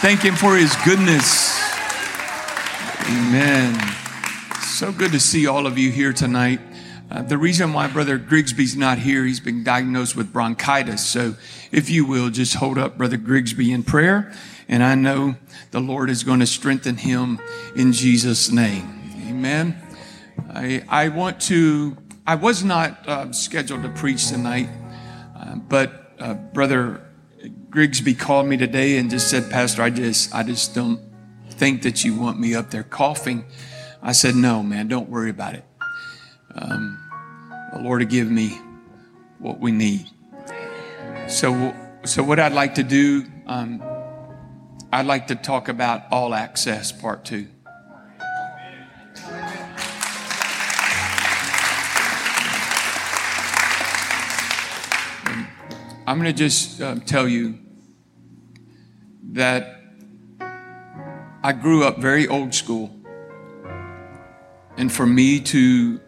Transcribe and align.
Thank 0.00 0.20
Him 0.20 0.34
for 0.34 0.56
His 0.56 0.76
goodness. 0.84 1.58
Amen. 3.08 3.80
So 4.60 4.92
good 4.92 5.12
to 5.12 5.20
see 5.20 5.46
all 5.46 5.66
of 5.66 5.78
you 5.78 5.90
here 5.90 6.12
tonight. 6.12 6.60
Uh, 7.10 7.22
the 7.22 7.38
reason 7.38 7.72
why 7.72 7.86
Brother 7.86 8.18
Grigsby's 8.18 8.76
not 8.76 8.98
here, 8.98 9.24
he's 9.24 9.40
been 9.40 9.64
diagnosed 9.64 10.14
with 10.14 10.32
bronchitis. 10.32 11.04
So 11.06 11.34
if 11.72 11.88
you 11.88 12.04
will, 12.04 12.28
just 12.28 12.56
hold 12.56 12.76
up 12.76 12.98
Brother 12.98 13.16
Grigsby 13.16 13.72
in 13.72 13.84
prayer. 13.84 14.34
And 14.68 14.82
I 14.82 14.96
know 14.96 15.36
the 15.70 15.80
Lord 15.80 16.10
is 16.10 16.24
going 16.24 16.40
to 16.40 16.46
strengthen 16.46 16.96
him 16.96 17.40
in 17.74 17.92
Jesus' 17.92 18.50
name. 18.50 19.00
Amen. 19.28 19.80
I, 20.52 20.84
I 20.88 21.08
want 21.08 21.40
to, 21.42 21.96
I 22.26 22.34
was 22.34 22.62
not 22.64 23.08
uh, 23.08 23.32
scheduled 23.32 23.82
to 23.84 23.88
preach 23.88 24.28
tonight, 24.28 24.68
uh, 25.34 25.56
but 25.56 26.12
uh, 26.18 26.34
Brother 26.34 27.05
Grigsby 27.70 28.14
called 28.14 28.46
me 28.46 28.56
today 28.56 28.98
and 28.98 29.10
just 29.10 29.28
said, 29.28 29.50
Pastor, 29.50 29.82
I 29.82 29.90
just, 29.90 30.34
I 30.34 30.42
just 30.42 30.74
don't 30.74 31.00
think 31.50 31.82
that 31.82 32.04
you 32.04 32.14
want 32.14 32.38
me 32.38 32.54
up 32.54 32.70
there 32.70 32.82
coughing. 32.82 33.44
I 34.02 34.12
said, 34.12 34.34
No, 34.34 34.62
man, 34.62 34.88
don't 34.88 35.08
worry 35.08 35.30
about 35.30 35.54
it. 35.54 35.64
Um, 36.54 36.98
the 37.72 37.80
Lord 37.80 38.00
will 38.00 38.08
give 38.08 38.30
me 38.30 38.58
what 39.38 39.58
we 39.58 39.72
need. 39.72 40.06
So, 41.28 41.74
so 42.04 42.22
what 42.22 42.38
I'd 42.38 42.52
like 42.52 42.76
to 42.76 42.82
do, 42.82 43.26
um, 43.46 43.82
I'd 44.92 45.06
like 45.06 45.26
to 45.26 45.34
talk 45.34 45.68
about 45.68 46.04
all 46.10 46.34
access 46.34 46.92
part 46.92 47.24
two. 47.24 47.48
I'm 56.08 56.20
going 56.20 56.32
to 56.32 56.32
just 56.32 56.80
uh, 56.80 56.94
tell 57.04 57.26
you 57.26 57.58
that 59.32 59.80
I 61.42 61.52
grew 61.52 61.84
up 61.84 61.98
very 61.98 62.26
old 62.26 62.54
school. 62.54 62.90
And 64.76 64.92
for 64.92 65.06
me 65.06 65.40
to 65.40 66.00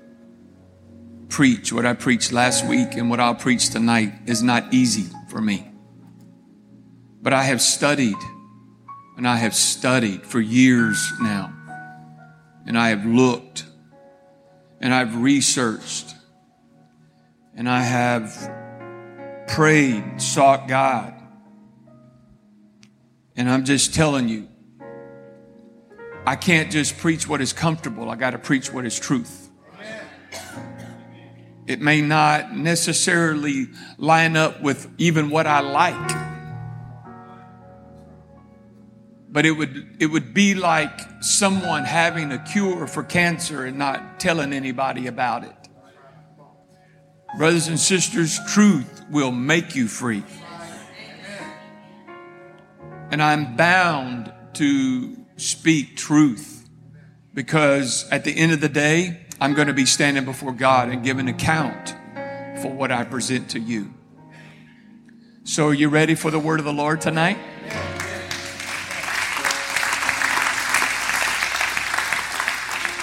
preach 1.28 1.72
what 1.72 1.86
I 1.86 1.94
preached 1.94 2.32
last 2.32 2.66
week 2.66 2.94
and 2.94 3.08
what 3.10 3.20
I'll 3.20 3.34
preach 3.34 3.70
tonight 3.70 4.12
is 4.26 4.42
not 4.42 4.72
easy 4.72 5.06
for 5.28 5.40
me. 5.40 5.70
But 7.22 7.32
I 7.32 7.42
have 7.42 7.60
studied, 7.60 8.16
and 9.16 9.26
I 9.26 9.36
have 9.36 9.54
studied 9.54 10.24
for 10.24 10.40
years 10.40 11.12
now. 11.20 11.52
And 12.66 12.78
I 12.78 12.90
have 12.90 13.04
looked, 13.04 13.64
and 14.80 14.92
I've 14.94 15.16
researched, 15.16 16.14
and 17.54 17.68
I 17.68 17.82
have 17.82 19.46
prayed, 19.48 20.20
sought 20.20 20.68
God. 20.68 21.17
And 23.38 23.48
I'm 23.48 23.64
just 23.64 23.94
telling 23.94 24.28
you, 24.28 24.48
I 26.26 26.34
can't 26.34 26.72
just 26.72 26.98
preach 26.98 27.28
what 27.28 27.40
is 27.40 27.52
comfortable. 27.52 28.10
I 28.10 28.16
got 28.16 28.30
to 28.30 28.38
preach 28.38 28.72
what 28.72 28.84
is 28.84 28.98
truth. 28.98 29.48
It 31.68 31.80
may 31.80 32.00
not 32.00 32.56
necessarily 32.56 33.68
line 33.96 34.36
up 34.36 34.60
with 34.60 34.92
even 34.98 35.30
what 35.30 35.46
I 35.46 35.60
like. 35.60 36.16
But 39.28 39.46
it 39.46 39.52
would, 39.52 39.98
it 40.00 40.06
would 40.06 40.34
be 40.34 40.54
like 40.56 40.98
someone 41.20 41.84
having 41.84 42.32
a 42.32 42.38
cure 42.38 42.88
for 42.88 43.04
cancer 43.04 43.64
and 43.64 43.78
not 43.78 44.18
telling 44.18 44.52
anybody 44.52 45.06
about 45.06 45.44
it. 45.44 45.68
Brothers 47.36 47.68
and 47.68 47.78
sisters, 47.78 48.40
truth 48.48 49.04
will 49.10 49.30
make 49.30 49.76
you 49.76 49.86
free. 49.86 50.24
And 53.10 53.22
I'm 53.22 53.56
bound 53.56 54.32
to 54.54 55.16
speak 55.36 55.96
truth 55.96 56.68
because 57.34 58.08
at 58.10 58.24
the 58.24 58.36
end 58.36 58.52
of 58.52 58.60
the 58.60 58.68
day, 58.68 59.26
I'm 59.40 59.54
going 59.54 59.68
to 59.68 59.74
be 59.74 59.86
standing 59.86 60.24
before 60.24 60.52
God 60.52 60.88
and 60.88 61.04
give 61.04 61.18
an 61.18 61.28
account 61.28 61.94
for 62.60 62.72
what 62.72 62.90
I 62.90 63.04
present 63.04 63.50
to 63.50 63.60
you. 63.60 63.94
So, 65.44 65.68
are 65.68 65.74
you 65.74 65.88
ready 65.88 66.14
for 66.14 66.30
the 66.30 66.38
word 66.38 66.58
of 66.58 66.66
the 66.66 66.72
Lord 66.72 67.00
tonight? 67.00 67.38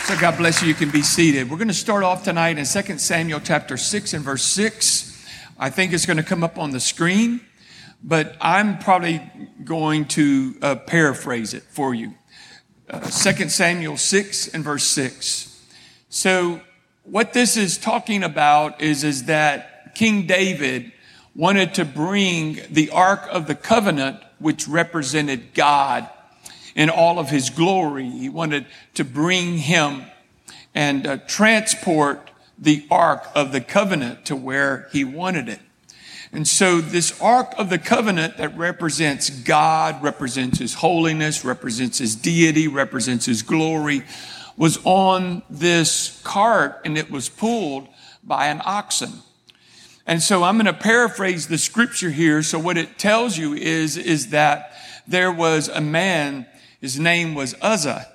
So 0.05 0.15
God 0.19 0.37
bless 0.37 0.61
you. 0.61 0.67
You 0.67 0.75
can 0.75 0.91
be 0.91 1.01
seated. 1.01 1.49
We're 1.49 1.57
going 1.57 1.67
to 1.67 1.73
start 1.73 2.03
off 2.03 2.23
tonight 2.23 2.59
in 2.59 2.65
2 2.65 2.99
Samuel 2.99 3.39
chapter 3.43 3.75
6 3.75 4.13
and 4.13 4.23
verse 4.23 4.43
6. 4.43 5.25
I 5.57 5.71
think 5.71 5.93
it's 5.93 6.05
going 6.05 6.17
to 6.17 6.23
come 6.23 6.43
up 6.43 6.59
on 6.59 6.69
the 6.69 6.79
screen, 6.79 7.41
but 8.07 8.37
I'm 8.39 8.77
probably 8.77 9.19
going 9.63 10.05
to 10.09 10.55
uh, 10.61 10.75
paraphrase 10.75 11.55
it 11.55 11.63
for 11.63 11.95
you. 11.95 12.13
Uh, 12.87 12.99
2 12.99 13.49
Samuel 13.49 13.97
6 13.97 14.47
and 14.49 14.63
verse 14.63 14.83
6. 14.83 15.65
So 16.09 16.61
what 17.03 17.33
this 17.33 17.57
is 17.57 17.79
talking 17.79 18.21
about 18.21 18.79
is, 18.79 19.03
is 19.03 19.23
that 19.25 19.95
King 19.95 20.27
David 20.27 20.91
wanted 21.35 21.73
to 21.73 21.83
bring 21.83 22.59
the 22.69 22.91
Ark 22.91 23.27
of 23.31 23.47
the 23.47 23.55
Covenant, 23.55 24.21
which 24.37 24.67
represented 24.67 25.55
God, 25.55 26.07
in 26.75 26.91
all 26.91 27.17
of 27.17 27.31
his 27.31 27.49
glory. 27.49 28.07
He 28.07 28.29
wanted 28.29 28.67
to 28.93 29.03
bring 29.03 29.57
him 29.57 30.03
and 30.75 31.07
uh, 31.07 31.17
transport 31.25 32.29
the 32.59 32.85
Ark 32.91 33.25
of 33.33 33.51
the 33.51 33.61
Covenant 33.61 34.25
to 34.25 34.35
where 34.35 34.89
he 34.91 35.03
wanted 35.03 35.49
it. 35.49 35.59
And 36.35 36.45
so 36.45 36.81
this 36.81 37.17
Ark 37.21 37.53
of 37.57 37.69
the 37.69 37.79
Covenant 37.79 38.35
that 38.39 38.57
represents 38.57 39.29
God, 39.29 40.03
represents 40.03 40.59
his 40.59 40.73
holiness, 40.73 41.45
represents 41.45 41.99
his 41.99 42.13
deity, 42.13 42.67
represents 42.67 43.25
his 43.25 43.41
glory, 43.41 44.03
was 44.57 44.77
on 44.83 45.43
this 45.49 46.19
cart 46.25 46.81
and 46.83 46.97
it 46.97 47.09
was 47.09 47.29
pulled 47.29 47.87
by 48.21 48.47
an 48.47 48.61
oxen. 48.65 49.13
And 50.05 50.21
so 50.21 50.43
I'm 50.43 50.55
going 50.55 50.65
to 50.65 50.73
paraphrase 50.73 51.47
the 51.47 51.57
scripture 51.57 52.09
here. 52.09 52.43
So 52.43 52.59
what 52.59 52.77
it 52.77 52.97
tells 52.97 53.37
you 53.37 53.53
is, 53.53 53.95
is 53.95 54.31
that 54.31 54.73
there 55.07 55.31
was 55.31 55.69
a 55.69 55.79
man 55.79 56.47
his 56.81 56.99
name 56.99 57.33
was 57.33 57.55
Uzzah. 57.61 58.11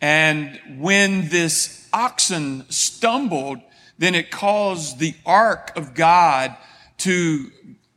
And 0.00 0.58
when 0.78 1.28
this 1.28 1.86
oxen 1.92 2.64
stumbled, 2.70 3.60
then 3.98 4.14
it 4.14 4.30
caused 4.30 4.98
the 4.98 5.14
ark 5.26 5.72
of 5.76 5.92
God 5.92 6.56
to 7.00 7.50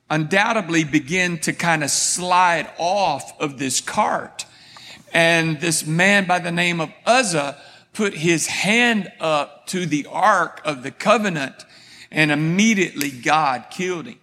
undoubtedly 0.09 0.83
begin 0.83 1.39
to 1.39 1.53
kind 1.53 1.83
of 1.83 1.89
slide 1.89 2.69
off 2.77 3.39
of 3.39 3.57
this 3.57 3.81
cart. 3.81 4.45
And 5.13 5.59
this 5.61 5.85
man 5.85 6.27
by 6.27 6.39
the 6.39 6.51
name 6.51 6.81
of 6.81 6.91
Uzzah 7.05 7.57
put 7.93 8.13
his 8.13 8.47
hand 8.47 9.11
up 9.19 9.67
to 9.67 9.85
the 9.85 10.07
ark 10.09 10.61
of 10.65 10.83
the 10.83 10.91
covenant 10.91 11.55
and 12.11 12.31
immediately 12.31 13.11
God 13.11 13.65
killed 13.69 14.07
him. 14.07 14.19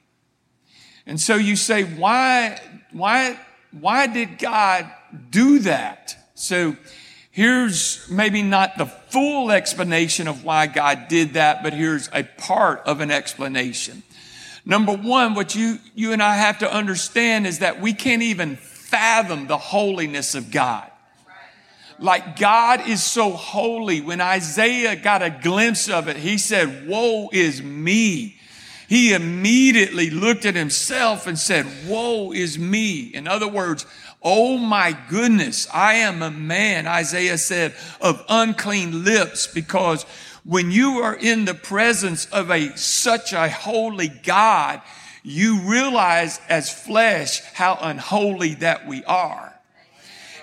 And 1.06 1.20
so 1.20 1.36
you 1.36 1.56
say, 1.56 1.84
why, 1.84 2.60
why, 2.92 3.38
why 3.72 4.06
did 4.06 4.38
God 4.38 4.90
do 5.30 5.60
that. 5.60 6.16
So 6.34 6.76
here's 7.30 8.08
maybe 8.10 8.42
not 8.42 8.78
the 8.78 8.86
full 8.86 9.50
explanation 9.50 10.28
of 10.28 10.44
why 10.44 10.66
God 10.66 11.08
did 11.08 11.34
that, 11.34 11.62
but 11.62 11.72
here's 11.72 12.08
a 12.12 12.22
part 12.22 12.80
of 12.86 13.00
an 13.00 13.10
explanation. 13.10 14.02
Number 14.70 14.92
one, 14.92 15.34
what 15.34 15.56
you, 15.56 15.80
you 15.96 16.12
and 16.12 16.22
I 16.22 16.36
have 16.36 16.60
to 16.60 16.72
understand 16.72 17.44
is 17.44 17.58
that 17.58 17.80
we 17.80 17.92
can't 17.92 18.22
even 18.22 18.54
fathom 18.54 19.48
the 19.48 19.58
holiness 19.58 20.36
of 20.36 20.52
God. 20.52 20.88
Like 21.98 22.38
God 22.38 22.86
is 22.88 23.02
so 23.02 23.32
holy. 23.32 24.00
When 24.00 24.20
Isaiah 24.20 24.94
got 24.94 25.22
a 25.22 25.30
glimpse 25.30 25.88
of 25.88 26.06
it, 26.06 26.16
he 26.16 26.38
said, 26.38 26.86
woe 26.86 27.30
is 27.32 27.60
me. 27.60 28.36
He 28.88 29.12
immediately 29.12 30.08
looked 30.08 30.44
at 30.44 30.54
himself 30.54 31.26
and 31.26 31.36
said, 31.36 31.66
woe 31.88 32.30
is 32.30 32.56
me. 32.56 33.12
In 33.12 33.26
other 33.26 33.48
words, 33.48 33.86
Oh 34.22 34.58
my 34.58 34.96
goodness, 35.08 35.66
I 35.72 35.94
am 35.94 36.20
a 36.22 36.30
man, 36.30 36.86
Isaiah 36.86 37.38
said, 37.38 37.74
of 38.02 38.22
unclean 38.28 39.02
lips 39.02 39.46
because 39.46 40.04
when 40.44 40.70
you 40.70 40.98
are 40.98 41.14
in 41.14 41.44
the 41.44 41.54
presence 41.54 42.26
of 42.26 42.50
a 42.50 42.76
such 42.76 43.32
a 43.32 43.48
holy 43.48 44.08
God, 44.08 44.80
you 45.22 45.60
realize 45.60 46.40
as 46.48 46.72
flesh 46.72 47.42
how 47.52 47.78
unholy 47.80 48.54
that 48.54 48.86
we 48.86 49.04
are. 49.04 49.54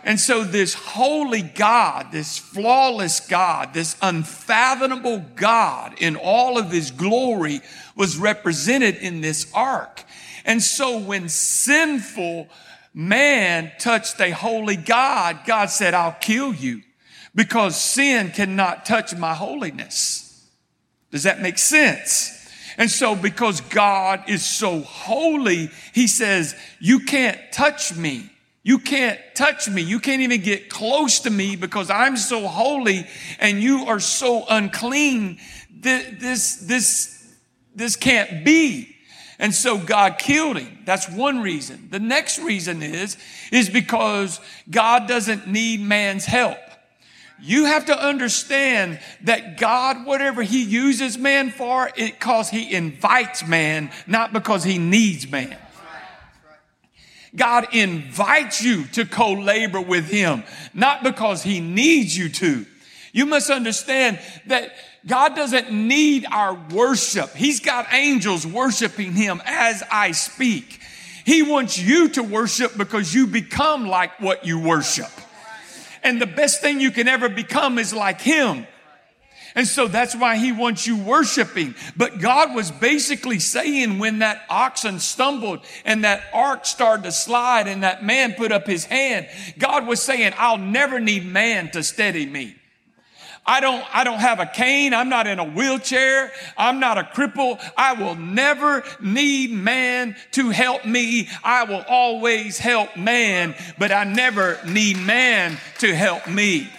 And 0.03 0.19
so 0.19 0.43
this 0.43 0.73
holy 0.73 1.41
God, 1.41 2.11
this 2.11 2.37
flawless 2.37 3.19
God, 3.19 3.73
this 3.73 3.97
unfathomable 4.01 5.25
God 5.35 5.95
in 5.97 6.15
all 6.15 6.57
of 6.57 6.71
his 6.71 6.91
glory 6.91 7.61
was 7.95 8.17
represented 8.17 8.95
in 8.97 9.19
this 9.21 9.51
ark. 9.53 10.03
And 10.45 10.63
so 10.63 10.99
when 10.99 11.27
sinful 11.27 12.47
man 12.93 13.71
touched 13.79 14.21
a 14.21 14.31
holy 14.31 14.77
God, 14.77 15.39
God 15.45 15.65
said, 15.65 15.93
I'll 15.93 16.13
kill 16.13 16.53
you 16.53 16.83
because 17.37 17.79
sin 17.79 18.31
cannot 18.31 18.83
touch 18.83 19.15
my 19.15 19.35
holiness. 19.35 20.43
Does 21.11 21.21
that 21.21 21.39
make 21.39 21.59
sense? 21.59 22.33
And 22.79 22.89
so 22.89 23.15
because 23.15 23.61
God 23.61 24.23
is 24.27 24.43
so 24.43 24.81
holy, 24.81 25.69
he 25.93 26.07
says, 26.07 26.55
you 26.79 27.01
can't 27.01 27.39
touch 27.51 27.95
me. 27.95 28.31
You 28.63 28.79
can't 28.79 29.19
touch 29.35 29.69
me. 29.69 29.83
You 29.83 29.99
can't 29.99 30.23
even 30.23 30.41
get 30.41 30.71
close 30.71 31.19
to 31.21 31.29
me 31.29 31.55
because 31.55 31.91
I'm 31.91 32.17
so 32.17 32.47
holy 32.47 33.05
and 33.39 33.61
you 33.61 33.85
are 33.85 33.99
so 33.99 34.43
unclean. 34.49 35.37
This, 35.69 36.55
this, 36.55 37.35
this 37.75 37.95
can't 37.95 38.43
be. 38.43 38.95
And 39.37 39.53
so 39.53 39.77
God 39.77 40.17
killed 40.17 40.57
him. 40.57 40.79
That's 40.85 41.07
one 41.07 41.41
reason. 41.41 41.89
The 41.91 41.99
next 41.99 42.39
reason 42.39 42.81
is, 42.81 43.15
is 43.51 43.69
because 43.69 44.41
God 44.71 45.07
doesn't 45.07 45.45
need 45.45 45.81
man's 45.81 46.25
help. 46.25 46.57
You 47.39 47.65
have 47.65 47.85
to 47.85 47.97
understand 47.97 48.99
that 49.23 49.57
God, 49.57 50.05
whatever 50.05 50.41
he 50.41 50.63
uses 50.63 51.17
man 51.17 51.51
for, 51.51 51.89
it 51.95 52.19
cause 52.19 52.49
he 52.49 52.73
invites 52.73 53.45
man, 53.45 53.91
not 54.07 54.33
because 54.33 54.63
he 54.63 54.77
needs 54.77 55.29
man. 55.29 55.55
God 57.35 57.67
invites 57.73 58.63
you 58.63 58.85
to 58.93 59.05
co-labor 59.05 59.81
with 59.81 60.09
him, 60.09 60.43
not 60.73 61.03
because 61.03 61.43
he 61.43 61.59
needs 61.59 62.17
you 62.17 62.29
to. 62.29 62.65
You 63.13 63.25
must 63.25 63.49
understand 63.49 64.19
that 64.47 64.73
God 65.05 65.35
doesn't 65.35 65.71
need 65.71 66.25
our 66.31 66.55
worship. 66.71 67.33
He's 67.35 67.59
got 67.59 67.93
angels 67.93 68.45
worshiping 68.45 69.13
him 69.13 69.41
as 69.45 69.83
I 69.91 70.11
speak. 70.11 70.81
He 71.25 71.43
wants 71.43 71.77
you 71.77 72.09
to 72.09 72.23
worship 72.23 72.77
because 72.77 73.13
you 73.13 73.27
become 73.27 73.87
like 73.87 74.19
what 74.19 74.45
you 74.45 74.59
worship. 74.59 75.09
And 76.07 76.21
the 76.21 76.25
best 76.25 76.61
thing 76.61 76.79
you 76.79 76.89
can 76.89 77.09
ever 77.09 77.27
become 77.27 77.77
is 77.77 77.93
like 77.93 78.21
him. 78.21 78.65
And 79.55 79.67
so 79.67 79.89
that's 79.89 80.15
why 80.15 80.37
he 80.37 80.53
wants 80.53 80.87
you 80.87 80.95
worshiping. 80.95 81.75
But 81.97 82.19
God 82.19 82.55
was 82.55 82.71
basically 82.71 83.39
saying 83.39 83.99
when 83.99 84.19
that 84.19 84.43
oxen 84.49 84.99
stumbled 84.99 85.65
and 85.83 86.05
that 86.05 86.23
ark 86.31 86.65
started 86.65 87.03
to 87.03 87.11
slide 87.11 87.67
and 87.67 87.83
that 87.83 88.05
man 88.05 88.35
put 88.35 88.53
up 88.53 88.65
his 88.65 88.85
hand, 88.85 89.27
God 89.59 89.85
was 89.85 90.01
saying, 90.01 90.31
I'll 90.37 90.57
never 90.57 91.01
need 91.01 91.25
man 91.25 91.71
to 91.71 91.83
steady 91.83 92.25
me. 92.25 92.55
I 93.47 93.61
don't, 93.61 93.83
I 93.95 94.03
don't 94.03 94.19
have 94.19 94.41
a 94.41 94.45
cane. 94.45 94.93
I'm 94.93 95.07
not 95.07 95.25
in 95.25 95.39
a 95.39 95.45
wheelchair. 95.45 96.33
I'm 96.57 96.81
not 96.81 96.97
a 96.97 97.03
cripple. 97.03 97.59
I 97.77 97.93
will 97.93 98.15
never 98.15 98.83
need 98.99 99.51
man 99.51 100.17
to 100.33 100.49
help 100.49 100.85
me. 100.85 101.29
I 101.45 101.63
will 101.63 101.85
always 101.87 102.59
help 102.59 102.97
man, 102.97 103.55
but 103.79 103.93
I 103.93 104.03
never 104.03 104.59
need 104.67 104.97
man 104.97 105.57
to 105.79 105.95
help 105.95 106.27
me. 106.27 106.69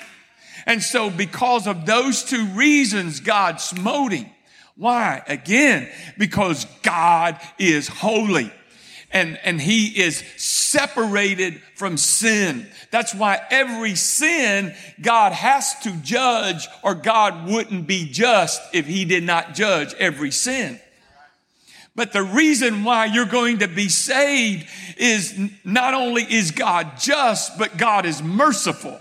And 0.66 0.82
so 0.82 1.08
because 1.08 1.66
of 1.66 1.86
those 1.86 2.22
two 2.22 2.44
reasons, 2.48 3.20
God 3.20 3.62
smote 3.62 4.12
him. 4.12 4.26
Why? 4.76 5.22
Again, 5.26 5.88
because 6.18 6.66
God 6.82 7.40
is 7.58 7.88
holy 7.88 8.52
and, 9.10 9.38
and 9.42 9.60
he 9.60 9.86
is 10.02 10.22
separated 10.36 11.60
from 11.74 11.96
sin. 11.96 12.66
That's 12.90 13.14
why 13.14 13.40
every 13.50 13.94
sin 13.94 14.74
God 15.00 15.32
has 15.32 15.78
to 15.80 15.92
judge 16.02 16.68
or 16.82 16.94
God 16.94 17.48
wouldn't 17.48 17.86
be 17.86 18.10
just 18.10 18.60
if 18.74 18.86
he 18.86 19.04
did 19.04 19.24
not 19.24 19.54
judge 19.54 19.94
every 19.94 20.30
sin. 20.30 20.78
But 21.94 22.12
the 22.12 22.22
reason 22.22 22.84
why 22.84 23.06
you're 23.06 23.24
going 23.24 23.58
to 23.58 23.66
be 23.66 23.88
saved 23.88 24.68
is 24.98 25.36
not 25.64 25.94
only 25.94 26.22
is 26.22 26.52
God 26.52 26.92
just, 27.00 27.58
but 27.58 27.76
God 27.76 28.06
is 28.06 28.22
merciful. 28.22 29.00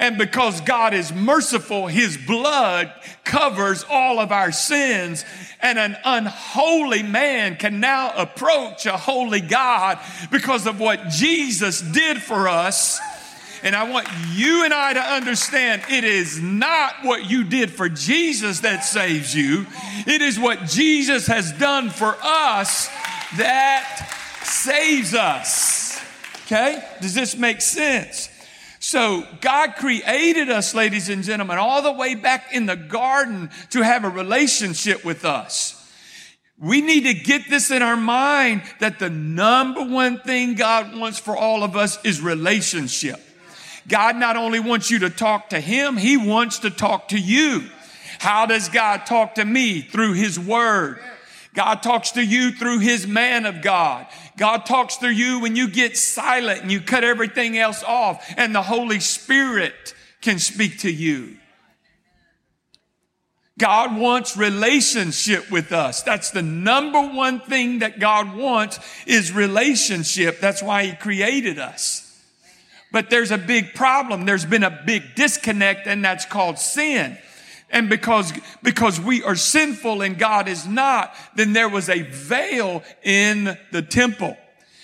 And 0.00 0.16
because 0.16 0.62
God 0.62 0.94
is 0.94 1.12
merciful, 1.12 1.86
His 1.86 2.16
blood 2.16 2.90
covers 3.22 3.84
all 3.88 4.18
of 4.18 4.32
our 4.32 4.50
sins. 4.50 5.26
And 5.60 5.78
an 5.78 5.94
unholy 6.04 7.02
man 7.02 7.56
can 7.56 7.80
now 7.80 8.10
approach 8.16 8.86
a 8.86 8.96
holy 8.96 9.42
God 9.42 9.98
because 10.30 10.66
of 10.66 10.80
what 10.80 11.10
Jesus 11.10 11.82
did 11.82 12.20
for 12.20 12.48
us. 12.48 12.98
And 13.62 13.76
I 13.76 13.90
want 13.90 14.08
you 14.32 14.64
and 14.64 14.72
I 14.72 14.94
to 14.94 15.00
understand 15.00 15.82
it 15.90 16.02
is 16.02 16.40
not 16.40 16.94
what 17.02 17.28
you 17.28 17.44
did 17.44 17.70
for 17.70 17.90
Jesus 17.90 18.60
that 18.60 18.84
saves 18.84 19.34
you. 19.34 19.66
It 20.06 20.22
is 20.22 20.40
what 20.40 20.64
Jesus 20.64 21.26
has 21.26 21.52
done 21.52 21.90
for 21.90 22.16
us 22.22 22.88
that 23.36 24.40
saves 24.44 25.14
us. 25.14 26.02
Okay? 26.46 26.82
Does 27.02 27.12
this 27.12 27.36
make 27.36 27.60
sense? 27.60 28.30
So 28.80 29.26
God 29.42 29.76
created 29.76 30.48
us, 30.48 30.74
ladies 30.74 31.10
and 31.10 31.22
gentlemen, 31.22 31.58
all 31.58 31.82
the 31.82 31.92
way 31.92 32.14
back 32.14 32.54
in 32.54 32.64
the 32.64 32.76
garden 32.76 33.50
to 33.70 33.82
have 33.82 34.04
a 34.04 34.08
relationship 34.08 35.04
with 35.04 35.26
us. 35.26 35.76
We 36.58 36.80
need 36.80 37.02
to 37.02 37.12
get 37.12 37.48
this 37.48 37.70
in 37.70 37.82
our 37.82 37.96
mind 37.96 38.62
that 38.80 38.98
the 38.98 39.10
number 39.10 39.84
one 39.84 40.18
thing 40.20 40.54
God 40.54 40.96
wants 40.96 41.18
for 41.18 41.36
all 41.36 41.62
of 41.62 41.76
us 41.76 42.02
is 42.06 42.22
relationship. 42.22 43.20
God 43.86 44.16
not 44.16 44.36
only 44.36 44.60
wants 44.60 44.90
you 44.90 45.00
to 45.00 45.10
talk 45.10 45.50
to 45.50 45.60
Him, 45.60 45.98
He 45.98 46.16
wants 46.16 46.60
to 46.60 46.70
talk 46.70 47.08
to 47.08 47.18
you. 47.18 47.68
How 48.18 48.46
does 48.46 48.70
God 48.70 49.04
talk 49.04 49.34
to 49.34 49.44
me? 49.44 49.82
Through 49.82 50.14
His 50.14 50.40
Word. 50.40 51.00
God 51.54 51.82
talks 51.82 52.12
to 52.12 52.24
you 52.24 52.52
through 52.52 52.78
his 52.78 53.06
man 53.06 53.44
of 53.44 53.60
God. 53.60 54.06
God 54.40 54.64
talks 54.64 54.96
to 54.96 55.10
you 55.10 55.40
when 55.40 55.54
you 55.54 55.68
get 55.68 55.98
silent 55.98 56.62
and 56.62 56.72
you 56.72 56.80
cut 56.80 57.04
everything 57.04 57.58
else 57.58 57.82
off 57.82 58.24
and 58.38 58.54
the 58.54 58.62
Holy 58.62 58.98
Spirit 58.98 59.94
can 60.22 60.38
speak 60.38 60.78
to 60.78 60.90
you. 60.90 61.36
God 63.58 63.98
wants 63.98 64.38
relationship 64.38 65.50
with 65.50 65.72
us. 65.72 66.02
That's 66.02 66.30
the 66.30 66.40
number 66.40 67.02
one 67.02 67.40
thing 67.40 67.80
that 67.80 68.00
God 68.00 68.34
wants 68.34 68.78
is 69.06 69.30
relationship. 69.30 70.40
That's 70.40 70.62
why 70.62 70.86
he 70.86 70.92
created 70.92 71.58
us. 71.58 72.06
But 72.92 73.10
there's 73.10 73.32
a 73.32 73.36
big 73.36 73.74
problem. 73.74 74.24
There's 74.24 74.46
been 74.46 74.64
a 74.64 74.82
big 74.86 75.14
disconnect 75.16 75.86
and 75.86 76.02
that's 76.02 76.24
called 76.24 76.58
sin. 76.58 77.18
And 77.70 77.88
because, 77.88 78.32
because 78.62 79.00
we 79.00 79.22
are 79.22 79.36
sinful 79.36 80.02
and 80.02 80.18
God 80.18 80.48
is 80.48 80.66
not, 80.66 81.14
then 81.36 81.52
there 81.52 81.68
was 81.68 81.88
a 81.88 82.02
veil 82.02 82.82
in 83.02 83.56
the 83.70 83.82
temple. 83.82 84.36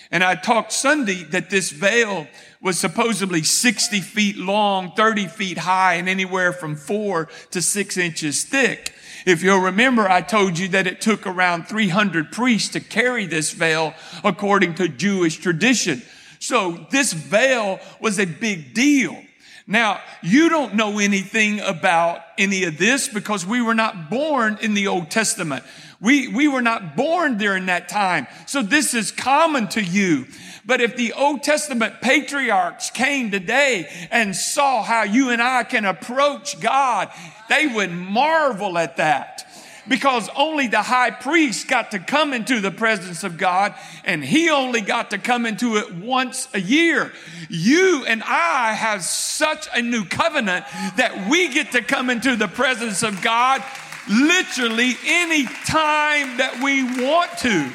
And 0.09 0.23
I 0.23 0.35
talked 0.35 0.71
Sunday 0.71 1.23
that 1.25 1.49
this 1.49 1.69
veil 1.71 2.27
was 2.61 2.79
supposedly 2.79 3.43
60 3.43 3.99
feet 4.01 4.37
long, 4.37 4.93
30 4.95 5.27
feet 5.27 5.57
high, 5.57 5.95
and 5.95 6.07
anywhere 6.07 6.53
from 6.53 6.75
four 6.75 7.27
to 7.51 7.61
six 7.61 7.97
inches 7.97 8.43
thick. 8.43 8.93
If 9.25 9.43
you'll 9.43 9.59
remember, 9.59 10.09
I 10.09 10.21
told 10.21 10.57
you 10.57 10.69
that 10.69 10.87
it 10.87 11.01
took 11.01 11.27
around 11.27 11.67
300 11.67 12.31
priests 12.31 12.69
to 12.69 12.79
carry 12.79 13.25
this 13.25 13.51
veil 13.51 13.93
according 14.23 14.75
to 14.75 14.87
Jewish 14.87 15.37
tradition. 15.37 16.01
So 16.39 16.85
this 16.91 17.11
veil 17.11 17.79
was 17.99 18.19
a 18.19 18.25
big 18.25 18.73
deal. 18.73 19.21
Now, 19.69 19.99
you 20.21 20.47
don't 20.47 20.75
know 20.75 20.97
anything 20.97 21.59
about 21.59 22.21
any 22.37 22.63
of 22.63 22.77
this 22.77 23.09
because 23.09 23.45
we 23.45 23.61
were 23.61 23.75
not 23.75 24.09
born 24.09 24.57
in 24.61 24.73
the 24.73 24.87
Old 24.87 25.11
Testament. 25.11 25.65
We, 25.99 26.29
we 26.29 26.47
were 26.47 26.61
not 26.61 26.95
born 26.95 27.37
during 27.37 27.65
that 27.65 27.89
time. 27.89 28.27
So 28.45 28.61
this 28.61 28.93
is 28.93 29.11
common 29.11 29.67
to 29.69 29.83
you. 29.83 30.27
But 30.65 30.79
if 30.79 30.95
the 30.95 31.11
Old 31.13 31.43
Testament 31.43 31.95
patriarchs 32.01 32.91
came 32.91 33.29
today 33.29 34.07
and 34.09 34.35
saw 34.35 34.83
how 34.83 35.03
you 35.03 35.31
and 35.31 35.41
I 35.41 35.63
can 35.63 35.83
approach 35.83 36.59
God, 36.61 37.09
they 37.49 37.67
would 37.67 37.91
marvel 37.91 38.77
at 38.77 38.97
that 38.97 39.46
because 39.89 40.29
only 40.35 40.67
the 40.67 40.81
high 40.81 41.11
priest 41.11 41.67
got 41.67 41.91
to 41.91 41.99
come 41.99 42.33
into 42.33 42.59
the 42.59 42.71
presence 42.71 43.23
of 43.23 43.37
God 43.37 43.73
and 44.03 44.23
he 44.23 44.49
only 44.49 44.81
got 44.81 45.11
to 45.11 45.17
come 45.17 45.45
into 45.45 45.77
it 45.77 45.93
once 45.93 46.47
a 46.53 46.59
year. 46.59 47.11
You 47.49 48.05
and 48.05 48.23
I 48.23 48.73
have 48.73 49.03
such 49.03 49.67
a 49.73 49.81
new 49.81 50.05
covenant 50.05 50.65
that 50.97 51.29
we 51.29 51.49
get 51.49 51.71
to 51.71 51.81
come 51.81 52.09
into 52.09 52.35
the 52.35 52.47
presence 52.47 53.03
of 53.03 53.21
God 53.21 53.63
literally 54.09 54.95
any 55.05 55.45
time 55.65 56.37
that 56.37 56.61
we 56.63 56.83
want 57.05 57.37
to. 57.39 57.71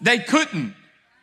They 0.00 0.18
couldn't. 0.18 0.74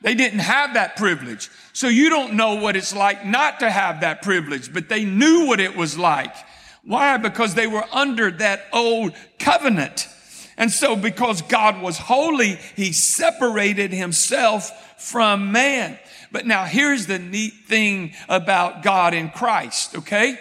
They 0.02 0.14
didn't 0.14 0.40
have 0.40 0.76
that 0.76 0.98
privilege. 0.98 1.50
So 1.74 1.88
you 1.88 2.10
don't 2.10 2.34
know 2.36 2.56
what 2.56 2.76
it's 2.76 2.96
like 2.96 3.26
not 3.26 3.60
to 3.62 3.70
have 3.70 4.02
that 4.02 4.22
privilege, 4.22 4.72
but 4.72 4.88
they 4.88 5.04
knew 5.04 5.48
what 5.48 5.60
it 5.60 5.76
was 5.76 5.98
like. 5.98 6.36
Why? 6.86 7.18
Because 7.18 7.56
they 7.56 7.68
were 7.68 7.86
under 7.92 8.32
that 8.32 8.66
old 8.72 9.14
covenant. 9.40 10.08
And 10.58 10.72
so 10.72 10.96
because 10.96 11.42
God 11.42 11.82
was 11.82 11.98
holy, 11.98 12.58
he 12.76 12.94
separated 12.94 13.92
himself 13.92 14.72
from 15.02 15.52
man. 15.52 16.00
But 16.32 16.46
now 16.46 16.64
here's 16.66 17.08
the 17.08 17.20
neat 17.20 17.54
thing 17.68 18.14
about 18.30 18.84
God 18.84 19.14
in 19.14 19.30
Christ, 19.30 19.98
okay? 19.98 20.40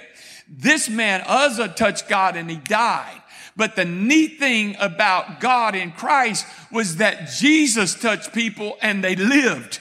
This 0.49 0.89
man, 0.89 1.23
Uzzah, 1.27 1.69
touched 1.69 2.09
God 2.09 2.37
and 2.37 2.49
he 2.51 2.57
died. 2.57 3.23
But 3.57 3.77
the 3.77 3.85
neat 3.85 4.39
thing 4.39 4.77
about 4.81 5.41
God 5.41 5.75
in 5.75 5.93
Christ 5.93 6.47
was 6.71 6.97
that 6.97 7.29
Jesus 7.29 7.95
touched 7.95 8.33
people 8.33 8.77
and 8.83 9.03
they 9.03 9.17
lived. 9.17 9.81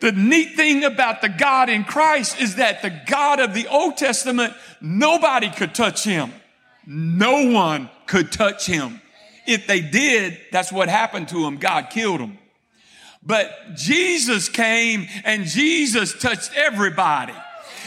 The 0.00 0.12
neat 0.12 0.56
thing 0.56 0.84
about 0.84 1.22
the 1.22 1.28
God 1.28 1.70
in 1.70 1.84
Christ 1.84 2.40
is 2.40 2.56
that 2.56 2.82
the 2.82 2.92
God 3.06 3.40
of 3.40 3.54
the 3.54 3.66
Old 3.68 3.96
Testament, 3.96 4.52
nobody 4.80 5.50
could 5.50 5.74
touch 5.74 6.04
him. 6.04 6.32
No 6.86 7.50
one 7.50 7.88
could 8.06 8.30
touch 8.30 8.66
him. 8.66 9.00
If 9.46 9.66
they 9.66 9.80
did, 9.80 10.38
that's 10.52 10.70
what 10.70 10.88
happened 10.88 11.28
to 11.28 11.46
him. 11.46 11.56
God 11.56 11.88
killed 11.90 12.20
him. 12.20 12.38
But 13.22 13.74
Jesus 13.74 14.48
came 14.48 15.06
and 15.24 15.46
Jesus 15.46 16.16
touched 16.18 16.52
everybody. 16.54 17.34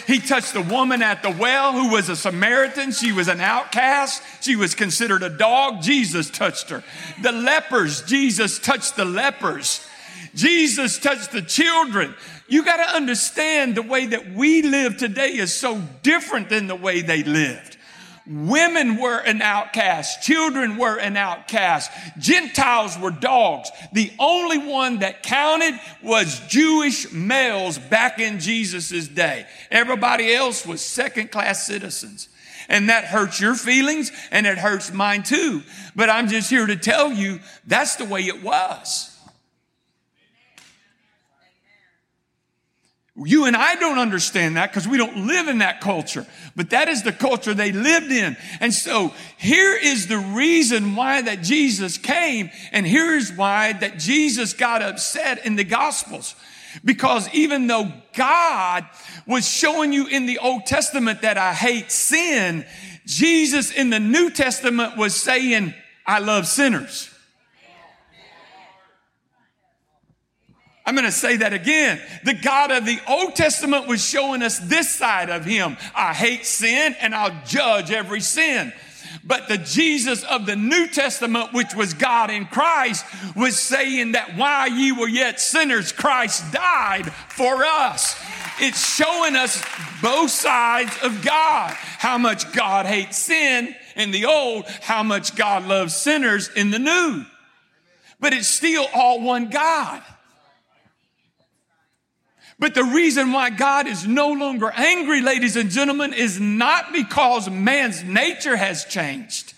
He 0.06 0.20
touched 0.20 0.54
the 0.54 0.62
woman 0.62 1.02
at 1.04 1.22
the 1.22 1.30
well 1.30 1.72
who 1.72 1.92
was 1.92 2.10
a 2.10 2.16
Samaritan. 2.16 2.92
She 2.92 3.12
was 3.12 3.28
an 3.28 3.40
outcast. 3.40 4.24
She 4.42 4.56
was 4.56 4.74
considered 4.74 5.22
a 5.22 5.30
dog. 5.30 5.82
Jesus 5.84 6.30
touched 6.30 6.72
her. 6.72 6.84
The 7.22 7.32
lepers, 7.32 8.02
Jesus 8.02 8.58
touched 8.58 8.96
the 8.96 9.06
lepers. 9.06 9.86
Jesus 10.40 10.98
touched 10.98 11.34
the 11.34 11.42
children. 11.42 12.16
You 12.48 12.64
got 12.64 12.78
to 12.78 12.96
understand 12.96 13.76
the 13.76 13.82
way 13.82 14.06
that 14.06 14.34
we 14.34 14.62
live 14.62 14.96
today 14.96 15.32
is 15.32 15.54
so 15.54 15.82
different 16.02 16.48
than 16.48 16.68
the 16.68 16.76
way 16.76 17.02
they 17.02 17.24
lived. 17.24 17.76
Women 18.26 18.98
were 18.98 19.18
an 19.18 19.42
outcast. 19.42 20.22
Children 20.22 20.78
were 20.78 20.98
an 20.98 21.18
outcast. 21.18 21.92
Gentiles 22.20 22.98
were 22.98 23.12
dogs. 23.12 23.70
The 23.92 24.14
only 24.18 24.60
one 24.60 25.00
that 25.00 25.24
counted 25.24 25.78
was 26.02 26.40
Jewish 26.48 27.12
males 27.12 27.78
back 27.78 28.20
in 28.20 28.40
Jesus' 28.40 29.10
day. 29.10 29.46
Everybody 29.70 30.34
else 30.34 30.66
was 30.66 30.82
second 30.82 31.32
class 31.32 31.68
citizens. 31.68 32.30
And 32.70 32.88
that 32.90 33.06
hurts 33.06 33.42
your 33.42 33.56
feelings 33.56 34.12
and 34.32 34.48
it 34.48 34.60
hurts 34.60 34.94
mine 34.94 35.24
too. 35.24 35.64
But 35.96 36.10
I'm 36.10 36.30
just 36.30 36.50
here 36.50 36.68
to 36.68 36.78
tell 36.78 37.12
you 37.12 37.40
that's 37.66 37.98
the 37.98 38.06
way 38.06 38.22
it 38.22 38.42
was. 38.42 39.19
You 43.26 43.46
and 43.46 43.56
I 43.56 43.76
don't 43.76 44.00
understand 44.00 44.56
that 44.56 44.72
because 44.72 44.88
we 44.88 44.98
don't 44.98 45.28
live 45.28 45.50
in 45.50 45.58
that 45.58 45.82
culture, 45.82 46.26
but 46.56 46.70
that 46.70 46.88
is 46.88 47.04
the 47.04 47.12
culture 47.12 47.54
they 47.54 47.74
lived 47.74 48.12
in. 48.12 48.38
And 48.62 48.74
so 48.74 49.14
here 49.38 49.76
is 49.76 50.08
the 50.08 50.18
reason 50.18 50.96
why 50.96 51.22
that 51.24 51.42
Jesus 51.42 51.98
came. 51.98 52.50
And 52.72 52.88
here's 52.88 53.34
why 53.34 53.74
that 53.74 54.00
Jesus 54.00 54.54
got 54.54 54.82
upset 54.82 55.46
in 55.46 55.58
the 55.58 55.66
gospels. 55.66 56.36
Because 56.86 57.28
even 57.34 57.68
though 57.68 57.92
God 58.14 58.88
was 59.28 59.48
showing 59.48 59.92
you 59.92 60.08
in 60.08 60.26
the 60.26 60.38
Old 60.40 60.66
Testament 60.66 61.24
that 61.24 61.38
I 61.38 61.54
hate 61.54 61.92
sin, 61.92 62.66
Jesus 63.06 63.72
in 63.72 63.90
the 63.90 64.00
New 64.00 64.30
Testament 64.30 64.98
was 64.98 65.16
saying, 65.16 65.74
I 66.06 66.20
love 66.20 66.48
sinners. 66.48 67.14
I'm 70.90 70.96
going 70.96 71.06
to 71.06 71.12
say 71.12 71.38
that 71.38 71.54
again. 71.54 72.02
The 72.24 72.34
God 72.34 72.72
of 72.72 72.84
the 72.84 72.98
Old 73.08 73.36
Testament 73.36 73.86
was 73.86 74.04
showing 74.04 74.42
us 74.42 74.58
this 74.58 74.90
side 74.90 75.30
of 75.30 75.46
him. 75.46 75.78
I 75.94 76.16
hate 76.16 76.48
sin 76.48 76.96
and 77.00 77.14
I'll 77.14 77.46
judge 77.46 77.92
every 77.92 78.22
sin. 78.22 78.74
But 79.24 79.48
the 79.48 79.60
Jesus 79.60 80.24
of 80.24 80.48
the 80.48 80.56
New 80.56 80.88
Testament, 80.88 81.54
which 81.54 81.76
was 81.76 81.94
God 81.94 82.32
in 82.32 82.48
Christ, 82.48 83.06
was 83.36 83.60
saying 83.60 84.14
that 84.14 84.36
while 84.36 84.68
ye 84.68 84.92
were 84.92 85.08
yet 85.08 85.40
sinners, 85.40 85.92
Christ 85.92 86.52
died 86.52 87.14
for 87.14 87.64
us. 87.64 88.20
It's 88.60 88.96
showing 88.96 89.36
us 89.36 89.64
both 90.02 90.32
sides 90.32 90.98
of 91.04 91.24
God. 91.24 91.70
How 92.00 92.18
much 92.18 92.52
God 92.52 92.88
hates 92.88 93.20
sin 93.20 93.76
in 93.96 94.10
the 94.10 94.26
old, 94.26 94.66
how 94.82 95.04
much 95.04 95.36
God 95.36 95.68
loves 95.68 95.96
sinners 95.96 96.50
in 96.56 96.72
the 96.72 96.80
new. 96.80 97.26
But 98.20 98.34
it's 98.34 98.48
still 98.48 98.88
all 98.96 99.22
one 99.22 99.52
God. 99.52 100.02
But 102.60 102.76
the 102.76 102.84
reason 102.84 103.32
why 103.32 103.50
God 103.52 103.88
is 103.88 104.06
no 104.06 104.34
longer 104.34 104.72
angry, 104.76 105.22
ladies 105.22 105.56
and 105.56 105.70
gentlemen, 105.70 106.14
is 106.14 106.40
not 106.40 106.92
because 106.92 107.50
man's 107.50 108.04
nature 108.04 108.58
has 108.58 108.84
changed. 108.86 109.54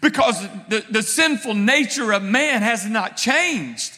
Because 0.00 0.40
the, 0.68 0.84
the 0.88 1.02
sinful 1.02 1.54
nature 1.54 2.12
of 2.12 2.22
man 2.22 2.62
has 2.62 2.86
not 2.86 3.16
changed. 3.16 3.92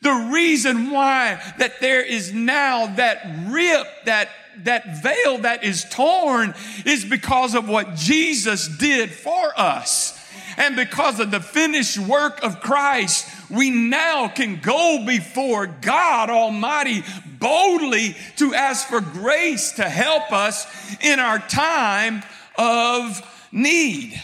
The 0.00 0.28
reason 0.32 0.90
why 0.90 1.42
that 1.58 1.80
there 1.80 2.02
is 2.04 2.32
now 2.32 2.86
that 2.94 3.48
rip, 3.48 3.86
that 4.04 4.28
that 4.64 5.02
veil 5.02 5.38
that 5.38 5.64
is 5.64 5.84
torn 5.90 6.54
is 6.84 7.04
because 7.04 7.54
of 7.54 7.68
what 7.68 7.94
Jesus 7.94 8.68
did 8.68 9.10
for 9.10 9.52
us. 9.58 10.14
And 10.56 10.74
because 10.74 11.20
of 11.20 11.30
the 11.30 11.40
finished 11.40 11.98
work 11.98 12.42
of 12.42 12.60
Christ, 12.60 13.28
we 13.50 13.70
now 13.70 14.28
can 14.28 14.60
go 14.60 15.04
before 15.06 15.66
God 15.66 16.30
Almighty 16.30 17.02
boldly 17.38 18.16
to 18.36 18.54
ask 18.54 18.88
for 18.88 19.00
grace 19.00 19.72
to 19.72 19.88
help 19.88 20.32
us 20.32 20.66
in 21.00 21.18
our 21.18 21.38
time 21.38 22.22
of 22.56 23.22
need. 23.52 24.20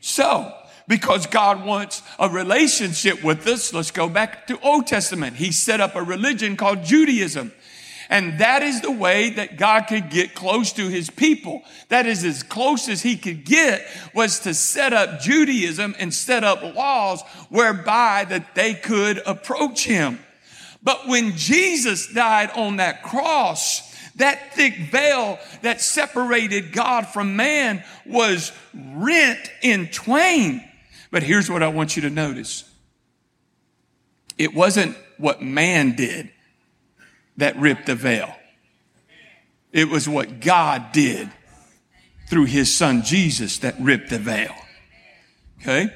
So, 0.00 0.52
because 0.86 1.26
God 1.26 1.64
wants 1.64 2.02
a 2.18 2.28
relationship 2.28 3.24
with 3.24 3.46
us, 3.46 3.72
let's 3.72 3.90
go 3.90 4.08
back 4.08 4.46
to 4.48 4.60
Old 4.60 4.86
Testament. 4.86 5.36
He 5.36 5.50
set 5.50 5.80
up 5.80 5.96
a 5.96 6.02
religion 6.02 6.56
called 6.56 6.84
Judaism. 6.84 7.52
And 8.10 8.38
that 8.40 8.62
is 8.62 8.80
the 8.80 8.90
way 8.90 9.30
that 9.30 9.56
God 9.56 9.86
could 9.88 10.10
get 10.10 10.34
close 10.34 10.72
to 10.74 10.88
his 10.88 11.10
people. 11.10 11.62
That 11.88 12.06
is 12.06 12.24
as 12.24 12.42
close 12.42 12.88
as 12.88 13.02
he 13.02 13.16
could 13.16 13.44
get 13.44 13.86
was 14.14 14.40
to 14.40 14.54
set 14.54 14.92
up 14.92 15.20
Judaism 15.20 15.94
and 15.98 16.12
set 16.12 16.44
up 16.44 16.62
laws 16.62 17.22
whereby 17.48 18.26
that 18.28 18.54
they 18.54 18.74
could 18.74 19.22
approach 19.26 19.84
him. 19.84 20.18
But 20.82 21.08
when 21.08 21.36
Jesus 21.36 22.12
died 22.12 22.50
on 22.50 22.76
that 22.76 23.02
cross, 23.02 23.90
that 24.16 24.54
thick 24.54 24.90
veil 24.90 25.38
that 25.62 25.80
separated 25.80 26.72
God 26.72 27.06
from 27.06 27.36
man 27.36 27.82
was 28.06 28.52
rent 28.74 29.50
in 29.62 29.88
twain. 29.88 30.62
But 31.10 31.22
here's 31.22 31.50
what 31.50 31.62
I 31.62 31.68
want 31.68 31.96
you 31.96 32.02
to 32.02 32.10
notice. 32.10 32.70
It 34.36 34.54
wasn't 34.54 34.96
what 35.16 35.40
man 35.40 35.96
did 35.96 36.30
that 37.36 37.56
ripped 37.56 37.86
the 37.86 37.94
veil. 37.94 38.34
It 39.72 39.88
was 39.88 40.08
what 40.08 40.40
God 40.40 40.92
did 40.92 41.30
through 42.28 42.44
his 42.44 42.72
son 42.72 43.02
Jesus 43.02 43.58
that 43.58 43.74
ripped 43.80 44.10
the 44.10 44.18
veil. 44.18 44.54
Okay? 45.60 45.88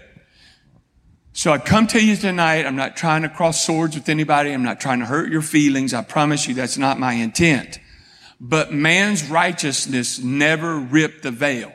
So 1.33 1.53
I 1.53 1.59
come 1.59 1.87
to 1.89 2.05
you 2.05 2.17
tonight. 2.17 2.67
I'm 2.67 2.75
not 2.75 2.97
trying 2.97 3.23
to 3.23 3.29
cross 3.29 3.65
swords 3.65 3.95
with 3.95 4.09
anybody. 4.09 4.51
I'm 4.51 4.65
not 4.65 4.81
trying 4.81 4.99
to 4.99 5.07
hurt 5.07 5.31
your 5.31 5.43
feelings. 5.43 5.95
I 5.95 6.03
promise 6.03 6.49
you 6.49 6.55
that's 6.55 6.77
not 6.77 6.99
my 6.99 7.13
intent. 7.13 7.79
But 8.41 8.73
man's 8.73 9.29
righteousness 9.31 10.19
never 10.19 10.79
ripped 10.79 11.23
the 11.23 11.31
veil. 11.31 11.73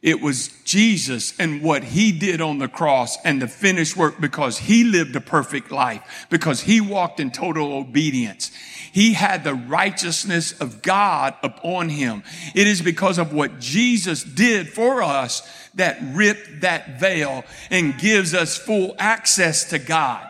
It 0.00 0.20
was 0.20 0.48
Jesus 0.64 1.38
and 1.40 1.60
what 1.60 1.82
he 1.82 2.12
did 2.12 2.40
on 2.40 2.58
the 2.58 2.68
cross 2.68 3.18
and 3.24 3.42
the 3.42 3.48
finished 3.48 3.96
work 3.96 4.20
because 4.20 4.58
he 4.58 4.84
lived 4.84 5.16
a 5.16 5.20
perfect 5.20 5.72
life, 5.72 6.26
because 6.30 6.60
he 6.60 6.80
walked 6.80 7.18
in 7.18 7.32
total 7.32 7.72
obedience. 7.72 8.52
He 8.92 9.14
had 9.14 9.42
the 9.42 9.54
righteousness 9.54 10.52
of 10.60 10.82
God 10.82 11.34
upon 11.42 11.88
him. 11.88 12.22
It 12.54 12.66
is 12.66 12.80
because 12.80 13.18
of 13.18 13.32
what 13.32 13.58
Jesus 13.58 14.22
did 14.22 14.68
for 14.68 15.02
us 15.02 15.42
that 15.74 15.98
ripped 16.02 16.60
that 16.60 17.00
veil 17.00 17.44
and 17.70 17.98
gives 17.98 18.34
us 18.34 18.56
full 18.56 18.94
access 18.98 19.70
to 19.70 19.78
God. 19.78 20.27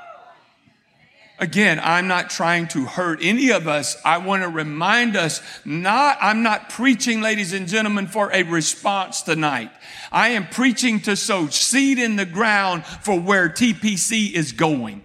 Again, 1.41 1.81
I'm 1.81 2.09
not 2.09 2.31
trying 2.31 2.67
to 2.69 2.85
hurt 2.85 3.21
any 3.23 3.51
of 3.53 3.69
us. 3.69 3.97
I 4.05 4.19
want 4.19 4.43
to 4.43 4.49
remind 4.49 5.17
us 5.17 5.41
not, 5.65 6.19
I'm 6.21 6.43
not 6.43 6.69
preaching, 6.71 7.21
ladies 7.21 7.53
and 7.53 7.69
gentlemen, 7.69 8.09
for 8.09 8.33
a 8.33 8.43
response 8.43 9.23
tonight. 9.23 9.71
I 10.11 10.31
am 10.31 10.49
preaching 10.49 10.99
to 11.01 11.15
sow 11.15 11.47
seed 11.47 12.01
in 12.01 12.17
the 12.17 12.27
ground 12.27 12.85
for 12.85 13.21
where 13.21 13.49
TPC 13.49 14.33
is 14.33 14.51
going. 14.51 15.05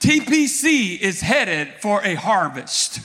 TPC 0.00 0.98
is 0.98 1.20
headed 1.20 1.74
for 1.80 2.02
a 2.02 2.14
harvest. 2.14 3.00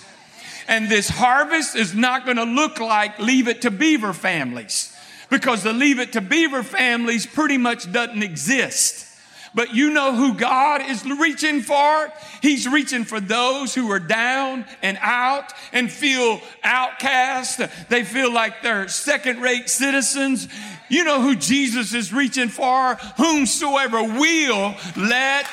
And 0.69 0.87
this 0.87 1.09
harvest 1.09 1.75
is 1.75 1.93
not 1.93 2.23
going 2.23 2.37
to 2.37 2.43
look 2.43 2.79
like 2.79 3.19
leave 3.19 3.49
it 3.49 3.63
to 3.63 3.71
beaver 3.71 4.13
families 4.13 4.95
because 5.29 5.63
the 5.63 5.73
leave 5.73 5.99
it 5.99 6.13
to 6.13 6.21
beaver 6.21 6.63
families 6.63 7.25
pretty 7.25 7.57
much 7.57 7.91
doesn't 7.91 8.23
exist. 8.23 9.07
But 9.53 9.73
you 9.73 9.89
know 9.89 10.15
who 10.15 10.35
God 10.35 10.81
is 10.81 11.03
reaching 11.03 11.61
for? 11.61 12.11
He's 12.41 12.67
reaching 12.67 13.03
for 13.03 13.19
those 13.19 13.73
who 13.73 13.91
are 13.91 13.99
down 13.99 14.65
and 14.81 14.97
out 15.01 15.53
and 15.73 15.91
feel 15.91 16.39
outcast. 16.63 17.61
They 17.89 18.03
feel 18.03 18.31
like 18.31 18.61
they're 18.61 18.87
second 18.87 19.41
rate 19.41 19.69
citizens. 19.69 20.47
You 20.89 21.03
know 21.03 21.21
who 21.21 21.35
Jesus 21.35 21.93
is 21.93 22.13
reaching 22.13 22.49
for? 22.49 22.95
Whomsoever 23.17 24.03
will, 24.03 24.75
let 24.95 25.47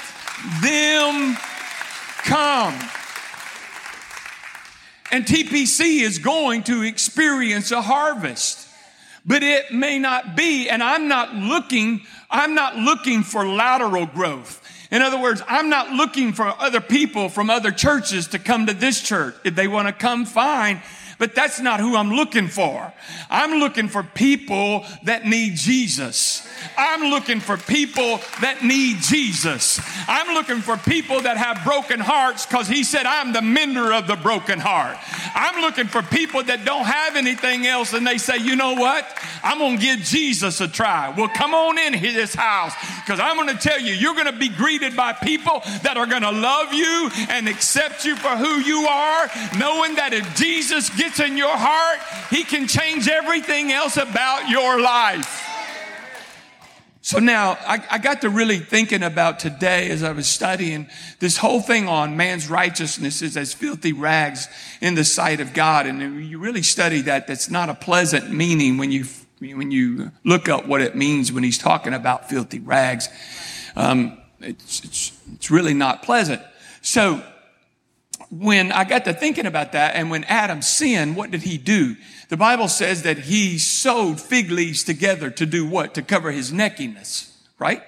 them 0.62 1.36
come. 2.24 2.74
And 5.10 5.24
TPC 5.24 6.02
is 6.02 6.18
going 6.18 6.64
to 6.64 6.82
experience 6.82 7.70
a 7.70 7.80
harvest 7.80 8.66
but 9.26 9.42
it 9.42 9.72
may 9.72 9.98
not 9.98 10.36
be. 10.36 10.68
And 10.68 10.82
I'm 10.82 11.08
not 11.08 11.34
looking, 11.34 12.02
I'm 12.30 12.54
not 12.54 12.76
looking 12.76 13.22
for 13.22 13.46
lateral 13.46 14.06
growth. 14.06 14.62
In 14.90 15.02
other 15.02 15.20
words, 15.20 15.42
I'm 15.48 15.68
not 15.68 15.90
looking 15.90 16.32
for 16.32 16.46
other 16.46 16.80
people 16.80 17.28
from 17.28 17.50
other 17.50 17.70
churches 17.70 18.28
to 18.28 18.38
come 18.38 18.66
to 18.66 18.74
this 18.74 19.00
church. 19.00 19.34
If 19.44 19.54
they 19.54 19.68
want 19.68 19.88
to 19.88 19.92
come, 19.92 20.24
fine. 20.26 20.80
But 21.18 21.34
that's 21.34 21.60
not 21.60 21.80
who 21.80 21.96
I'm 21.96 22.10
looking 22.10 22.48
for. 22.48 22.92
I'm 23.30 23.58
looking 23.58 23.88
for 23.88 24.02
people 24.02 24.84
that 25.04 25.24
need 25.24 25.56
Jesus. 25.56 26.46
I'm 26.76 27.10
looking 27.10 27.40
for 27.40 27.56
people 27.56 28.20
that 28.40 28.62
need 28.62 28.98
Jesus. 29.00 29.80
I'm 30.08 30.34
looking 30.34 30.60
for 30.60 30.76
people 30.76 31.22
that 31.22 31.36
have 31.36 31.64
broken 31.64 32.00
hearts 32.00 32.44
because 32.44 32.68
he 32.68 32.84
said, 32.84 33.06
I'm 33.06 33.32
the 33.32 33.42
mender 33.42 33.92
of 33.92 34.06
the 34.06 34.16
broken 34.16 34.58
heart. 34.58 34.98
I'm 35.34 35.62
looking 35.62 35.86
for 35.86 36.02
people 36.02 36.42
that 36.44 36.64
don't 36.64 36.84
have 36.84 37.16
anything 37.16 37.66
else 37.66 37.92
and 37.92 38.06
they 38.06 38.18
say, 38.18 38.36
you 38.38 38.56
know 38.56 38.74
what? 38.74 39.06
I'm 39.42 39.58
going 39.58 39.78
to 39.78 39.82
give 39.82 40.00
Jesus 40.00 40.60
a 40.60 40.68
try. 40.68 41.14
Well, 41.16 41.28
come 41.28 41.54
on 41.54 41.78
in 41.78 41.92
this 42.00 42.34
house 42.34 42.74
because 43.04 43.20
I'm 43.20 43.36
going 43.36 43.56
to 43.56 43.62
tell 43.62 43.80
you, 43.80 43.94
you're 43.94 44.14
going 44.14 44.26
to 44.26 44.32
be 44.32 44.48
greeted 44.48 44.96
by 44.96 45.12
people 45.12 45.62
that 45.82 45.96
are 45.96 46.06
going 46.06 46.22
to 46.22 46.30
love 46.30 46.72
you 46.72 47.10
and 47.30 47.48
accept 47.48 48.04
you 48.04 48.16
for 48.16 48.30
who 48.30 48.60
you 48.60 48.86
are, 48.86 49.30
knowing 49.58 49.94
that 49.96 50.12
if 50.12 50.36
Jesus 50.36 50.90
gets 51.06 51.20
in 51.20 51.36
your 51.36 51.56
heart, 51.56 52.00
he 52.30 52.42
can 52.42 52.66
change 52.66 53.08
everything 53.08 53.70
else 53.70 53.96
about 53.96 54.48
your 54.48 54.80
life. 54.80 55.44
So 57.00 57.20
now 57.20 57.56
I, 57.60 57.84
I, 57.88 57.98
got 57.98 58.22
to 58.22 58.30
really 58.30 58.58
thinking 58.58 59.04
about 59.04 59.38
today 59.38 59.90
as 59.90 60.02
I 60.02 60.10
was 60.10 60.26
studying 60.26 60.88
this 61.20 61.36
whole 61.36 61.60
thing 61.60 61.86
on 61.86 62.16
man's 62.16 62.50
righteousness 62.50 63.22
is 63.22 63.36
as 63.36 63.54
filthy 63.54 63.92
rags 63.92 64.48
in 64.80 64.96
the 64.96 65.04
sight 65.04 65.40
of 65.40 65.54
God. 65.54 65.86
And 65.86 66.26
you 66.26 66.40
really 66.40 66.62
study 66.62 67.02
that, 67.02 67.28
that's 67.28 67.48
not 67.48 67.68
a 67.68 67.74
pleasant 67.74 68.32
meaning 68.32 68.76
when 68.76 68.90
you, 68.90 69.04
when 69.38 69.70
you 69.70 70.10
look 70.24 70.48
up 70.48 70.66
what 70.66 70.80
it 70.80 70.96
means 70.96 71.30
when 71.30 71.44
he's 71.44 71.58
talking 71.58 71.94
about 71.94 72.28
filthy 72.28 72.58
rags. 72.58 73.08
Um, 73.76 74.18
it's, 74.40 74.84
it's, 74.84 75.12
it's 75.34 75.48
really 75.48 75.74
not 75.74 76.02
pleasant. 76.02 76.42
So 76.82 77.22
when 78.30 78.72
I 78.72 78.84
got 78.84 79.04
to 79.04 79.12
thinking 79.12 79.46
about 79.46 79.72
that 79.72 79.94
and 79.94 80.10
when 80.10 80.24
Adam 80.24 80.62
sinned, 80.62 81.16
what 81.16 81.30
did 81.30 81.42
he 81.42 81.58
do? 81.58 81.96
The 82.28 82.36
Bible 82.36 82.68
says 82.68 83.02
that 83.02 83.18
he 83.18 83.58
sewed 83.58 84.20
fig 84.20 84.50
leaves 84.50 84.82
together 84.82 85.30
to 85.30 85.46
do 85.46 85.66
what? 85.66 85.94
To 85.94 86.02
cover 86.02 86.32
his 86.32 86.52
neckiness, 86.52 87.30
right? 87.58 87.82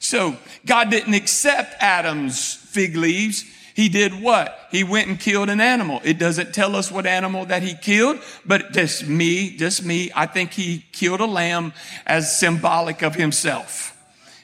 So 0.00 0.36
God 0.66 0.90
didn't 0.90 1.14
accept 1.14 1.76
Adam's 1.80 2.54
fig 2.54 2.96
leaves. 2.96 3.44
He 3.74 3.88
did 3.88 4.20
what? 4.20 4.68
He 4.70 4.84
went 4.84 5.08
and 5.08 5.18
killed 5.18 5.48
an 5.48 5.60
animal. 5.60 6.00
It 6.04 6.18
doesn't 6.18 6.54
tell 6.54 6.76
us 6.76 6.90
what 6.90 7.06
animal 7.06 7.46
that 7.46 7.62
he 7.62 7.74
killed, 7.74 8.20
but 8.44 8.72
just 8.72 9.06
me, 9.06 9.56
just 9.56 9.84
me, 9.84 10.10
I 10.14 10.26
think 10.26 10.52
he 10.52 10.84
killed 10.92 11.20
a 11.20 11.26
lamb 11.26 11.72
as 12.06 12.38
symbolic 12.38 13.02
of 13.02 13.14
himself. 13.14 13.93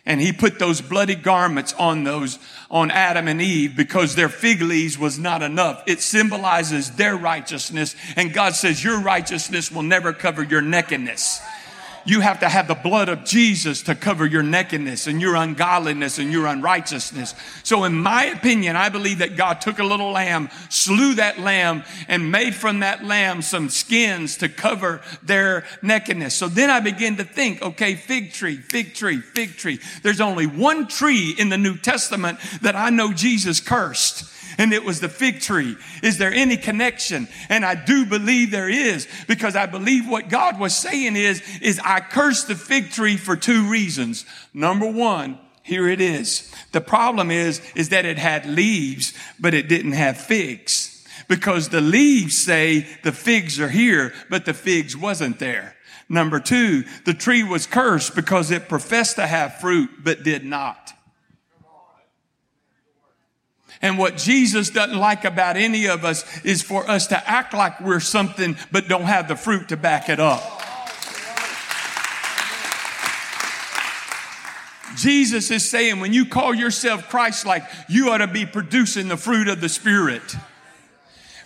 And 0.07 0.21
he 0.21 0.33
put 0.33 0.59
those 0.59 0.81
bloody 0.81 1.15
garments 1.15 1.73
on 1.75 2.05
those, 2.05 2.39
on 2.71 2.91
Adam 2.91 3.29
and 3.29 3.41
Eve 3.41 3.77
because 3.77 4.15
their 4.15 4.29
fig 4.29 4.63
leaves 4.63 4.99
was 4.99 5.19
not 5.19 5.43
enough. 5.43 5.83
It 5.87 6.01
symbolizes 6.01 6.91
their 6.93 7.17
righteousness. 7.17 7.95
And 8.17 8.33
God 8.33 8.55
says 8.55 8.83
your 8.83 9.01
righteousness 9.01 9.71
will 9.71 9.83
never 9.83 10.13
cover 10.13 10.43
your 10.43 10.63
nakedness 10.63 11.41
you 12.05 12.21
have 12.21 12.41
to 12.41 12.49
have 12.49 12.69
the 12.69 12.75
blood 12.75 13.09
of 13.09 13.25
Jesus 13.25 13.83
to 13.83 13.95
cover 13.95 14.27
your 14.27 14.43
nakedness 14.43 15.07
and 15.07 15.21
your 15.21 15.37
ungodliness 15.37 16.19
and 16.19 16.33
your 16.33 16.47
unrighteousness. 16.47 17.35
So, 17.63 17.85
in 17.85 17.95
my 17.95 18.25
opinion, 18.25 18.77
I 18.77 18.89
believe 18.89 19.19
that 19.19 19.37
God 19.37 19.61
took 19.61 19.79
a 19.79 19.85
little 19.85 20.13
lamb, 20.13 20.49
slew 20.69 21.15
that 21.15 21.39
lamb, 21.39 21.85
and 22.09 22.31
made 22.31 22.55
from 22.55 22.81
that 22.81 23.05
lamb 23.05 23.43
some 23.43 23.69
skins 23.69 24.37
to 24.39 24.49
cover 24.49 25.01
their 25.23 25.65
nakedness. 25.83 26.35
So 26.35 26.49
then 26.49 26.71
I 26.71 26.81
begin 26.81 27.17
to 27.17 27.25
think, 27.25 27.63
okay, 27.63 27.95
fig 27.95 28.33
tree, 28.33 28.57
fig 28.57 28.95
tree, 28.95 29.19
fig 29.19 29.57
tree. 29.57 29.79
There's 30.03 30.21
only 30.21 30.47
one 30.47 30.89
tree 30.89 31.35
in 31.39 31.49
the 31.49 31.59
New 31.59 31.77
Testament 31.77 32.39
that 32.63 32.77
I 32.77 32.91
know 32.91 33.13
Jesus 33.13 33.61
cursed 33.61 34.31
and 34.59 34.73
it 34.73 34.85
was 34.85 35.01
the 35.01 35.09
fig 35.09 35.41
tree. 35.41 35.77
Is 36.03 36.19
there 36.19 36.33
any 36.33 36.57
connection? 36.57 37.29
And 37.49 37.65
I 37.65 37.75
do 37.75 38.07
believe 38.07 38.51
there 38.51 38.69
is 38.69 39.07
because 39.27 39.57
I 39.57 39.67
believe 39.67 40.09
what 40.09 40.29
God 40.29 40.59
was 40.59 40.75
saying 40.77 41.17
is, 41.17 41.43
is 41.61 41.81
I 41.85 42.01
cursed 42.01 42.49
the 42.49 42.55
fig 42.55 42.91
tree 42.91 43.17
for 43.17 43.37
two 43.37 43.69
reasons. 43.71 44.25
Number 44.55 44.91
one, 44.91 45.39
here 45.63 45.89
it 45.89 46.01
is. 46.01 46.53
The 46.73 46.81
problem 46.81 47.31
is, 47.31 47.61
is 47.75 47.91
that 47.91 48.05
it 48.05 48.19
had 48.19 48.47
leaves, 48.47 49.15
but 49.39 49.55
it 49.55 49.69
didn't 49.69 49.93
have 49.93 50.17
figs. 50.17 51.07
Because 51.29 51.69
the 51.69 51.81
leaves 51.81 52.37
say 52.37 52.87
the 53.05 53.13
figs 53.13 53.61
are 53.61 53.69
here, 53.69 54.13
but 54.29 54.47
the 54.47 54.55
figs 54.55 54.97
wasn't 54.97 55.39
there. 55.39 55.77
Number 56.09 56.41
two, 56.41 56.85
the 57.05 57.15
tree 57.15 57.45
was 57.45 57.69
cursed 57.69 58.17
because 58.17 58.51
it 58.51 58.69
professed 58.69 59.15
to 59.17 59.27
have 59.29 59.61
fruit, 59.61 59.91
but 60.03 60.25
did 60.25 60.45
not. 60.45 60.93
And 63.83 63.97
what 63.97 64.17
Jesus 64.17 64.71
doesn't 64.71 64.99
like 64.99 65.25
about 65.25 65.57
any 65.57 65.87
of 65.87 66.05
us 66.05 66.25
is 66.45 66.63
for 66.63 66.89
us 66.89 67.07
to 67.09 67.29
act 67.29 67.55
like 67.55 67.81
we're 67.81 68.01
something 68.01 68.57
but 68.71 68.89
don't 68.89 69.05
have 69.05 69.29
the 69.29 69.37
fruit 69.37 69.71
to 69.71 69.77
back 69.77 70.09
it 70.09 70.21
up. 70.21 70.43
Jesus 74.97 75.51
is 75.51 75.69
saying 75.69 76.01
when 76.01 76.13
you 76.13 76.27
call 76.27 76.53
yourself 76.53 77.09
Christ 77.09 77.47
like, 77.47 77.65
you 77.89 78.11
ought 78.11 78.19
to 78.19 78.27
be 78.27 78.45
producing 78.45 79.09
the 79.09 79.17
fruit 79.17 79.49
of 79.49 79.63
the 79.63 79.69
Spirit. 79.69 80.37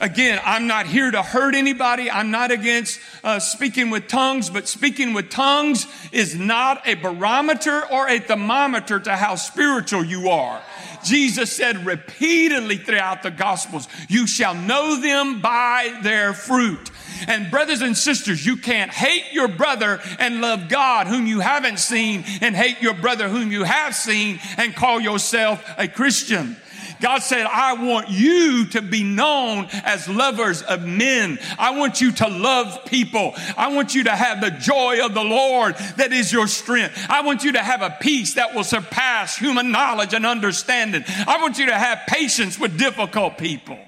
Again, 0.05 0.39
I'm 0.45 0.67
not 0.67 0.87
here 0.87 1.11
to 1.11 1.23
hurt 1.23 1.55
anybody. 1.55 2.11
I'm 2.11 2.31
not 2.31 2.51
against 2.51 3.01
uh, 3.25 3.39
speaking 3.39 3.89
with 3.89 4.07
tongues, 4.07 4.51
but 4.51 4.69
speaking 4.69 5.15
with 5.15 5.31
tongues 5.31 5.87
is 6.13 6.35
not 6.35 6.87
a 6.87 6.93
barometer 6.93 7.91
or 7.91 8.07
a 8.07 8.19
thermometer 8.19 9.01
to 9.01 9.17
how 9.17 9.37
spiritual 9.37 10.05
you 10.05 10.29
are. 10.29 10.61
Jesus 11.03 11.51
said 11.51 11.87
repeatedly 11.87 12.77
throughout 12.77 13.23
the 13.23 13.31
Gospels, 13.31 13.89
you 14.11 14.27
shall 14.27 14.55
know 14.55 15.01
them 15.01 15.41
by 15.41 15.99
their 16.03 16.35
fruit. 16.35 16.91
And 17.27 17.51
brothers 17.51 17.81
and 17.81 17.97
sisters, 17.97 18.45
you 18.45 18.59
can't 18.59 18.91
hate 18.91 19.33
your 19.33 19.49
brother 19.49 20.03
and 20.19 20.43
love 20.43 20.69
God 20.69 21.07
whom 21.07 21.27
you 21.27 21.41
haven't 21.41 21.79
seen 21.79 22.25
and 22.43 22.55
hate 22.55 22.83
your 22.83 22.93
brother 22.93 23.31
whom 23.31 23.51
you 23.51 23.65
have 23.65 23.95
seen 23.95 24.39
and 24.59 24.77
call 24.77 25.01
yourself 25.01 25.65
a 25.79 25.89
Christian. 25.89 26.59
God 27.05 27.23
said, 27.23 27.45
I 27.45 27.75
want 27.75 28.09
you 28.09 28.65
to 28.69 28.81
be 28.81 29.03
known 29.03 29.69
as 29.85 30.09
lovers 30.09 30.63
of 30.63 30.87
men. 30.87 31.39
I 31.59 31.79
want 31.79 32.01
you 32.01 32.13
to 32.13 32.29
love 32.29 32.87
people. 32.87 33.35
I 33.59 33.75
want 33.75 33.95
you 33.95 34.05
to 34.05 34.11
have 34.11 34.41
the 34.41 34.49
joy 34.49 35.05
of 35.05 35.13
the 35.13 35.23
Lord 35.23 35.77
that 35.99 36.15
is 36.15 36.33
your 36.33 36.47
strength. 36.47 36.97
I 37.11 37.21
want 37.21 37.45
you 37.45 37.53
to 37.53 37.63
have 37.63 37.83
a 37.83 37.95
peace 38.01 38.37
that 38.37 38.55
will 38.55 38.65
surpass 38.65 39.37
human 39.37 39.71
knowledge 39.71 40.15
and 40.15 40.25
understanding. 40.25 41.05
I 41.07 41.43
want 41.43 41.59
you 41.59 41.67
to 41.67 41.75
have 41.75 41.99
patience 42.09 42.59
with 42.59 42.79
difficult 42.79 43.37
people. 43.37 43.79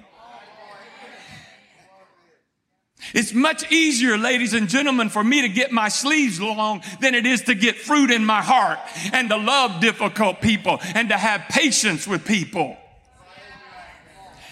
It's 3.14 3.32
much 3.32 3.72
easier, 3.72 4.18
ladies 4.18 4.52
and 4.52 4.68
gentlemen, 4.68 5.08
for 5.08 5.24
me 5.24 5.40
to 5.40 5.48
get 5.48 5.72
my 5.72 5.88
sleeves 5.88 6.38
long 6.38 6.82
than 7.00 7.14
it 7.14 7.24
is 7.24 7.40
to 7.44 7.54
get 7.54 7.76
fruit 7.76 8.10
in 8.10 8.26
my 8.26 8.42
heart 8.42 8.78
and 9.14 9.30
to 9.30 9.38
love 9.38 9.80
difficult 9.80 10.42
people 10.42 10.80
and 10.94 11.08
to 11.08 11.16
have 11.16 11.46
patience 11.48 12.06
with 12.06 12.26
people. 12.26 12.76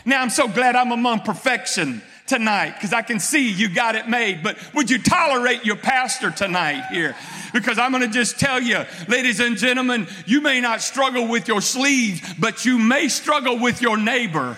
Now 0.04 0.22
I'm 0.22 0.30
so 0.30 0.48
glad 0.48 0.76
I'm 0.76 0.92
among 0.92 1.20
perfection 1.20 2.02
tonight 2.26 2.74
because 2.74 2.92
I 2.92 3.02
can 3.02 3.20
see 3.20 3.50
you 3.50 3.68
got 3.68 3.94
it 3.96 4.08
made. 4.08 4.42
But 4.42 4.58
would 4.74 4.90
you 4.90 4.98
tolerate 4.98 5.64
your 5.64 5.76
pastor 5.76 6.30
tonight 6.30 6.86
here? 6.90 7.14
Because 7.52 7.78
I'm 7.78 7.90
going 7.90 8.02
to 8.02 8.08
just 8.08 8.38
tell 8.38 8.60
you, 8.60 8.84
ladies 9.08 9.40
and 9.40 9.56
gentlemen, 9.56 10.06
you 10.26 10.40
may 10.40 10.60
not 10.60 10.82
struggle 10.82 11.28
with 11.28 11.48
your 11.48 11.60
sleeves, 11.60 12.34
but 12.34 12.64
you 12.64 12.78
may 12.78 13.08
struggle 13.08 13.58
with 13.58 13.80
your 13.80 13.96
neighbor. 13.96 14.56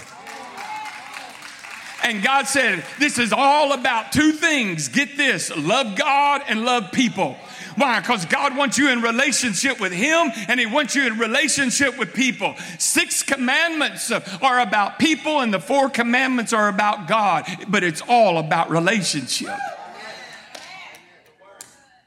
And 2.04 2.22
God 2.22 2.46
said, 2.46 2.84
This 2.98 3.18
is 3.18 3.32
all 3.32 3.72
about 3.72 4.12
two 4.12 4.32
things. 4.32 4.88
Get 4.88 5.16
this 5.16 5.54
love 5.56 5.96
God 5.96 6.42
and 6.48 6.64
love 6.64 6.92
people. 6.92 7.36
Why? 7.76 8.00
Because 8.00 8.24
God 8.24 8.56
wants 8.56 8.78
you 8.78 8.90
in 8.90 9.02
relationship 9.02 9.80
with 9.80 9.92
Him 9.92 10.32
and 10.48 10.58
He 10.58 10.66
wants 10.66 10.94
you 10.94 11.06
in 11.06 11.18
relationship 11.18 11.98
with 11.98 12.12
people. 12.14 12.54
Six 12.78 13.22
commandments 13.22 14.10
are 14.10 14.60
about 14.60 14.98
people 14.98 15.40
and 15.40 15.52
the 15.52 15.60
four 15.60 15.88
commandments 15.88 16.52
are 16.52 16.68
about 16.68 17.06
God, 17.06 17.44
but 17.68 17.84
it's 17.84 18.02
all 18.08 18.38
about 18.38 18.70
relationship. 18.70 19.56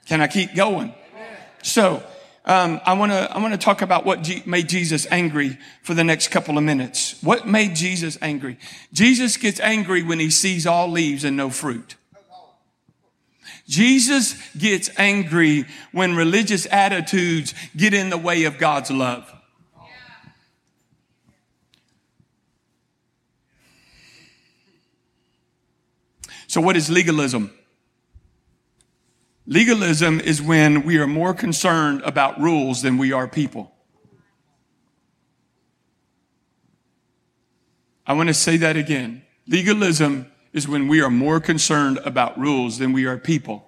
Can 0.08 0.22
I 0.22 0.28
keep 0.28 0.56
going? 0.56 0.94
So, 1.62 2.04
um, 2.46 2.82
I 2.84 2.94
want 2.94 3.12
to 3.12 3.32
I 3.32 3.38
want 3.38 3.54
to 3.54 3.60
talk 3.60 3.84
about 3.84 4.06
what 4.06 4.24
G- 4.24 4.42
made 4.44 4.68
Jesus 4.68 5.06
angry 5.12 5.60
for 5.84 5.94
the 5.94 6.04
next 6.04 6.30
couple 6.30 6.58
of 6.58 6.64
minutes. 6.64 7.22
What 7.22 7.48
made 7.48 7.76
Jesus 7.76 8.18
angry? 8.24 8.58
Jesus 8.92 9.38
gets 9.38 9.60
angry 9.60 10.02
when 10.02 10.20
he 10.20 10.32
sees 10.32 10.66
all 10.66 10.90
leaves 10.90 11.24
and 11.24 11.38
no 11.38 11.52
fruit. 11.52 11.96
Jesus 13.70 14.34
gets 14.58 14.90
angry 14.98 15.66
when 15.92 16.16
religious 16.16 16.66
attitudes 16.72 17.54
get 17.78 17.94
in 17.94 18.10
the 18.10 18.18
way 18.18 18.46
of 18.46 18.58
God's 18.58 18.90
love. 18.90 19.32
So, 26.48 26.62
what 26.62 26.76
is 26.76 26.90
legalism? 26.90 27.52
Legalism 29.46 30.20
is 30.20 30.42
when 30.42 30.82
we 30.82 30.98
are 30.98 31.06
more 31.06 31.36
concerned 31.36 32.02
about 32.02 32.42
rules 32.42 32.82
than 32.82 32.98
we 32.98 33.12
are 33.12 33.28
people. 33.28 33.72
I 38.08 38.14
want 38.14 38.30
to 38.30 38.34
say 38.34 38.58
that 38.58 38.76
again. 38.76 39.22
Legalism 39.48 40.26
is 40.54 40.68
when 40.68 40.88
we 40.88 41.02
are 41.02 41.10
more 41.10 41.40
concerned 41.40 42.00
about 42.04 42.40
rules 42.40 42.78
than 42.78 42.94
we 42.94 43.06
are 43.06 43.18
people. 43.18 43.68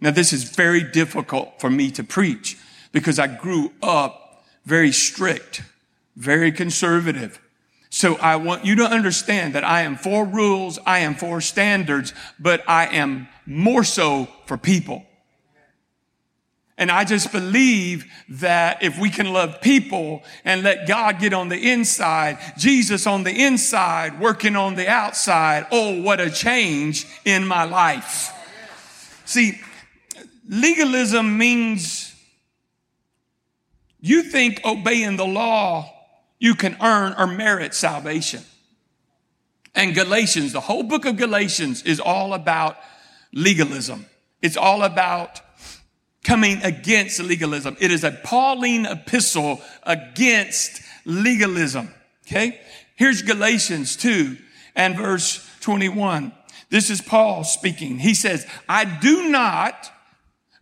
Now, 0.00 0.10
this 0.10 0.32
is 0.32 0.44
very 0.44 0.82
difficult 0.82 1.60
for 1.60 1.70
me 1.70 1.90
to 1.92 2.04
preach 2.04 2.58
because 2.92 3.18
I 3.18 3.26
grew 3.26 3.72
up 3.82 4.44
very 4.64 4.92
strict, 4.92 5.62
very 6.16 6.50
conservative. 6.50 7.40
So 7.90 8.16
I 8.16 8.36
want 8.36 8.64
you 8.64 8.74
to 8.76 8.84
understand 8.84 9.54
that 9.54 9.64
I 9.64 9.82
am 9.82 9.96
for 9.96 10.24
rules, 10.24 10.78
I 10.84 10.98
am 11.00 11.14
for 11.14 11.40
standards, 11.40 12.12
but 12.38 12.68
I 12.68 12.86
am 12.86 13.28
more 13.46 13.84
so 13.84 14.28
for 14.44 14.58
people. 14.58 15.05
And 16.78 16.90
I 16.90 17.04
just 17.04 17.32
believe 17.32 18.04
that 18.28 18.82
if 18.82 18.98
we 18.98 19.08
can 19.08 19.32
love 19.32 19.62
people 19.62 20.22
and 20.44 20.62
let 20.62 20.86
God 20.86 21.18
get 21.18 21.32
on 21.32 21.48
the 21.48 21.72
inside, 21.72 22.38
Jesus 22.58 23.06
on 23.06 23.22
the 23.22 23.44
inside, 23.44 24.20
working 24.20 24.56
on 24.56 24.74
the 24.74 24.86
outside, 24.86 25.66
oh, 25.70 26.02
what 26.02 26.20
a 26.20 26.30
change 26.30 27.06
in 27.24 27.46
my 27.46 27.64
life. 27.64 28.32
See, 29.24 29.58
legalism 30.46 31.38
means 31.38 32.14
you 34.00 34.22
think 34.22 34.60
obeying 34.64 35.16
the 35.16 35.26
law 35.26 35.92
you 36.38 36.54
can 36.54 36.76
earn 36.82 37.14
or 37.18 37.26
merit 37.26 37.74
salvation. 37.74 38.42
And 39.74 39.94
Galatians, 39.94 40.52
the 40.52 40.60
whole 40.60 40.82
book 40.82 41.06
of 41.06 41.16
Galatians 41.16 41.82
is 41.82 42.00
all 42.00 42.34
about 42.34 42.76
legalism. 43.32 44.06
It's 44.42 44.56
all 44.58 44.82
about 44.82 45.40
coming 46.26 46.60
against 46.64 47.20
legalism. 47.20 47.76
It 47.80 47.92
is 47.92 48.02
a 48.02 48.10
Pauline 48.10 48.84
epistle 48.84 49.62
against 49.84 50.82
legalism. 51.04 51.88
Okay. 52.26 52.60
Here's 52.96 53.22
Galatians 53.22 53.94
2 53.94 54.36
and 54.74 54.96
verse 54.96 55.48
21. 55.60 56.32
This 56.68 56.90
is 56.90 57.00
Paul 57.00 57.44
speaking. 57.44 58.00
He 58.00 58.12
says, 58.12 58.44
I 58.68 58.84
do 58.84 59.28
not 59.28 59.90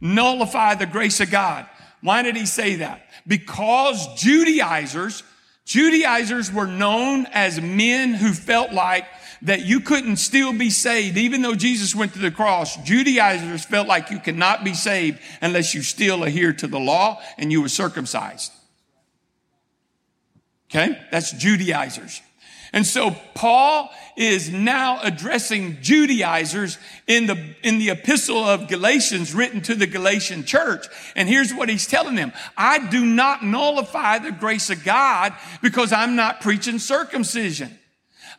nullify 0.02 0.74
the 0.74 0.84
grace 0.84 1.20
of 1.20 1.30
God. 1.30 1.66
Why 2.02 2.22
did 2.22 2.36
he 2.36 2.44
say 2.44 2.76
that? 2.76 3.06
Because 3.26 4.06
Judaizers, 4.20 5.22
Judaizers 5.64 6.52
were 6.52 6.66
known 6.66 7.26
as 7.32 7.58
men 7.58 8.12
who 8.12 8.34
felt 8.34 8.72
like 8.72 9.06
that 9.44 9.64
you 9.64 9.80
couldn't 9.80 10.16
still 10.16 10.52
be 10.52 10.70
saved. 10.70 11.16
Even 11.16 11.42
though 11.42 11.54
Jesus 11.54 11.94
went 11.94 12.12
to 12.14 12.18
the 12.18 12.30
cross, 12.30 12.76
Judaizers 12.78 13.64
felt 13.64 13.86
like 13.86 14.10
you 14.10 14.18
cannot 14.18 14.64
be 14.64 14.74
saved 14.74 15.20
unless 15.40 15.74
you 15.74 15.82
still 15.82 16.24
adhere 16.24 16.52
to 16.54 16.66
the 16.66 16.80
law 16.80 17.20
and 17.38 17.52
you 17.52 17.62
were 17.62 17.68
circumcised. 17.68 18.52
Okay? 20.70 20.98
That's 21.10 21.30
Judaizers. 21.32 22.20
And 22.72 22.84
so 22.84 23.14
Paul 23.34 23.88
is 24.16 24.50
now 24.50 24.98
addressing 25.00 25.80
Judaizers 25.80 26.76
in 27.06 27.26
the, 27.26 27.54
in 27.62 27.78
the 27.78 27.90
epistle 27.90 28.42
of 28.42 28.66
Galatians 28.66 29.32
written 29.32 29.60
to 29.62 29.76
the 29.76 29.86
Galatian 29.86 30.44
church. 30.44 30.86
And 31.14 31.28
here's 31.28 31.54
what 31.54 31.68
he's 31.68 31.86
telling 31.86 32.16
them. 32.16 32.32
I 32.56 32.88
do 32.88 33.04
not 33.04 33.44
nullify 33.44 34.18
the 34.18 34.32
grace 34.32 34.70
of 34.70 34.82
God 34.82 35.34
because 35.62 35.92
I'm 35.92 36.16
not 36.16 36.40
preaching 36.40 36.80
circumcision. 36.80 37.78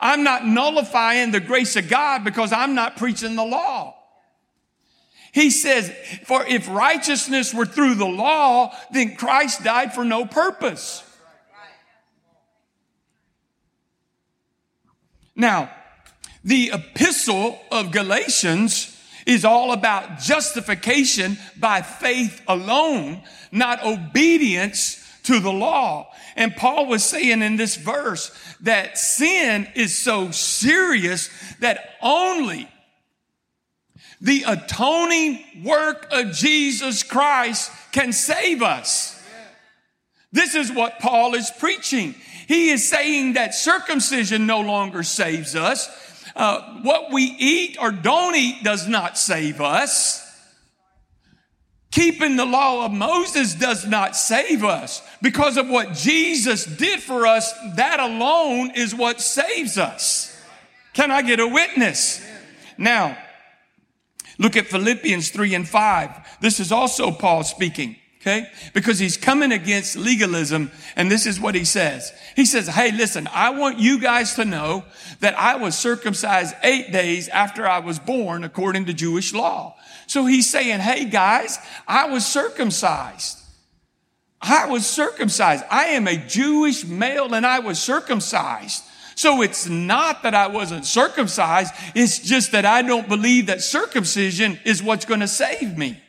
I'm 0.05 0.23
not 0.23 0.45
nullifying 0.45 1.31
the 1.31 1.39
grace 1.39 1.75
of 1.75 1.89
God 1.89 2.23
because 2.23 2.53
I'm 2.53 2.75
not 2.75 2.95
preaching 2.95 3.35
the 3.35 3.43
law. 3.43 3.95
He 5.33 5.49
says, 5.49 5.91
for 6.25 6.45
if 6.45 6.69
righteousness 6.69 7.55
were 7.55 7.65
through 7.65 7.95
the 7.95 8.05
law, 8.05 8.71
then 8.91 9.15
Christ 9.15 9.63
died 9.63 9.93
for 9.93 10.05
no 10.05 10.25
purpose. 10.25 11.03
Now, 15.35 15.71
the 16.43 16.71
epistle 16.71 17.59
of 17.71 17.91
Galatians 17.91 18.95
is 19.25 19.43
all 19.43 19.71
about 19.71 20.19
justification 20.19 21.39
by 21.59 21.81
faith 21.81 22.43
alone, 22.47 23.23
not 23.51 23.83
obedience 23.83 25.01
to 25.25 25.39
the 25.39 25.51
law. 25.51 26.11
And 26.35 26.55
Paul 26.55 26.87
was 26.87 27.03
saying 27.03 27.41
in 27.41 27.55
this 27.55 27.75
verse 27.75 28.31
that 28.61 28.97
sin 28.97 29.67
is 29.75 29.97
so 29.97 30.31
serious 30.31 31.29
that 31.59 31.95
only 32.01 32.69
the 34.21 34.43
atoning 34.47 35.43
work 35.63 36.07
of 36.11 36.31
Jesus 36.31 37.03
Christ 37.03 37.71
can 37.91 38.13
save 38.13 38.61
us. 38.61 39.21
This 40.31 40.55
is 40.55 40.71
what 40.71 40.99
Paul 40.99 41.35
is 41.35 41.51
preaching. 41.59 42.15
He 42.47 42.69
is 42.69 42.87
saying 42.87 43.33
that 43.33 43.55
circumcision 43.55 44.45
no 44.45 44.61
longer 44.61 45.03
saves 45.03 45.55
us. 45.55 45.89
Uh, 46.35 46.81
what 46.81 47.13
we 47.13 47.23
eat 47.23 47.77
or 47.79 47.91
don't 47.91 48.35
eat 48.35 48.63
does 48.63 48.87
not 48.87 49.17
save 49.17 49.61
us. 49.61 50.24
Keeping 51.95 52.35
the 52.35 52.45
law 52.45 52.85
of 52.85 52.91
Moses 52.91 53.55
does 53.55 53.87
not 53.87 54.17
save 54.17 54.65
us. 54.65 55.01
Because 55.21 55.55
of 55.55 55.69
what 55.69 55.93
Jesus 55.93 56.65
did 56.65 56.99
for 56.99 57.25
us, 57.25 57.53
that 57.77 58.01
alone 58.01 58.71
is 58.75 58.93
what 58.93 59.21
saves 59.21 59.77
us. 59.77 60.37
Can 60.91 61.09
I 61.09 61.21
get 61.21 61.39
a 61.39 61.47
witness? 61.47 62.21
Now, 62.77 63.17
look 64.37 64.57
at 64.57 64.67
Philippians 64.67 65.29
3 65.29 65.55
and 65.55 65.65
5. 65.69 66.39
This 66.41 66.59
is 66.59 66.73
also 66.73 67.11
Paul 67.11 67.45
speaking. 67.45 67.95
Okay? 68.19 68.49
Because 68.73 68.99
he's 68.99 69.15
coming 69.15 69.53
against 69.53 69.95
legalism, 69.95 70.71
and 70.97 71.09
this 71.09 71.25
is 71.25 71.39
what 71.39 71.55
he 71.55 71.63
says. 71.63 72.11
He 72.35 72.45
says, 72.45 72.67
Hey, 72.67 72.91
listen, 72.91 73.29
I 73.31 73.51
want 73.51 73.79
you 73.79 74.01
guys 74.01 74.33
to 74.33 74.43
know 74.43 74.83
that 75.21 75.39
I 75.39 75.55
was 75.55 75.77
circumcised 75.77 76.55
eight 76.61 76.91
days 76.91 77.29
after 77.29 77.65
I 77.65 77.79
was 77.79 77.99
born 77.99 78.43
according 78.43 78.85
to 78.87 78.93
Jewish 78.93 79.33
law. 79.33 79.77
So 80.07 80.25
he's 80.25 80.49
saying, 80.49 80.79
Hey 80.79 81.05
guys, 81.05 81.59
I 81.87 82.07
was 82.07 82.25
circumcised. 82.25 83.39
I 84.41 84.67
was 84.67 84.85
circumcised. 84.85 85.63
I 85.71 85.85
am 85.87 86.07
a 86.07 86.17
Jewish 86.17 86.85
male 86.85 87.33
and 87.33 87.45
I 87.45 87.59
was 87.59 87.79
circumcised. 87.79 88.83
So 89.15 89.41
it's 89.41 89.67
not 89.67 90.23
that 90.23 90.35
I 90.35 90.47
wasn't 90.47 90.85
circumcised. 90.85 91.73
It's 91.95 92.19
just 92.19 92.51
that 92.51 92.65
I 92.65 92.81
don't 92.81 93.07
believe 93.07 93.47
that 93.47 93.61
circumcision 93.61 94.59
is 94.65 94.83
what's 94.83 95.05
going 95.05 95.21
to 95.21 95.27
save 95.27 95.77
me. 95.77 95.99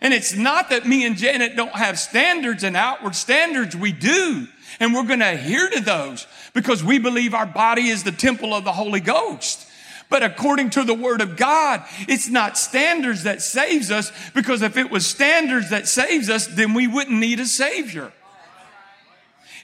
And 0.00 0.14
it's 0.14 0.34
not 0.34 0.70
that 0.70 0.86
me 0.86 1.04
and 1.04 1.16
Janet 1.16 1.56
don't 1.56 1.74
have 1.74 1.98
standards 1.98 2.64
and 2.64 2.74
outward 2.74 3.14
standards. 3.14 3.76
We 3.76 3.92
do. 3.92 4.48
And 4.80 4.94
we're 4.94 5.04
going 5.04 5.20
to 5.20 5.34
adhere 5.34 5.68
to 5.68 5.80
those 5.80 6.26
because 6.54 6.82
we 6.82 6.98
believe 6.98 7.34
our 7.34 7.44
body 7.44 7.88
is 7.88 8.02
the 8.02 8.12
temple 8.12 8.54
of 8.54 8.64
the 8.64 8.72
Holy 8.72 9.00
Ghost. 9.00 9.68
But 10.10 10.24
according 10.24 10.70
to 10.70 10.84
the 10.84 10.92
word 10.92 11.20
of 11.20 11.36
God, 11.36 11.84
it's 12.08 12.28
not 12.28 12.58
standards 12.58 13.22
that 13.22 13.40
saves 13.40 13.90
us 13.90 14.12
because 14.34 14.60
if 14.60 14.76
it 14.76 14.90
was 14.90 15.06
standards 15.06 15.70
that 15.70 15.88
saves 15.88 16.28
us, 16.28 16.48
then 16.48 16.74
we 16.74 16.86
wouldn't 16.88 17.18
need 17.18 17.40
a 17.40 17.46
savior. 17.46 18.12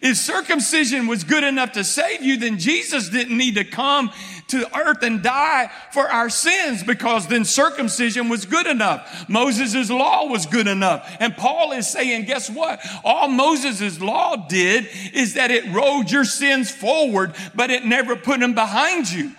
If 0.03 0.19
circumcision 0.19 1.07
was 1.07 1.25
good 1.25 1.43
enough 1.43 1.73
to 1.73 1.83
save 1.83 2.23
you, 2.23 2.37
then 2.37 2.59
Jesus 2.59 3.09
didn't 3.09 3.37
need 3.37 3.55
to 3.55 3.65
come 3.65 4.13
to 4.49 4.79
earth 4.79 5.03
and 5.03 5.23
die 5.23 5.71
for 5.91 6.09
our 6.09 6.29
sins 6.29 6.85
because 6.85 7.27
then 7.27 7.45
circumcision 7.45 8.29
was 8.29 8.45
good 8.45 8.67
enough. 8.67 9.29
Moses' 9.29 9.91
law 9.91 10.27
was 10.27 10.47
good 10.47 10.67
enough. 10.67 11.17
And 11.19 11.37
Paul 11.37 11.73
is 11.73 11.89
saying, 11.89 12.27
guess 12.27 12.49
what? 12.51 12.81
All 13.05 13.29
Moses' 13.29 14.01
law 14.01 14.37
did 14.37 14.87
is 15.13 15.35
that 15.35 15.51
it 15.51 15.73
rolled 15.73 16.11
your 16.11 16.25
sins 16.25 16.71
forward, 16.71 17.35
but 17.55 17.71
it 17.71 17.85
never 17.85 18.15
put 18.17 18.39
them 18.41 18.55
behind 18.55 19.11
you. 19.11 19.33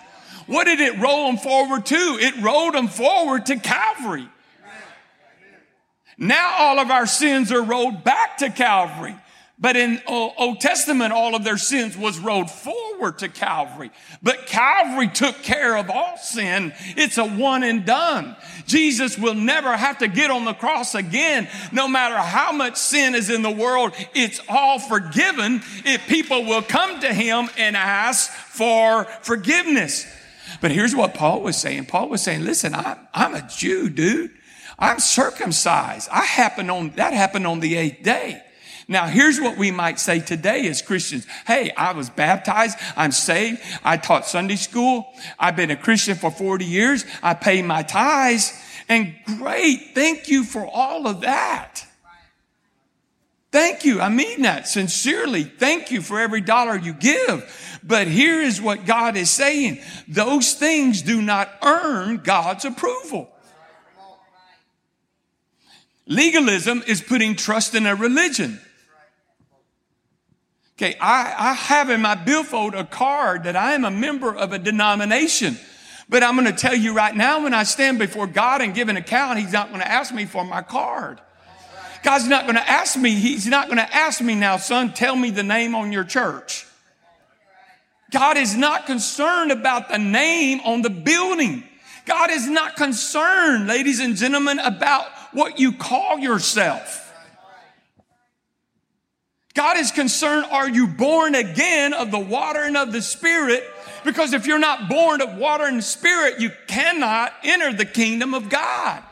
What 0.48 0.64
did 0.64 0.80
it 0.80 0.98
roll 0.98 1.26
them 1.26 1.36
forward 1.36 1.86
to? 1.86 2.18
It 2.20 2.42
rolled 2.42 2.74
them 2.74 2.88
forward 2.88 3.46
to 3.46 3.56
Calvary. 3.56 4.28
Now 6.16 6.56
all 6.58 6.78
of 6.80 6.90
our 6.90 7.06
sins 7.06 7.52
are 7.52 7.62
rolled 7.62 8.02
back 8.02 8.38
to 8.38 8.50
Calvary. 8.50 9.14
But 9.60 9.76
in 9.76 10.00
Old 10.06 10.60
Testament, 10.60 11.12
all 11.12 11.34
of 11.34 11.42
their 11.42 11.58
sins 11.58 11.96
was 11.96 12.18
rolled 12.20 12.48
forward 12.48 13.18
to 13.18 13.28
Calvary. 13.28 13.90
But 14.22 14.46
Calvary 14.46 15.08
took 15.08 15.42
care 15.42 15.76
of 15.76 15.90
all 15.90 16.16
sin. 16.16 16.72
It's 16.96 17.18
a 17.18 17.26
one 17.26 17.64
and 17.64 17.84
done. 17.84 18.36
Jesus 18.66 19.18
will 19.18 19.34
never 19.34 19.76
have 19.76 19.98
to 19.98 20.06
get 20.06 20.30
on 20.30 20.44
the 20.44 20.54
cross 20.54 20.94
again. 20.94 21.48
No 21.72 21.88
matter 21.88 22.16
how 22.16 22.52
much 22.52 22.76
sin 22.76 23.16
is 23.16 23.30
in 23.30 23.42
the 23.42 23.50
world, 23.50 23.94
it's 24.14 24.40
all 24.48 24.78
forgiven 24.78 25.60
if 25.84 26.06
people 26.06 26.44
will 26.44 26.62
come 26.62 27.00
to 27.00 27.12
him 27.12 27.50
and 27.58 27.76
ask 27.76 28.30
for 28.30 29.04
forgiveness. 29.22 30.06
But 30.60 30.70
here's 30.72 30.94
what 30.94 31.14
Paul 31.14 31.42
was 31.42 31.56
saying. 31.56 31.86
Paul 31.86 32.08
was 32.08 32.22
saying, 32.22 32.44
listen, 32.44 32.74
I'm, 32.74 32.98
I'm 33.14 33.34
a 33.34 33.46
Jew, 33.48 33.88
dude. 33.88 34.32
I'm 34.78 34.98
circumcised. 35.00 36.08
I 36.10 36.24
happened 36.24 36.70
on, 36.70 36.90
that 36.90 37.12
happened 37.12 37.46
on 37.46 37.60
the 37.60 37.76
eighth 37.76 38.02
day. 38.02 38.42
Now, 38.90 39.06
here's 39.06 39.38
what 39.38 39.58
we 39.58 39.70
might 39.70 40.00
say 40.00 40.18
today 40.20 40.66
as 40.66 40.80
Christians. 40.80 41.26
Hey, 41.46 41.70
I 41.76 41.92
was 41.92 42.08
baptized. 42.08 42.78
I'm 42.96 43.12
saved. 43.12 43.60
I 43.84 43.98
taught 43.98 44.24
Sunday 44.24 44.56
school. 44.56 45.12
I've 45.38 45.56
been 45.56 45.70
a 45.70 45.76
Christian 45.76 46.16
for 46.16 46.30
40 46.30 46.64
years. 46.64 47.04
I 47.22 47.34
pay 47.34 47.60
my 47.60 47.82
tithes. 47.82 48.52
And 48.88 49.14
great. 49.38 49.90
Thank 49.94 50.28
you 50.28 50.42
for 50.42 50.66
all 50.66 51.06
of 51.06 51.20
that. 51.20 51.84
Thank 53.58 53.84
you. 53.84 54.00
I 54.00 54.08
mean 54.08 54.42
that 54.42 54.68
sincerely. 54.68 55.42
Thank 55.42 55.90
you 55.90 56.00
for 56.00 56.20
every 56.20 56.40
dollar 56.40 56.76
you 56.76 56.92
give. 56.92 57.80
But 57.82 58.06
here 58.06 58.40
is 58.40 58.62
what 58.62 58.86
God 58.86 59.16
is 59.16 59.32
saying. 59.32 59.80
Those 60.06 60.54
things 60.54 61.02
do 61.02 61.20
not 61.20 61.50
earn 61.64 62.18
God's 62.18 62.64
approval. 62.64 63.28
Legalism 66.06 66.84
is 66.86 67.02
putting 67.02 67.34
trust 67.34 67.74
in 67.74 67.84
a 67.86 67.96
religion. 67.96 68.60
Okay, 70.76 70.96
I, 71.00 71.34
I 71.36 71.52
have 71.54 71.90
in 71.90 72.00
my 72.00 72.14
billfold 72.14 72.76
a 72.76 72.84
card 72.84 73.42
that 73.42 73.56
I 73.56 73.72
am 73.72 73.84
a 73.84 73.90
member 73.90 74.32
of 74.32 74.52
a 74.52 74.60
denomination. 74.60 75.58
But 76.08 76.22
I'm 76.22 76.36
going 76.36 76.46
to 76.46 76.52
tell 76.52 76.76
you 76.76 76.94
right 76.94 77.14
now, 77.14 77.42
when 77.42 77.54
I 77.54 77.64
stand 77.64 77.98
before 77.98 78.28
God 78.28 78.62
and 78.62 78.72
give 78.72 78.88
an 78.88 78.96
account, 78.96 79.40
He's 79.40 79.52
not 79.52 79.70
going 79.70 79.80
to 79.80 79.90
ask 79.90 80.14
me 80.14 80.26
for 80.26 80.44
my 80.44 80.62
card. 80.62 81.20
God's 82.02 82.28
not 82.28 82.44
going 82.44 82.56
to 82.56 82.68
ask 82.68 82.96
me, 82.96 83.10
He's 83.14 83.46
not 83.46 83.66
going 83.66 83.78
to 83.78 83.94
ask 83.94 84.20
me 84.20 84.34
now, 84.34 84.56
son, 84.56 84.92
tell 84.92 85.16
me 85.16 85.30
the 85.30 85.42
name 85.42 85.74
on 85.74 85.92
your 85.92 86.04
church. 86.04 86.66
God 88.10 88.36
is 88.36 88.56
not 88.56 88.86
concerned 88.86 89.52
about 89.52 89.88
the 89.88 89.98
name 89.98 90.60
on 90.64 90.82
the 90.82 90.90
building. 90.90 91.64
God 92.06 92.30
is 92.30 92.48
not 92.48 92.76
concerned, 92.76 93.66
ladies 93.66 94.00
and 94.00 94.16
gentlemen, 94.16 94.58
about 94.58 95.06
what 95.32 95.58
you 95.58 95.72
call 95.72 96.18
yourself. 96.18 97.04
God 99.54 99.76
is 99.76 99.90
concerned, 99.90 100.46
are 100.50 100.68
you 100.68 100.86
born 100.86 101.34
again 101.34 101.92
of 101.92 102.10
the 102.10 102.18
water 102.18 102.62
and 102.62 102.76
of 102.76 102.92
the 102.92 103.02
spirit? 103.02 103.64
Because 104.04 104.32
if 104.32 104.46
you're 104.46 104.58
not 104.58 104.88
born 104.88 105.20
of 105.20 105.36
water 105.36 105.64
and 105.64 105.82
spirit, 105.82 106.40
you 106.40 106.50
cannot 106.68 107.32
enter 107.42 107.72
the 107.72 107.84
kingdom 107.84 108.34
of 108.34 108.48
God. 108.48 109.02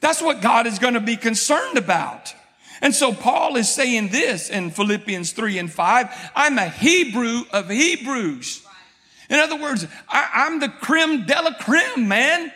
That's 0.00 0.22
what 0.22 0.40
God 0.40 0.66
is 0.66 0.78
going 0.78 0.94
to 0.94 1.00
be 1.00 1.16
concerned 1.16 1.76
about. 1.76 2.34
And 2.80 2.94
so 2.94 3.12
Paul 3.12 3.56
is 3.56 3.68
saying 3.68 4.08
this 4.08 4.50
in 4.50 4.70
Philippians 4.70 5.32
3 5.32 5.58
and 5.58 5.72
5 5.72 6.30
I'm 6.36 6.58
a 6.58 6.68
Hebrew 6.68 7.42
of 7.52 7.68
Hebrews. 7.68 8.62
In 9.28 9.38
other 9.38 9.56
words, 9.56 9.86
I, 10.08 10.46
am 10.46 10.60
the 10.60 10.68
creme 10.68 11.26
de 11.26 11.42
la 11.42 11.52
creme, 11.52 12.08
man. 12.08 12.50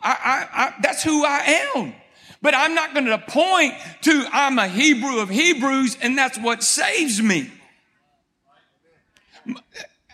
I, 0.00 0.10
I, 0.10 0.62
I, 0.62 0.74
that's 0.80 1.02
who 1.02 1.24
I 1.24 1.70
am. 1.76 1.94
But 2.40 2.54
I'm 2.54 2.74
not 2.74 2.94
going 2.94 3.06
to 3.06 3.18
point 3.18 3.74
to 4.02 4.26
I'm 4.32 4.58
a 4.58 4.68
Hebrew 4.68 5.18
of 5.18 5.28
Hebrews 5.28 5.98
and 6.00 6.16
that's 6.16 6.38
what 6.38 6.62
saves 6.62 7.20
me. 7.20 7.50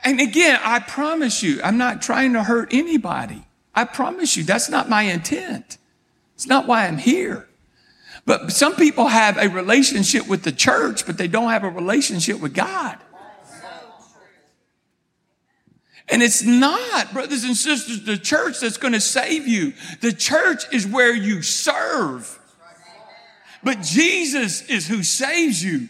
And 0.04 0.20
again, 0.20 0.60
I 0.62 0.80
promise 0.80 1.42
you, 1.42 1.60
I'm 1.62 1.78
not 1.78 2.02
trying 2.02 2.34
to 2.34 2.42
hurt 2.42 2.68
anybody. 2.72 3.46
I 3.74 3.84
promise 3.84 4.36
you, 4.36 4.44
that's 4.44 4.68
not 4.68 4.88
my 4.88 5.02
intent. 5.02 5.78
It's 6.34 6.46
not 6.46 6.66
why 6.66 6.86
I'm 6.86 6.98
here. 6.98 7.48
But 8.26 8.52
some 8.52 8.74
people 8.76 9.08
have 9.08 9.36
a 9.36 9.48
relationship 9.48 10.28
with 10.28 10.42
the 10.42 10.52
church, 10.52 11.06
but 11.06 11.18
they 11.18 11.28
don't 11.28 11.50
have 11.50 11.64
a 11.64 11.68
relationship 11.68 12.40
with 12.40 12.54
God. 12.54 12.98
And 16.08 16.22
it's 16.22 16.42
not, 16.42 17.12
brothers 17.12 17.44
and 17.44 17.56
sisters, 17.56 18.04
the 18.04 18.18
church 18.18 18.60
that's 18.60 18.76
going 18.76 18.92
to 18.92 19.00
save 19.00 19.48
you. 19.48 19.72
The 20.00 20.12
church 20.12 20.64
is 20.72 20.86
where 20.86 21.14
you 21.14 21.42
serve. 21.42 22.38
But 23.62 23.80
Jesus 23.80 24.62
is 24.68 24.86
who 24.86 25.02
saves 25.02 25.64
you. 25.64 25.88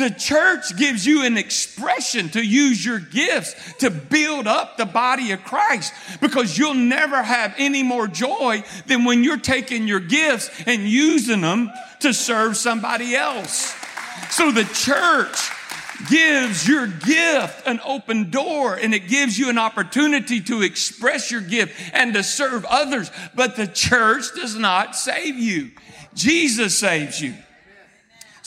The 0.00 0.08
church 0.08 0.78
gives 0.78 1.04
you 1.04 1.26
an 1.26 1.36
expression 1.36 2.30
to 2.30 2.42
use 2.42 2.82
your 2.82 3.00
gifts 3.00 3.74
to 3.80 3.90
build 3.90 4.46
up 4.46 4.78
the 4.78 4.86
body 4.86 5.32
of 5.32 5.44
Christ 5.44 5.92
because 6.22 6.56
you'll 6.56 6.72
never 6.72 7.22
have 7.22 7.54
any 7.58 7.82
more 7.82 8.08
joy 8.08 8.64
than 8.86 9.04
when 9.04 9.22
you're 9.22 9.36
taking 9.36 9.86
your 9.86 10.00
gifts 10.00 10.48
and 10.64 10.88
using 10.88 11.42
them 11.42 11.70
to 11.98 12.14
serve 12.14 12.56
somebody 12.56 13.14
else. 13.14 13.74
So 14.30 14.50
the 14.50 14.64
church 14.64 15.50
gives 16.08 16.66
your 16.66 16.86
gift 16.86 17.66
an 17.66 17.78
open 17.84 18.30
door 18.30 18.76
and 18.76 18.94
it 18.94 19.06
gives 19.06 19.38
you 19.38 19.50
an 19.50 19.58
opportunity 19.58 20.40
to 20.40 20.62
express 20.62 21.30
your 21.30 21.42
gift 21.42 21.78
and 21.92 22.14
to 22.14 22.22
serve 22.22 22.64
others. 22.64 23.10
But 23.34 23.56
the 23.56 23.66
church 23.66 24.34
does 24.34 24.56
not 24.56 24.96
save 24.96 25.36
you. 25.36 25.72
Jesus 26.14 26.78
saves 26.78 27.20
you. 27.20 27.34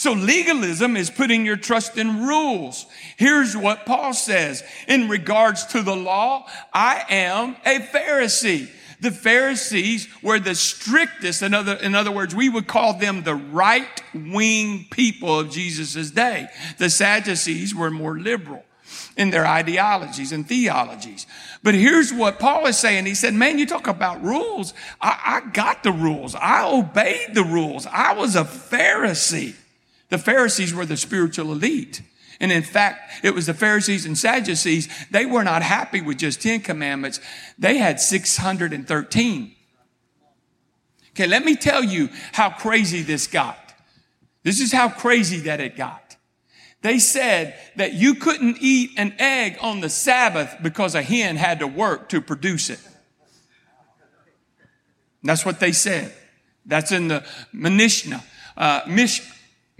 So 0.04 0.12
legalism 0.12 0.98
is 0.98 1.10
putting 1.10 1.46
your 1.46 1.56
trust 1.56 1.98
in 1.98 2.28
rules. 2.28 2.88
Here's 3.16 3.56
what 3.56 3.86
Paul 3.86 4.13
says 4.13 4.62
in 4.86 5.08
regards 5.08 5.66
to 5.68 5.82
the 5.82 5.96
law. 5.96 6.46
I 6.74 7.06
am 7.08 7.56
a 7.66 7.80
Pharisee. 7.80 8.70
The 9.00 9.12
Pharisees 9.12 10.10
were 10.22 10.39
the 10.39 10.56
strictest. 10.56 11.42
In 11.42 11.54
other, 11.54 11.76
in 11.76 11.96
other 11.96 12.12
words, 12.12 12.36
we 12.36 12.50
would 12.50 12.68
call 12.68 12.96
them 12.96 13.24
the 13.24 13.36
right 13.36 14.04
wing 14.13 14.88
people 14.92 15.39
of 15.39 15.52
Jesus' 15.52 16.12
day. 16.12 16.50
The 16.80 16.89
Sadducees 16.89 17.74
were 17.74 17.89
more 17.89 18.20
liberal 18.20 18.66
in 19.16 19.30
their 19.30 19.48
ideologies 19.48 20.34
and 20.34 20.46
theologies. 20.46 21.28
But 21.63 21.76
here's 21.76 22.12
what 22.12 22.39
Paul 22.39 22.66
is 22.66 22.78
saying. 22.78 23.06
He 23.06 23.16
said, 23.16 23.34
man, 23.34 23.58
you 23.58 23.66
talk 23.66 23.88
about 23.88 24.22
rules. 24.22 24.74
I, 25.00 25.42
I 25.46 25.50
got 25.52 25.82
the 25.82 25.94
rules. 25.94 26.36
I 26.36 26.70
obeyed 26.70 27.36
the 27.36 27.46
rules. 27.46 27.86
I 27.86 28.12
was 28.16 28.36
a 28.36 28.44
Pharisee. 28.44 29.56
The 30.13 30.19
Pharisees 30.19 30.76
were 30.76 30.86
the 30.86 30.95
spiritual 30.95 31.52
elite. 31.52 32.04
And 32.39 32.52
in 32.52 32.62
fact, 32.62 33.26
it 33.26 33.34
was 33.34 33.47
the 33.47 33.54
Pharisees 33.56 34.06
and 34.06 34.15
Sadducees. 34.15 34.88
They 35.10 35.26
were 35.26 35.43
not 35.43 35.63
happy 35.63 36.02
with 36.02 36.19
just 36.19 36.39
10 36.39 36.62
commandments. 36.62 37.19
They 37.58 37.80
had 37.80 37.99
613. 37.99 39.56
Okay, 41.10 41.26
let 41.26 41.43
me 41.43 41.56
tell 41.56 41.84
you 41.84 42.10
how 42.32 42.52
crazy 42.52 43.02
this 43.02 43.26
got. 43.26 43.73
This 44.43 44.62
is 44.62 44.71
how 44.71 44.88
crazy 44.88 45.38
that 45.38 45.60
it 45.60 45.76
got. 45.76 46.15
They 46.84 46.99
said 46.99 47.56
that 47.78 47.93
you 47.93 48.13
couldn't 48.13 48.58
eat 48.62 48.91
an 48.97 49.15
egg 49.17 49.58
on 49.62 49.80
the 49.80 49.89
Sabbath 49.89 50.58
because 50.62 50.93
a 50.93 51.02
hen 51.02 51.38
had 51.38 51.58
to 51.58 51.65
work 51.65 52.10
to 52.10 52.21
produce 52.21 52.69
it. 52.69 52.88
That's 55.23 55.43
what 55.43 55.60
they 55.60 55.71
said. 55.71 56.13
That's 56.67 56.91
in 56.91 57.08
the 57.08 57.26
Mishnah. 57.52 58.23
Uh, 58.56 58.82
Mish, 58.88 59.28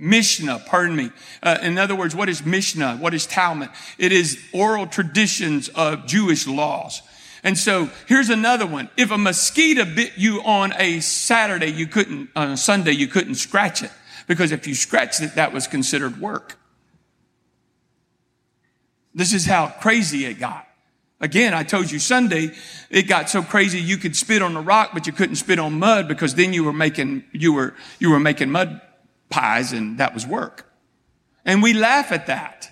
Mishnah, 0.04 0.64
pardon 0.66 0.98
me. 0.98 1.12
Uh, 1.42 1.60
in 1.62 1.78
other 1.78 1.96
words, 1.96 2.14
what 2.14 2.28
is 2.28 2.46
Mishnah? 2.46 2.98
What 2.98 3.14
is 3.14 3.26
Talmud? 3.26 3.70
It 3.98 4.12
is 4.12 4.38
oral 4.52 4.86
traditions 4.86 5.70
of 5.70 6.06
Jewish 6.06 6.46
laws. 6.46 7.02
And 7.42 7.58
so 7.58 7.90
here's 8.06 8.30
another 8.30 8.66
one. 8.66 8.90
If 8.98 9.12
a 9.12 9.18
mosquito 9.18 9.86
bit 9.86 10.14
you 10.18 10.42
on 10.42 10.74
a 10.78 11.00
Saturday, 11.00 11.72
you 11.72 11.88
couldn't, 11.88 12.30
on 12.36 12.52
a 12.52 12.58
Sunday, 12.58 12.92
you 12.92 13.08
couldn't 13.08 13.36
scratch 13.36 13.82
it. 13.82 13.92
Because 14.28 14.52
if 14.52 14.68
you 14.68 14.76
scratched 14.76 15.22
it, 15.22 15.36
that 15.36 15.54
was 15.54 15.68
considered 15.68 16.20
work. 16.20 16.58
This 19.16 19.34
is 19.34 19.46
how 19.46 19.68
crazy 19.68 20.26
it 20.26 20.34
got. 20.36 20.68
Again, 21.22 21.54
I 21.54 21.64
told 21.64 21.90
you 21.90 22.00
Sunday, 22.00 22.52
it 22.90 23.04
got 23.04 23.30
so 23.30 23.42
crazy 23.42 23.80
you 23.80 23.96
could 23.96 24.18
spit 24.18 24.42
on 24.42 24.58
a 24.58 24.62
rock, 24.62 24.90
but 24.94 25.08
you 25.08 25.14
couldn't 25.14 25.38
spit 25.38 25.60
on 25.60 25.80
mud 25.80 26.10
because 26.10 26.36
then 26.36 26.52
you 26.52 26.66
were 26.66 26.74
making, 26.74 27.24
you 27.32 27.54
were, 27.54 27.74
you 28.00 28.10
were 28.10 28.20
making 28.20 28.52
mud 28.52 28.82
pies 29.34 29.74
and 29.74 29.98
that 29.98 30.14
was 30.14 30.28
work. 30.28 30.72
And 31.44 31.64
we 31.64 31.74
laugh 31.74 32.12
at 32.12 32.28
that, 32.28 32.70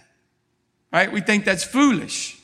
right? 0.93 1.11
We 1.11 1.19
think 1.19 1.43
that's 1.43 1.63
foolish. 1.63 2.39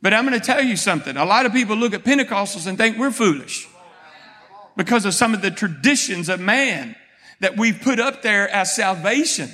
But 0.00 0.14
I'm 0.14 0.24
going 0.24 0.38
to 0.38 0.46
tell 0.46 0.62
you 0.62 0.76
something. 0.76 1.16
A 1.16 1.24
lot 1.24 1.44
of 1.44 1.52
people 1.52 1.76
look 1.76 1.92
at 1.92 2.04
Pentecostals 2.04 2.68
and 2.68 2.78
think 2.78 2.96
we're 2.96 3.10
foolish 3.10 3.68
because 4.76 5.04
of 5.04 5.12
some 5.14 5.34
of 5.34 5.42
the 5.42 5.50
traditions 5.50 6.28
of 6.28 6.38
man 6.38 6.94
that 7.40 7.56
we've 7.56 7.80
put 7.80 7.98
up 7.98 8.22
there 8.22 8.48
as 8.48 8.74
salvation. 8.74 9.50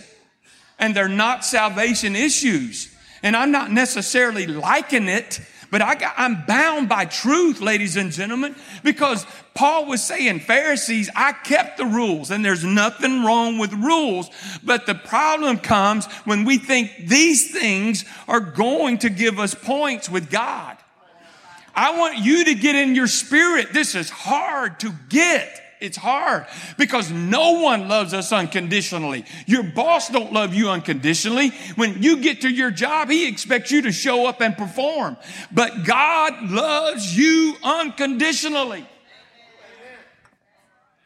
And 0.78 0.94
they're 0.94 1.08
not 1.08 1.44
salvation 1.44 2.14
issues. 2.14 2.94
And 3.22 3.34
I'm 3.34 3.50
not 3.50 3.72
necessarily 3.72 4.46
liking 4.46 5.08
it 5.08 5.40
but 5.74 5.82
I 5.82 5.96
got, 5.96 6.14
I'm 6.16 6.46
bound 6.46 6.88
by 6.88 7.04
truth, 7.04 7.60
ladies 7.60 7.96
and 7.96 8.12
gentlemen, 8.12 8.54
because 8.84 9.26
Paul 9.54 9.86
was 9.86 10.04
saying, 10.04 10.38
Pharisees, 10.38 11.10
I 11.16 11.32
kept 11.32 11.78
the 11.78 11.84
rules 11.84 12.30
and 12.30 12.44
there's 12.44 12.62
nothing 12.62 13.24
wrong 13.24 13.58
with 13.58 13.72
rules. 13.72 14.30
But 14.62 14.86
the 14.86 14.94
problem 14.94 15.58
comes 15.58 16.06
when 16.26 16.44
we 16.44 16.58
think 16.58 17.08
these 17.08 17.50
things 17.50 18.04
are 18.28 18.38
going 18.38 18.98
to 18.98 19.10
give 19.10 19.40
us 19.40 19.52
points 19.52 20.08
with 20.08 20.30
God. 20.30 20.76
I 21.74 21.98
want 21.98 22.18
you 22.18 22.44
to 22.44 22.54
get 22.54 22.76
in 22.76 22.94
your 22.94 23.08
spirit. 23.08 23.72
This 23.72 23.96
is 23.96 24.10
hard 24.10 24.78
to 24.78 24.92
get. 25.08 25.60
It's 25.84 25.98
hard 25.98 26.46
because 26.78 27.10
no 27.10 27.60
one 27.60 27.88
loves 27.88 28.14
us 28.14 28.32
unconditionally. 28.32 29.26
Your 29.46 29.62
boss 29.62 30.08
don't 30.08 30.32
love 30.32 30.54
you 30.54 30.70
unconditionally. 30.70 31.50
When 31.76 32.02
you 32.02 32.22
get 32.22 32.40
to 32.40 32.48
your 32.48 32.70
job, 32.70 33.10
he 33.10 33.28
expects 33.28 33.70
you 33.70 33.82
to 33.82 33.92
show 33.92 34.26
up 34.26 34.40
and 34.40 34.56
perform. 34.56 35.18
But 35.52 35.84
God 35.84 36.50
loves 36.50 37.14
you 37.14 37.54
unconditionally. 37.62 38.88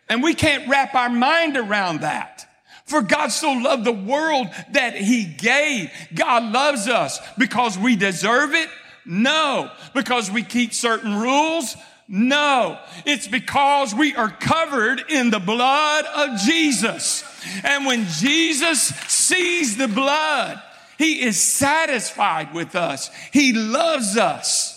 And 0.08 0.22
we 0.22 0.34
can't 0.34 0.68
wrap 0.68 0.94
our 0.94 1.10
mind 1.10 1.56
around 1.56 2.02
that. 2.02 2.46
For 2.84 3.02
God 3.02 3.32
so 3.32 3.50
loved 3.50 3.84
the 3.84 3.90
world 3.90 4.46
that 4.70 4.94
he 4.94 5.24
gave. 5.24 5.90
God 6.14 6.52
loves 6.52 6.86
us 6.86 7.18
because 7.36 7.76
we 7.76 7.96
deserve 7.96 8.54
it? 8.54 8.68
No. 9.04 9.72
Because 9.92 10.30
we 10.30 10.44
keep 10.44 10.72
certain 10.72 11.18
rules? 11.18 11.76
No, 12.08 12.78
it's 13.04 13.28
because 13.28 13.94
we 13.94 14.16
are 14.16 14.30
covered 14.30 15.04
in 15.10 15.28
the 15.28 15.38
blood 15.38 16.06
of 16.06 16.40
Jesus. 16.40 17.22
And 17.62 17.84
when 17.84 18.06
Jesus 18.06 18.80
sees 19.08 19.76
the 19.76 19.88
blood, 19.88 20.62
he 20.96 21.20
is 21.20 21.40
satisfied 21.40 22.54
with 22.54 22.74
us. 22.74 23.10
He 23.30 23.52
loves 23.52 24.16
us. 24.16 24.74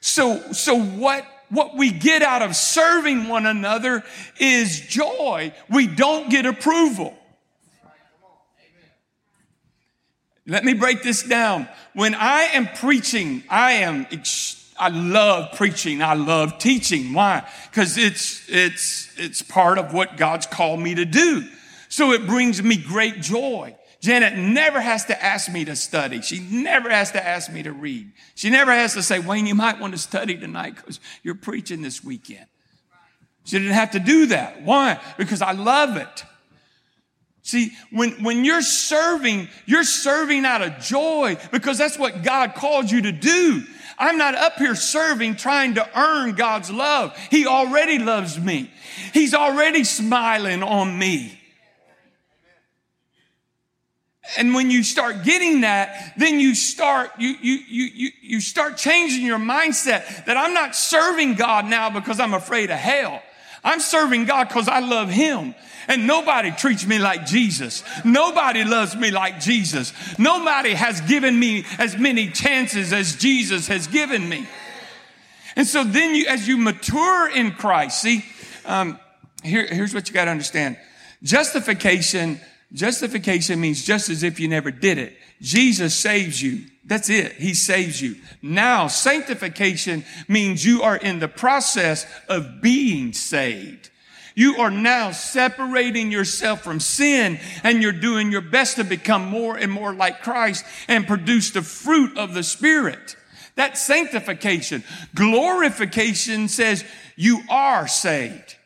So, 0.00 0.52
so 0.52 0.80
what, 0.80 1.26
what 1.48 1.76
we 1.76 1.90
get 1.90 2.22
out 2.22 2.42
of 2.42 2.54
serving 2.54 3.26
one 3.26 3.44
another 3.44 4.04
is 4.38 4.80
joy. 4.82 5.52
We 5.68 5.88
don't 5.88 6.30
get 6.30 6.46
approval. 6.46 7.18
Let 10.46 10.64
me 10.64 10.74
break 10.74 11.02
this 11.02 11.22
down. 11.22 11.68
When 11.94 12.14
I 12.14 12.42
am 12.52 12.68
preaching, 12.68 13.42
I 13.48 13.72
am, 13.72 14.06
I 14.76 14.88
love 14.88 15.52
preaching. 15.56 16.02
I 16.02 16.14
love 16.14 16.58
teaching. 16.58 17.12
Why? 17.12 17.48
Because 17.70 17.96
it's, 17.96 18.48
it's, 18.48 19.10
it's 19.16 19.42
part 19.42 19.78
of 19.78 19.92
what 19.92 20.16
God's 20.16 20.46
called 20.46 20.80
me 20.80 20.94
to 20.96 21.04
do. 21.04 21.48
So 21.88 22.12
it 22.12 22.26
brings 22.26 22.62
me 22.62 22.76
great 22.76 23.20
joy. 23.20 23.76
Janet 24.00 24.36
never 24.36 24.80
has 24.80 25.06
to 25.06 25.24
ask 25.24 25.50
me 25.50 25.64
to 25.64 25.76
study. 25.76 26.20
She 26.20 26.40
never 26.40 26.90
has 26.90 27.12
to 27.12 27.26
ask 27.26 27.50
me 27.50 27.62
to 27.62 27.72
read. 27.72 28.12
She 28.34 28.50
never 28.50 28.70
has 28.70 28.94
to 28.94 29.02
say, 29.02 29.18
Wayne, 29.18 29.46
you 29.46 29.54
might 29.54 29.80
want 29.80 29.94
to 29.94 29.98
study 29.98 30.36
tonight 30.36 30.76
because 30.76 31.00
you're 31.22 31.34
preaching 31.34 31.80
this 31.80 32.04
weekend. 32.04 32.46
She 33.44 33.58
didn't 33.58 33.74
have 33.74 33.92
to 33.92 34.00
do 34.00 34.26
that. 34.26 34.62
Why? 34.62 35.00
Because 35.16 35.40
I 35.40 35.52
love 35.52 35.96
it. 35.96 36.24
See, 37.42 37.72
when, 37.92 38.22
when 38.24 38.44
you're 38.44 38.62
serving, 38.62 39.48
you're 39.66 39.84
serving 39.84 40.46
out 40.46 40.62
of 40.62 40.78
joy 40.80 41.36
because 41.52 41.76
that's 41.76 41.98
what 41.98 42.22
God 42.22 42.54
called 42.54 42.90
you 42.90 43.02
to 43.02 43.12
do. 43.12 43.64
I'm 43.98 44.18
not 44.18 44.34
up 44.34 44.56
here 44.56 44.74
serving 44.74 45.36
trying 45.36 45.74
to 45.74 45.98
earn 45.98 46.34
God's 46.34 46.70
love. 46.70 47.16
He 47.30 47.46
already 47.46 47.98
loves 47.98 48.38
me. 48.38 48.70
He's 49.12 49.34
already 49.34 49.84
smiling 49.84 50.62
on 50.62 50.98
me. 50.98 51.40
And 54.38 54.54
when 54.54 54.70
you 54.70 54.82
start 54.82 55.22
getting 55.22 55.60
that, 55.62 56.14
then 56.16 56.40
you 56.40 56.54
start, 56.54 57.10
you, 57.18 57.36
you, 57.40 57.58
you, 57.68 58.10
you, 58.22 58.40
start 58.40 58.78
changing 58.78 59.24
your 59.24 59.38
mindset 59.38 60.24
that 60.24 60.36
I'm 60.36 60.54
not 60.54 60.74
serving 60.74 61.34
God 61.34 61.66
now 61.66 61.90
because 61.90 62.18
I'm 62.18 62.32
afraid 62.32 62.70
of 62.70 62.78
hell. 62.78 63.22
I'm 63.64 63.80
serving 63.80 64.26
God 64.26 64.48
because 64.48 64.68
I 64.68 64.80
love 64.80 65.08
Him. 65.08 65.54
And 65.88 66.06
nobody 66.06 66.50
treats 66.50 66.86
me 66.86 66.98
like 66.98 67.26
Jesus. 67.26 67.82
Nobody 68.04 68.64
loves 68.64 68.96
me 68.96 69.10
like 69.10 69.40
Jesus. 69.40 69.92
Nobody 70.18 70.70
has 70.70 71.00
given 71.02 71.38
me 71.38 71.66
as 71.78 71.98
many 71.98 72.30
chances 72.30 72.92
as 72.92 73.16
Jesus 73.16 73.66
has 73.68 73.86
given 73.86 74.26
me. 74.28 74.46
And 75.56 75.66
so 75.66 75.84
then 75.84 76.14
you, 76.14 76.26
as 76.26 76.48
you 76.48 76.56
mature 76.56 77.30
in 77.30 77.52
Christ, 77.52 78.00
see, 78.00 78.24
um, 78.64 78.98
here, 79.42 79.66
here's 79.66 79.92
what 79.92 80.08
you 80.08 80.14
got 80.14 80.24
to 80.24 80.30
understand. 80.30 80.78
Justification 81.22 82.40
Justification 82.74 83.60
means 83.60 83.84
just 83.84 84.08
as 84.10 84.24
if 84.24 84.40
you 84.40 84.48
never 84.48 84.72
did 84.72 84.98
it. 84.98 85.16
Jesus 85.44 85.94
saves 85.94 86.42
you. 86.42 86.64
That's 86.86 87.10
it. 87.10 87.34
He 87.34 87.52
saves 87.52 88.00
you. 88.00 88.16
Now, 88.40 88.88
sanctification 88.88 90.04
means 90.26 90.64
you 90.64 90.82
are 90.82 90.96
in 90.96 91.18
the 91.18 91.28
process 91.28 92.06
of 92.28 92.62
being 92.62 93.12
saved. 93.12 93.90
You 94.34 94.56
are 94.56 94.70
now 94.70 95.12
separating 95.12 96.10
yourself 96.10 96.62
from 96.62 96.80
sin 96.80 97.38
and 97.62 97.82
you're 97.82 97.92
doing 97.92 98.32
your 98.32 98.40
best 98.40 98.76
to 98.76 98.84
become 98.84 99.26
more 99.26 99.56
and 99.56 99.70
more 99.70 99.94
like 99.94 100.22
Christ 100.22 100.64
and 100.88 101.06
produce 101.06 101.50
the 101.50 101.62
fruit 101.62 102.16
of 102.16 102.34
the 102.34 102.42
Spirit. 102.42 103.16
That's 103.54 103.80
sanctification. 103.80 104.82
Glorification 105.14 106.48
says 106.48 106.84
you 107.16 107.42
are 107.48 107.86
saved. 107.86 108.56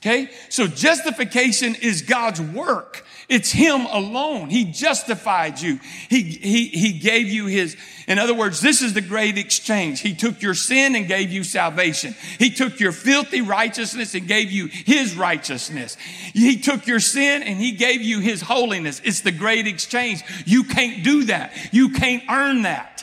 Okay? 0.00 0.30
So 0.50 0.66
justification 0.66 1.74
is 1.74 2.02
God's 2.02 2.40
work. 2.40 3.04
It's 3.28 3.50
Him 3.50 3.86
alone. 3.86 4.50
He 4.50 4.64
justified 4.64 5.60
you. 5.60 5.80
He, 6.08 6.22
he, 6.22 6.68
he 6.68 6.98
gave 6.98 7.28
you 7.28 7.46
His, 7.46 7.76
in 8.06 8.18
other 8.18 8.34
words, 8.34 8.60
this 8.60 8.82
is 8.82 8.92
the 8.92 9.00
great 9.00 9.38
exchange. 9.38 10.00
He 10.00 10.14
took 10.14 10.42
your 10.42 10.54
sin 10.54 10.94
and 10.94 11.08
gave 11.08 11.32
you 11.32 11.42
salvation. 11.42 12.14
He 12.38 12.50
took 12.50 12.80
your 12.80 12.92
filthy 12.92 13.40
righteousness 13.40 14.14
and 14.14 14.28
gave 14.28 14.52
you 14.52 14.66
His 14.66 15.16
righteousness. 15.16 15.96
He 16.32 16.58
took 16.60 16.86
your 16.86 17.00
sin 17.00 17.42
and 17.42 17.58
He 17.58 17.72
gave 17.72 18.02
you 18.02 18.20
His 18.20 18.42
holiness. 18.42 19.00
It's 19.04 19.22
the 19.22 19.32
great 19.32 19.66
exchange. 19.66 20.22
You 20.44 20.64
can't 20.64 21.02
do 21.02 21.24
that. 21.24 21.52
You 21.72 21.90
can't 21.90 22.22
earn 22.28 22.62
that 22.62 22.93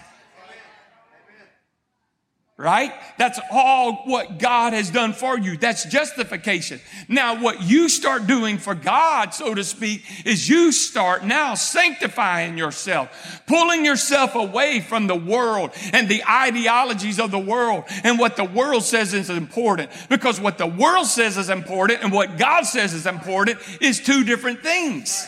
right? 2.62 2.94
That's 3.18 3.40
all 3.52 4.04
what 4.06 4.38
God 4.38 4.74
has 4.74 4.92
done 4.92 5.14
for 5.14 5.38
you. 5.38 5.58
That's 5.58 5.84
justification. 5.86 6.80
Now, 7.08 7.42
what 7.42 7.64
you 7.64 7.90
start 7.90 8.28
doing 8.28 8.60
for 8.60 8.76
God, 8.76 9.34
so 9.34 9.56
to 9.56 9.64
speak, 9.64 10.04
is 10.26 10.48
you 10.48 10.72
start 10.72 11.26
now 11.26 11.56
sanctifying 11.56 12.60
yourself, 12.60 13.42
pulling 13.48 13.84
yourself 13.84 14.36
away 14.36 14.80
from 14.80 15.08
the 15.08 15.16
world 15.16 15.72
and 15.92 16.08
the 16.08 16.24
ideologies 16.24 17.20
of 17.20 17.32
the 17.32 17.40
world 17.40 17.86
and 18.04 18.20
what 18.20 18.36
the 18.36 18.46
world 18.46 18.84
says 18.84 19.16
is 19.16 19.32
important. 19.32 19.90
Because 20.08 20.40
what 20.40 20.60
the 20.60 20.68
world 20.68 21.08
says 21.08 21.38
is 21.38 21.50
important 21.50 22.04
and 22.04 22.12
what 22.12 22.38
God 22.38 22.64
says 22.64 22.94
is 22.94 23.08
important 23.08 23.58
is 23.82 24.00
two 24.00 24.24
different 24.24 24.62
things. 24.62 25.28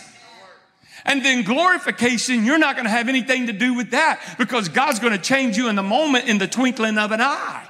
And 1.05 1.23
then 1.23 1.43
glorification, 1.43 2.45
you're 2.45 2.57
not 2.57 2.75
going 2.75 2.85
to 2.85 2.91
have 2.91 3.09
anything 3.09 3.47
to 3.47 3.53
do 3.53 3.73
with 3.73 3.91
that 3.91 4.21
because 4.37 4.69
God's 4.69 4.99
going 4.99 5.13
to 5.13 5.19
change 5.19 5.57
you 5.57 5.67
in 5.67 5.75
the 5.75 5.83
moment 5.83 6.27
in 6.29 6.37
the 6.37 6.47
twinkling 6.47 6.97
of 6.97 7.11
an 7.11 7.21
eye. 7.21 7.67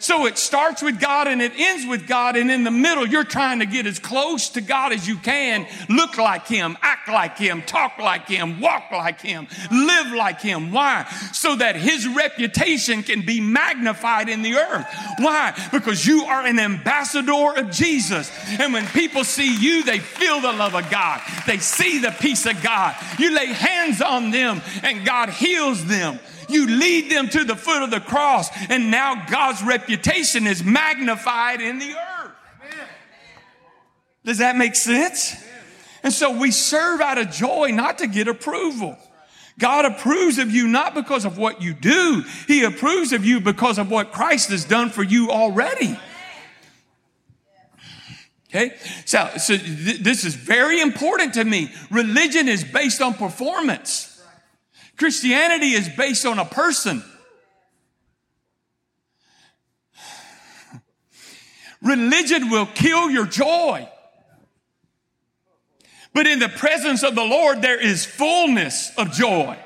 So 0.00 0.24
it 0.24 0.38
starts 0.38 0.82
with 0.82 0.98
God 0.98 1.28
and 1.28 1.42
it 1.42 1.52
ends 1.56 1.86
with 1.86 2.08
God. 2.08 2.34
And 2.34 2.50
in 2.50 2.64
the 2.64 2.70
middle, 2.70 3.06
you're 3.06 3.22
trying 3.22 3.58
to 3.60 3.66
get 3.66 3.86
as 3.86 3.98
close 3.98 4.48
to 4.50 4.62
God 4.62 4.92
as 4.92 5.06
you 5.06 5.16
can, 5.18 5.66
look 5.90 6.16
like 6.16 6.46
Him, 6.46 6.76
act 6.80 7.08
like 7.08 7.36
Him, 7.36 7.62
talk 7.62 7.98
like 7.98 8.26
Him, 8.26 8.60
walk 8.60 8.90
like 8.90 9.20
Him, 9.20 9.46
live 9.70 10.12
like 10.12 10.40
Him. 10.40 10.72
Why? 10.72 11.04
So 11.32 11.54
that 11.56 11.76
His 11.76 12.08
reputation 12.08 13.02
can 13.02 13.26
be 13.26 13.40
magnified 13.40 14.30
in 14.30 14.40
the 14.40 14.54
earth. 14.54 14.86
Why? 15.18 15.54
Because 15.70 16.06
you 16.06 16.24
are 16.24 16.46
an 16.46 16.58
ambassador 16.58 17.58
of 17.58 17.70
Jesus. 17.70 18.32
And 18.58 18.72
when 18.72 18.86
people 18.86 19.22
see 19.22 19.54
you, 19.54 19.84
they 19.84 19.98
feel 19.98 20.40
the 20.40 20.52
love 20.52 20.74
of 20.74 20.90
God, 20.90 21.20
they 21.46 21.58
see 21.58 21.98
the 21.98 22.10
peace 22.10 22.46
of 22.46 22.62
God. 22.62 22.96
You 23.18 23.34
lay 23.34 23.46
hands 23.46 24.00
on 24.00 24.30
them 24.30 24.62
and 24.82 25.04
God 25.04 25.28
heals 25.28 25.84
them. 25.84 26.18
You 26.50 26.66
lead 26.66 27.10
them 27.10 27.28
to 27.28 27.44
the 27.44 27.56
foot 27.56 27.82
of 27.82 27.90
the 27.90 28.00
cross, 28.00 28.48
and 28.68 28.90
now 28.90 29.26
God's 29.26 29.62
reputation 29.62 30.46
is 30.46 30.64
magnified 30.64 31.60
in 31.60 31.78
the 31.78 31.94
earth. 31.94 32.32
Does 34.24 34.38
that 34.38 34.56
make 34.56 34.74
sense? 34.74 35.36
And 36.02 36.12
so 36.12 36.38
we 36.38 36.50
serve 36.50 37.00
out 37.00 37.18
of 37.18 37.30
joy, 37.30 37.70
not 37.72 37.98
to 37.98 38.06
get 38.06 38.28
approval. 38.28 38.96
God 39.58 39.84
approves 39.84 40.38
of 40.38 40.50
you 40.50 40.66
not 40.66 40.94
because 40.94 41.24
of 41.24 41.36
what 41.36 41.60
you 41.60 41.74
do. 41.74 42.24
He 42.46 42.64
approves 42.64 43.12
of 43.12 43.24
you 43.24 43.40
because 43.40 43.78
of 43.78 43.90
what 43.90 44.10
Christ 44.10 44.50
has 44.50 44.64
done 44.64 44.88
for 44.90 45.02
you 45.02 45.30
already. 45.30 45.98
Okay? 48.48 48.76
So, 49.04 49.30
so 49.36 49.56
th- 49.56 49.98
this 50.00 50.24
is 50.24 50.34
very 50.34 50.80
important 50.80 51.34
to 51.34 51.44
me. 51.44 51.70
Religion 51.90 52.48
is 52.48 52.64
based 52.64 53.00
on 53.00 53.14
performance. 53.14 54.09
Christianity 55.00 55.72
is 55.72 55.88
based 55.88 56.26
on 56.26 56.38
a 56.38 56.44
person. 56.44 57.02
Religion 61.80 62.50
will 62.50 62.66
kill 62.66 63.08
your 63.08 63.24
joy. 63.24 63.88
But 66.12 66.26
in 66.26 66.38
the 66.38 66.50
presence 66.50 67.02
of 67.02 67.14
the 67.14 67.24
Lord, 67.24 67.62
there 67.62 67.80
is 67.80 68.04
fullness 68.04 68.92
of 68.98 69.10
joy. 69.12 69.56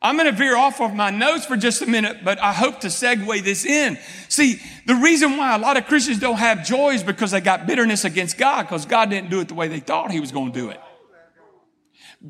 I'm 0.00 0.16
going 0.16 0.30
to 0.30 0.36
veer 0.36 0.56
off 0.56 0.80
of 0.80 0.94
my 0.94 1.10
notes 1.10 1.44
for 1.44 1.58
just 1.58 1.82
a 1.82 1.86
minute, 1.86 2.24
but 2.24 2.38
I 2.38 2.54
hope 2.54 2.80
to 2.80 2.86
segue 2.86 3.44
this 3.44 3.66
in. 3.66 3.98
See, 4.30 4.62
the 4.86 4.94
reason 4.94 5.36
why 5.36 5.54
a 5.54 5.58
lot 5.58 5.76
of 5.76 5.86
Christians 5.86 6.20
don't 6.20 6.38
have 6.38 6.64
joy 6.64 6.94
is 6.94 7.02
because 7.02 7.32
they 7.32 7.42
got 7.42 7.66
bitterness 7.66 8.06
against 8.06 8.38
God 8.38 8.62
because 8.62 8.86
God 8.86 9.10
didn't 9.10 9.28
do 9.28 9.40
it 9.40 9.48
the 9.48 9.54
way 9.54 9.68
they 9.68 9.80
thought 9.80 10.10
He 10.10 10.20
was 10.20 10.32
going 10.32 10.52
to 10.52 10.58
do 10.58 10.70
it. 10.70 10.80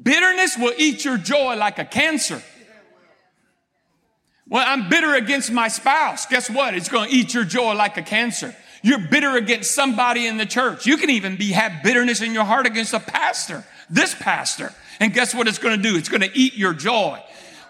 Bitterness 0.03 0.57
will 0.59 0.75
eat 0.77 1.05
your 1.05 1.17
joy 1.17 1.57
like 1.57 1.79
a 1.79 1.85
cancer. 1.85 2.43
Well, 4.49 4.65
I'm 4.67 4.89
bitter 4.89 5.15
against 5.15 5.51
my 5.51 5.69
spouse. 5.69 6.27
Guess 6.27 6.51
what? 6.51 6.75
It's 6.75 6.89
going 6.89 7.11
to 7.11 7.15
eat 7.15 7.35
your 7.35 7.45
joy 7.45 7.75
like 7.75 7.97
a 7.97 8.03
cancer. 8.03 8.55
You're 8.83 9.01
bitter 9.01 9.37
against 9.37 9.73
somebody 9.73 10.27
in 10.27 10.37
the 10.37 10.47
church. 10.47 10.87
You 10.87 10.97
can 10.97 11.11
even 11.11 11.37
be 11.37 11.53
have 11.53 11.83
bitterness 11.83 12.21
in 12.21 12.33
your 12.33 12.45
heart 12.45 12.67
against 12.67 12.93
a 12.93 13.01
pastor, 13.01 13.65
this 13.91 14.15
pastor. 14.15 14.73
And 15.01 15.13
guess 15.13 15.35
what 15.35 15.49
it's 15.49 15.59
going 15.59 15.77
to 15.77 15.83
do? 15.83 15.97
It's 15.97 16.09
going 16.09 16.21
to 16.21 16.39
eat 16.39 16.55
your 16.55 16.75
joy. 16.75 17.21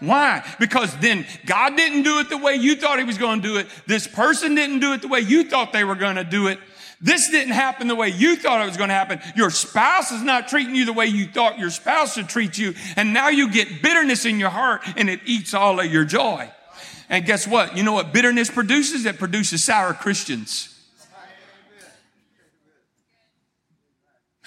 Why? 0.01 0.47
Because 0.59 0.95
then 0.99 1.25
God 1.47 1.77
didn't 1.77 2.03
do 2.03 2.19
it 2.19 2.29
the 2.29 2.37
way 2.37 2.55
you 2.57 2.77
thought 2.77 2.99
he 2.99 3.05
was 3.05 3.17
going 3.17 3.41
to 3.41 3.49
do 3.49 3.57
it. 3.57 3.67
This 3.87 4.07
person 4.07 4.55
didn't 4.55 4.81
do 4.81 4.93
it 4.93 5.01
the 5.01 5.09
way 5.09 5.21
you 5.21 5.45
thought 5.45 5.73
they 5.73 5.85
were 5.85 5.95
going 5.95 6.17
to 6.17 6.25
do 6.25 6.49
it. 6.49 6.59
This 7.01 7.29
didn't 7.29 7.53
happen 7.53 7.89
the 7.89 7.95
way 7.95 8.09
you 8.09 8.37
thought 8.37 8.63
it 8.63 8.67
was 8.67 8.79
going 8.79 8.89
to 8.89 8.95
happen. 8.95 9.21
Your 9.37 9.51
spouse 9.51 10.13
is 10.13 10.23
not 10.23 10.49
treating 10.49 10.75
you 10.75 10.87
the 10.87 10.95
way 10.95 11.07
you 11.07 11.27
thought 11.27 11.59
your 11.59 11.71
spouse 11.71 12.15
should 12.15 12.29
treat 12.29 12.57
you. 12.57 12.75
And 12.97 13.13
now 13.13 13.29
you 13.29 13.51
get 13.51 13.83
bitterness 13.83 14.25
in 14.25 14.41
your 14.41 14.51
heart 14.51 14.83
and 14.97 15.11
it 15.11 15.21
eats 15.27 15.53
all 15.53 15.79
of 15.79 15.87
your 15.87 16.05
joy. 16.05 16.51
And 17.09 17.25
guess 17.27 17.47
what? 17.47 17.77
You 17.77 17.83
know 17.83 17.93
what 17.93 18.13
bitterness 18.13 18.51
produces? 18.51 19.05
It 19.05 19.19
produces 19.19 19.63
sour 19.63 19.93
Christians. 19.93 20.73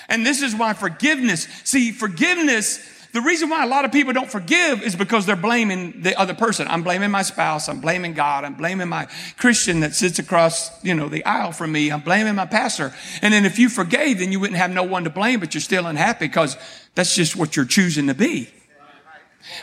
And 0.07 0.25
this 0.25 0.41
is 0.41 0.55
why 0.55 0.73
forgiveness, 0.73 1.47
see, 1.63 1.91
forgiveness, 1.91 2.79
the 3.11 3.21
reason 3.21 3.49
why 3.49 3.63
a 3.63 3.67
lot 3.67 3.85
of 3.85 3.91
people 3.91 4.13
don't 4.13 4.29
forgive 4.29 4.83
is 4.83 4.95
because 4.95 5.25
they're 5.25 5.35
blaming 5.35 6.03
the 6.03 6.17
other 6.19 6.35
person. 6.35 6.67
I'm 6.67 6.83
blaming 6.83 7.09
my 7.09 7.23
spouse. 7.23 7.67
I'm 7.67 7.81
blaming 7.81 8.13
God. 8.13 8.43
I'm 8.43 8.53
blaming 8.53 8.87
my 8.87 9.07
Christian 9.37 9.79
that 9.79 9.95
sits 9.95 10.19
across, 10.19 10.83
you 10.83 10.93
know, 10.93 11.09
the 11.09 11.25
aisle 11.25 11.51
from 11.51 11.71
me. 11.71 11.91
I'm 11.91 12.01
blaming 12.01 12.35
my 12.35 12.45
pastor. 12.45 12.93
And 13.23 13.33
then 13.33 13.45
if 13.45 13.57
you 13.57 13.67
forgave, 13.67 14.19
then 14.19 14.31
you 14.31 14.39
wouldn't 14.39 14.59
have 14.59 14.69
no 14.69 14.83
one 14.83 15.05
to 15.05 15.09
blame, 15.09 15.39
but 15.39 15.55
you're 15.55 15.61
still 15.61 15.87
unhappy 15.87 16.27
because 16.27 16.55
that's 16.93 17.15
just 17.15 17.35
what 17.35 17.55
you're 17.55 17.65
choosing 17.65 18.07
to 18.07 18.13
be. 18.13 18.49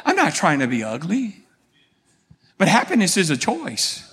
I'm 0.04 0.16
not 0.16 0.34
trying 0.34 0.58
to 0.58 0.66
be 0.66 0.82
ugly, 0.82 1.44
but 2.58 2.66
happiness 2.66 3.16
is 3.16 3.30
a 3.30 3.36
choice. 3.36 4.05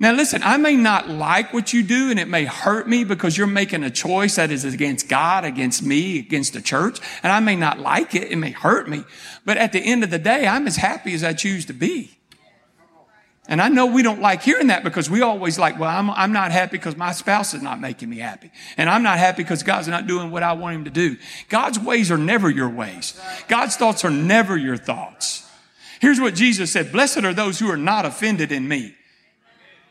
Now, 0.00 0.12
listen, 0.12 0.44
I 0.44 0.58
may 0.58 0.76
not 0.76 1.08
like 1.08 1.52
what 1.52 1.72
you 1.72 1.82
do 1.82 2.10
and 2.10 2.20
it 2.20 2.28
may 2.28 2.44
hurt 2.44 2.88
me 2.88 3.02
because 3.02 3.36
you're 3.36 3.48
making 3.48 3.82
a 3.82 3.90
choice 3.90 4.36
that 4.36 4.52
is 4.52 4.64
against 4.64 5.08
God, 5.08 5.44
against 5.44 5.82
me, 5.82 6.20
against 6.20 6.52
the 6.52 6.62
church. 6.62 7.00
And 7.24 7.32
I 7.32 7.40
may 7.40 7.56
not 7.56 7.80
like 7.80 8.14
it. 8.14 8.30
It 8.30 8.36
may 8.36 8.52
hurt 8.52 8.88
me. 8.88 9.04
But 9.44 9.56
at 9.56 9.72
the 9.72 9.80
end 9.80 10.04
of 10.04 10.10
the 10.10 10.18
day, 10.18 10.46
I'm 10.46 10.68
as 10.68 10.76
happy 10.76 11.14
as 11.14 11.24
I 11.24 11.32
choose 11.32 11.66
to 11.66 11.72
be. 11.72 12.16
And 13.48 13.60
I 13.60 13.70
know 13.70 13.86
we 13.86 14.02
don't 14.02 14.20
like 14.20 14.42
hearing 14.42 14.66
that 14.68 14.84
because 14.84 15.10
we 15.10 15.22
always 15.22 15.58
like, 15.58 15.80
well, 15.80 15.88
I'm, 15.88 16.10
I'm 16.10 16.32
not 16.32 16.52
happy 16.52 16.76
because 16.76 16.96
my 16.96 17.12
spouse 17.12 17.54
is 17.54 17.62
not 17.62 17.80
making 17.80 18.10
me 18.10 18.18
happy. 18.18 18.52
And 18.76 18.90
I'm 18.90 19.02
not 19.02 19.18
happy 19.18 19.42
because 19.42 19.62
God's 19.62 19.88
not 19.88 20.06
doing 20.06 20.30
what 20.30 20.42
I 20.42 20.52
want 20.52 20.76
him 20.76 20.84
to 20.84 20.90
do. 20.90 21.16
God's 21.48 21.78
ways 21.78 22.10
are 22.10 22.18
never 22.18 22.50
your 22.50 22.68
ways. 22.68 23.18
God's 23.48 23.74
thoughts 23.74 24.04
are 24.04 24.10
never 24.10 24.56
your 24.56 24.76
thoughts. 24.76 25.48
Here's 25.98 26.20
what 26.20 26.34
Jesus 26.34 26.70
said. 26.70 26.92
Blessed 26.92 27.24
are 27.24 27.34
those 27.34 27.58
who 27.58 27.68
are 27.70 27.78
not 27.78 28.04
offended 28.04 28.52
in 28.52 28.68
me. 28.68 28.94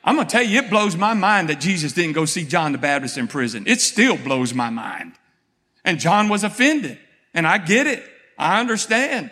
I'm 0.07 0.15
going 0.15 0.25
to 0.25 0.31
tell 0.31 0.41
you, 0.41 0.59
it 0.59 0.69
blows 0.69 0.95
my 0.95 1.13
mind 1.13 1.49
that 1.49 1.59
Jesus 1.59 1.91
didn't 1.91 2.13
go 2.13 2.23
see 2.23 2.45
John 2.45 2.71
the 2.71 2.77
Baptist 2.77 3.17
in 3.17 3.27
prison. 3.27 3.65
It 3.67 3.81
still 3.81 4.15
blows 4.15 4.53
my 4.53 4.69
mind. 4.69 5.11
And 5.83 5.99
John 5.99 6.29
was 6.29 6.45
offended. 6.45 6.97
And 7.33 7.45
I 7.45 7.57
get 7.57 7.87
it. 7.87 8.05
I 8.39 8.61
understand. 8.61 9.31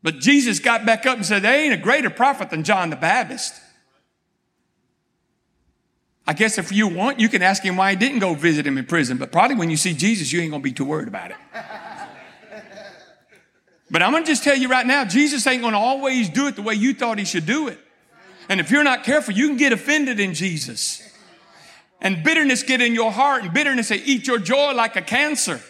But 0.00 0.20
Jesus 0.20 0.60
got 0.60 0.86
back 0.86 1.06
up 1.06 1.16
and 1.16 1.26
said, 1.26 1.42
There 1.42 1.52
ain't 1.52 1.74
a 1.74 1.76
greater 1.76 2.08
prophet 2.08 2.50
than 2.50 2.62
John 2.62 2.88
the 2.90 2.96
Baptist. 2.96 3.52
I 6.24 6.32
guess 6.32 6.56
if 6.56 6.70
you 6.70 6.86
want, 6.86 7.18
you 7.18 7.28
can 7.28 7.42
ask 7.42 7.64
him 7.64 7.76
why 7.76 7.90
he 7.90 7.96
didn't 7.96 8.20
go 8.20 8.34
visit 8.34 8.64
him 8.64 8.78
in 8.78 8.84
prison. 8.84 9.16
But 9.18 9.32
probably 9.32 9.56
when 9.56 9.70
you 9.70 9.76
see 9.76 9.92
Jesus, 9.92 10.32
you 10.32 10.40
ain't 10.40 10.52
going 10.52 10.62
to 10.62 10.64
be 10.64 10.72
too 10.72 10.84
worried 10.84 11.08
about 11.08 11.32
it. 11.32 11.36
but 13.90 14.04
I'm 14.04 14.12
going 14.12 14.22
to 14.22 14.30
just 14.30 14.44
tell 14.44 14.56
you 14.56 14.68
right 14.68 14.86
now, 14.86 15.04
Jesus 15.04 15.44
ain't 15.48 15.62
going 15.62 15.74
to 15.74 15.80
always 15.80 16.28
do 16.28 16.46
it 16.46 16.54
the 16.54 16.62
way 16.62 16.74
you 16.74 16.94
thought 16.94 17.18
he 17.18 17.24
should 17.24 17.44
do 17.46 17.66
it. 17.66 17.80
And 18.48 18.60
if 18.60 18.70
you're 18.70 18.84
not 18.84 19.04
careful, 19.04 19.34
you 19.34 19.48
can 19.48 19.56
get 19.56 19.72
offended 19.72 20.20
in 20.20 20.34
Jesus. 20.34 21.02
And 22.00 22.22
bitterness 22.22 22.62
get 22.62 22.80
in 22.80 22.94
your 22.94 23.10
heart 23.10 23.42
and 23.42 23.52
bitterness 23.52 23.90
will 23.90 24.00
eat 24.04 24.26
your 24.26 24.38
joy 24.38 24.72
like 24.74 24.96
a 24.96 25.02
cancer. 25.02 25.60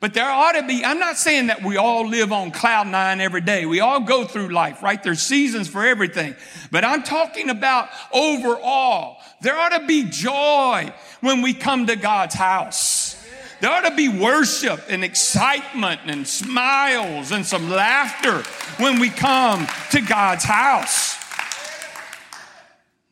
But 0.00 0.14
there 0.14 0.30
ought 0.30 0.52
to 0.52 0.62
be, 0.62 0.84
I'm 0.84 1.00
not 1.00 1.16
saying 1.16 1.48
that 1.48 1.62
we 1.62 1.76
all 1.76 2.06
live 2.06 2.30
on 2.32 2.52
cloud 2.52 2.86
nine 2.86 3.20
every 3.20 3.40
day. 3.40 3.66
We 3.66 3.80
all 3.80 4.00
go 4.00 4.24
through 4.24 4.50
life, 4.50 4.80
right? 4.80 5.02
There's 5.02 5.20
seasons 5.20 5.68
for 5.68 5.84
everything. 5.84 6.36
But 6.70 6.84
I'm 6.84 7.02
talking 7.02 7.50
about 7.50 7.88
overall. 8.12 9.18
There 9.40 9.58
ought 9.58 9.76
to 9.76 9.86
be 9.86 10.04
joy 10.04 10.92
when 11.20 11.42
we 11.42 11.52
come 11.52 11.86
to 11.86 11.96
God's 11.96 12.36
house. 12.36 13.16
There 13.60 13.70
ought 13.72 13.88
to 13.88 13.96
be 13.96 14.08
worship 14.08 14.84
and 14.88 15.02
excitement 15.02 16.02
and 16.06 16.28
smiles 16.28 17.32
and 17.32 17.44
some 17.44 17.68
laughter 17.68 18.44
when 18.80 19.00
we 19.00 19.10
come 19.10 19.66
to 19.90 20.00
God's 20.00 20.44
house. 20.44 21.17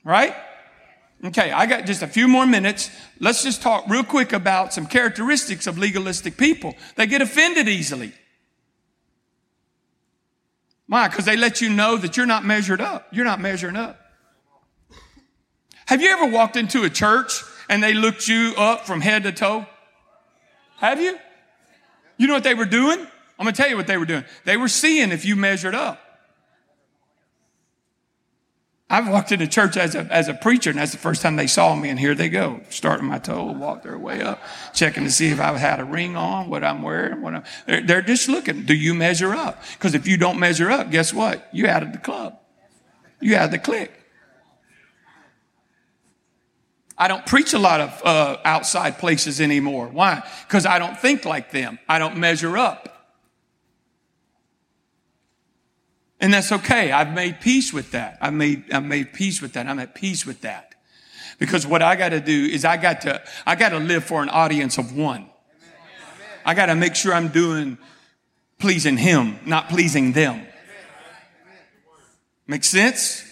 Right? 0.06 0.36
Okay, 1.24 1.50
I 1.50 1.66
got 1.66 1.84
just 1.84 2.00
a 2.00 2.06
few 2.06 2.28
more 2.28 2.46
minutes. 2.46 2.90
Let's 3.18 3.42
just 3.42 3.60
talk 3.60 3.88
real 3.88 4.04
quick 4.04 4.32
about 4.32 4.72
some 4.72 4.86
characteristics 4.86 5.66
of 5.66 5.78
legalistic 5.78 6.36
people. 6.36 6.76
They 6.94 7.08
get 7.08 7.22
offended 7.22 7.66
easily. 7.66 8.12
Why? 10.86 11.08
Because 11.08 11.24
they 11.24 11.36
let 11.36 11.60
you 11.60 11.70
know 11.70 11.96
that 11.96 12.16
you're 12.16 12.24
not 12.24 12.44
measured 12.44 12.80
up. 12.80 13.08
You're 13.10 13.24
not 13.24 13.40
measuring 13.40 13.74
up. 13.74 13.98
Have 15.86 16.00
you 16.00 16.10
ever 16.10 16.26
walked 16.26 16.54
into 16.54 16.84
a 16.84 16.90
church 16.90 17.42
and 17.68 17.82
they 17.82 17.92
looked 17.92 18.28
you 18.28 18.54
up 18.56 18.86
from 18.86 19.00
head 19.00 19.24
to 19.24 19.32
toe? 19.32 19.66
Have 20.76 21.00
you? 21.00 21.18
You 22.16 22.28
know 22.28 22.34
what 22.34 22.44
they 22.44 22.54
were 22.54 22.64
doing? 22.64 23.00
I'm 23.00 23.44
going 23.44 23.54
to 23.54 23.60
tell 23.60 23.68
you 23.68 23.76
what 23.76 23.88
they 23.88 23.98
were 23.98 24.06
doing. 24.06 24.24
They 24.44 24.56
were 24.56 24.68
seeing 24.68 25.10
if 25.10 25.24
you 25.24 25.34
measured 25.34 25.74
up. 25.74 26.00
I've 28.88 29.08
walked 29.08 29.32
into 29.32 29.48
church 29.48 29.76
as 29.76 29.96
a, 29.96 30.06
as 30.12 30.28
a 30.28 30.34
preacher, 30.34 30.70
and 30.70 30.78
that's 30.78 30.92
the 30.92 30.98
first 30.98 31.20
time 31.20 31.34
they 31.34 31.48
saw 31.48 31.74
me, 31.74 31.88
and 31.88 31.98
here 31.98 32.14
they 32.14 32.28
go, 32.28 32.60
starting 32.70 33.08
my 33.08 33.18
toe, 33.18 33.44
walk 33.46 33.82
their 33.82 33.98
way 33.98 34.22
up, 34.22 34.40
checking 34.74 35.02
to 35.02 35.10
see 35.10 35.26
if 35.28 35.40
I've 35.40 35.56
had 35.56 35.80
a 35.80 35.84
ring 35.84 36.16
on, 36.16 36.48
what 36.48 36.62
I'm 36.62 36.82
wearing, 36.82 37.20
what 37.20 37.34
I'm, 37.34 37.44
they're, 37.66 37.82
they're 37.82 38.02
just 38.02 38.28
looking. 38.28 38.64
Do 38.64 38.74
you 38.74 38.94
measure 38.94 39.34
up? 39.34 39.60
Because 39.72 39.94
if 39.94 40.06
you 40.06 40.16
don't 40.16 40.38
measure 40.38 40.70
up, 40.70 40.92
guess 40.92 41.12
what? 41.12 41.48
You 41.52 41.66
out 41.66 41.82
of 41.82 41.90
the 41.90 41.98
club. 41.98 42.38
You 43.20 43.34
out 43.34 43.46
of 43.46 43.50
the 43.50 43.58
clique. 43.58 43.90
I 46.96 47.08
don't 47.08 47.26
preach 47.26 47.54
a 47.54 47.58
lot 47.58 47.80
of 47.80 48.02
uh, 48.04 48.36
outside 48.44 48.98
places 48.98 49.40
anymore. 49.40 49.88
Why? 49.88 50.22
Because 50.46 50.64
I 50.64 50.78
don't 50.78 50.96
think 50.96 51.24
like 51.24 51.50
them. 51.50 51.80
I 51.88 51.98
don't 51.98 52.18
measure 52.18 52.56
up. 52.56 52.95
And 56.26 56.34
that's 56.34 56.50
okay. 56.50 56.90
I've 56.90 57.14
made 57.14 57.40
peace 57.40 57.72
with 57.72 57.92
that. 57.92 58.18
I've 58.20 58.32
made, 58.32 58.72
I've 58.72 58.82
made 58.82 59.12
peace 59.12 59.40
with 59.40 59.52
that. 59.52 59.68
I'm 59.68 59.78
at 59.78 59.94
peace 59.94 60.26
with 60.26 60.40
that. 60.40 60.74
Because 61.38 61.64
what 61.64 61.82
I 61.82 61.94
got 61.94 62.08
to 62.08 62.18
do 62.18 62.46
is 62.46 62.64
I 62.64 62.78
got 62.78 63.02
to, 63.02 63.22
I 63.46 63.54
got 63.54 63.68
to 63.68 63.78
live 63.78 64.02
for 64.02 64.24
an 64.24 64.28
audience 64.28 64.76
of 64.76 64.96
one. 64.96 65.30
I 66.44 66.54
got 66.54 66.66
to 66.66 66.74
make 66.74 66.96
sure 66.96 67.14
I'm 67.14 67.28
doing 67.28 67.78
pleasing 68.58 68.96
him, 68.96 69.38
not 69.46 69.68
pleasing 69.68 70.14
them. 70.14 70.44
Make 72.48 72.64
sense? 72.64 73.24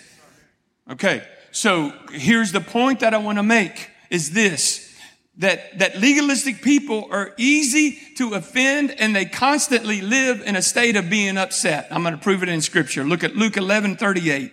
Okay. 0.88 1.26
So 1.50 1.92
here's 2.12 2.52
the 2.52 2.60
point 2.60 3.00
that 3.00 3.12
I 3.12 3.18
want 3.18 3.38
to 3.38 3.42
make 3.42 3.90
is 4.08 4.30
this 4.30 4.93
that, 5.38 5.78
that 5.80 5.98
legalistic 5.98 6.62
people 6.62 7.08
are 7.10 7.34
easy 7.36 7.98
to 8.16 8.34
offend 8.34 8.92
and 8.92 9.14
they 9.14 9.24
constantly 9.24 10.00
live 10.00 10.40
in 10.42 10.54
a 10.54 10.62
state 10.62 10.96
of 10.96 11.10
being 11.10 11.36
upset. 11.36 11.88
I'm 11.90 12.02
going 12.02 12.14
to 12.14 12.20
prove 12.20 12.42
it 12.42 12.48
in 12.48 12.60
scripture. 12.60 13.04
Look 13.04 13.24
at 13.24 13.34
Luke 13.34 13.56
11, 13.56 13.96
38. 13.96 14.52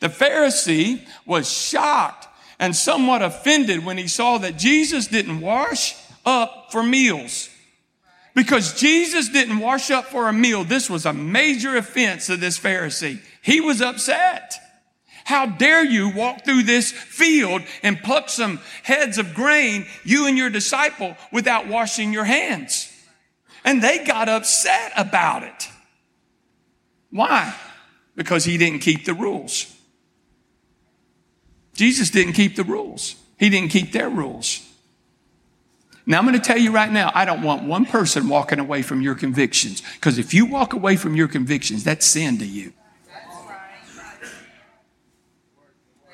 The 0.00 0.08
Pharisee 0.08 1.00
was 1.24 1.50
shocked 1.50 2.28
and 2.58 2.76
somewhat 2.76 3.22
offended 3.22 3.84
when 3.84 3.96
he 3.96 4.06
saw 4.06 4.38
that 4.38 4.58
Jesus 4.58 5.06
didn't 5.06 5.40
wash 5.40 5.96
up 6.26 6.70
for 6.70 6.82
meals. 6.82 7.48
Because 8.34 8.78
Jesus 8.78 9.28
didn't 9.28 9.58
wash 9.58 9.90
up 9.90 10.06
for 10.06 10.28
a 10.28 10.32
meal, 10.32 10.64
this 10.64 10.88
was 10.88 11.04
a 11.04 11.12
major 11.12 11.76
offense 11.76 12.26
to 12.26 12.36
this 12.36 12.58
Pharisee. 12.58 13.20
He 13.42 13.60
was 13.60 13.82
upset. 13.82 14.58
How 15.24 15.46
dare 15.46 15.84
you 15.84 16.08
walk 16.08 16.44
through 16.44 16.64
this 16.64 16.90
field 16.90 17.62
and 17.82 18.02
pluck 18.02 18.28
some 18.28 18.60
heads 18.82 19.18
of 19.18 19.34
grain, 19.34 19.86
you 20.04 20.26
and 20.26 20.36
your 20.36 20.50
disciple, 20.50 21.16
without 21.30 21.68
washing 21.68 22.12
your 22.12 22.24
hands? 22.24 22.88
And 23.64 23.82
they 23.82 24.04
got 24.04 24.28
upset 24.28 24.92
about 24.96 25.44
it. 25.44 25.68
Why? 27.10 27.54
Because 28.16 28.44
he 28.44 28.58
didn't 28.58 28.80
keep 28.80 29.04
the 29.04 29.14
rules. 29.14 29.72
Jesus 31.74 32.10
didn't 32.10 32.34
keep 32.34 32.56
the 32.56 32.64
rules. 32.64 33.16
He 33.38 33.48
didn't 33.48 33.70
keep 33.70 33.92
their 33.92 34.08
rules. 34.08 34.68
Now, 36.04 36.18
I'm 36.18 36.26
going 36.26 36.34
to 36.34 36.40
tell 36.40 36.58
you 36.58 36.72
right 36.72 36.90
now, 36.90 37.12
I 37.14 37.24
don't 37.24 37.42
want 37.42 37.62
one 37.62 37.86
person 37.86 38.28
walking 38.28 38.58
away 38.58 38.82
from 38.82 39.02
your 39.02 39.14
convictions. 39.14 39.82
Because 39.94 40.18
if 40.18 40.34
you 40.34 40.46
walk 40.46 40.72
away 40.72 40.96
from 40.96 41.14
your 41.14 41.28
convictions, 41.28 41.84
that's 41.84 42.04
sin 42.04 42.38
to 42.38 42.46
you. 42.46 42.72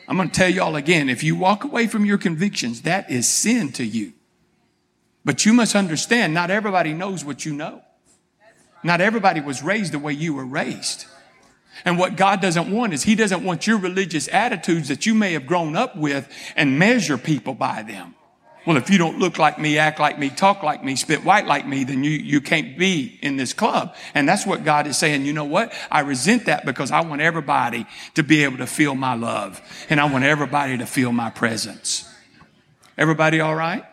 I'm 0.08 0.16
going 0.16 0.30
to 0.30 0.34
tell 0.34 0.48
y'all 0.48 0.74
again 0.74 1.10
if 1.10 1.22
you 1.22 1.36
walk 1.36 1.64
away 1.64 1.86
from 1.86 2.06
your 2.06 2.16
convictions, 2.16 2.82
that 2.82 3.10
is 3.10 3.28
sin 3.28 3.72
to 3.72 3.84
you. 3.84 4.14
But 5.24 5.44
you 5.44 5.52
must 5.52 5.76
understand, 5.76 6.32
not 6.32 6.50
everybody 6.50 6.94
knows 6.94 7.24
what 7.24 7.44
you 7.44 7.52
know. 7.52 7.82
Not 8.82 9.02
everybody 9.02 9.40
was 9.40 9.62
raised 9.62 9.92
the 9.92 9.98
way 9.98 10.14
you 10.14 10.32
were 10.32 10.46
raised. 10.46 11.04
And 11.84 11.98
what 11.98 12.16
God 12.16 12.40
doesn't 12.40 12.70
want 12.70 12.94
is 12.94 13.02
He 13.02 13.14
doesn't 13.14 13.44
want 13.44 13.66
your 13.66 13.78
religious 13.78 14.28
attitudes 14.28 14.88
that 14.88 15.04
you 15.04 15.14
may 15.14 15.34
have 15.34 15.46
grown 15.46 15.76
up 15.76 15.96
with 15.96 16.28
and 16.56 16.78
measure 16.78 17.18
people 17.18 17.52
by 17.52 17.82
them. 17.82 18.14
Well, 18.68 18.76
if 18.76 18.90
you 18.90 18.98
don't 18.98 19.18
look 19.18 19.38
like 19.38 19.58
me, 19.58 19.78
act 19.78 19.98
like 19.98 20.18
me, 20.18 20.28
talk 20.28 20.62
like 20.62 20.84
me, 20.84 20.94
spit 20.94 21.24
white 21.24 21.46
like 21.46 21.66
me, 21.66 21.84
then 21.84 22.04
you, 22.04 22.10
you 22.10 22.42
can't 22.42 22.76
be 22.76 23.18
in 23.22 23.38
this 23.38 23.54
club. 23.54 23.94
And 24.12 24.28
that's 24.28 24.44
what 24.44 24.62
God 24.62 24.86
is 24.86 24.98
saying. 24.98 25.24
You 25.24 25.32
know 25.32 25.46
what? 25.46 25.72
I 25.90 26.00
resent 26.00 26.44
that 26.44 26.66
because 26.66 26.90
I 26.90 27.00
want 27.00 27.22
everybody 27.22 27.86
to 28.12 28.22
be 28.22 28.44
able 28.44 28.58
to 28.58 28.66
feel 28.66 28.94
my 28.94 29.14
love 29.14 29.58
and 29.88 29.98
I 29.98 30.04
want 30.12 30.24
everybody 30.24 30.76
to 30.76 30.84
feel 30.84 31.12
my 31.12 31.30
presence. 31.30 32.14
Everybody 32.98 33.40
all 33.40 33.54
right? 33.54 33.86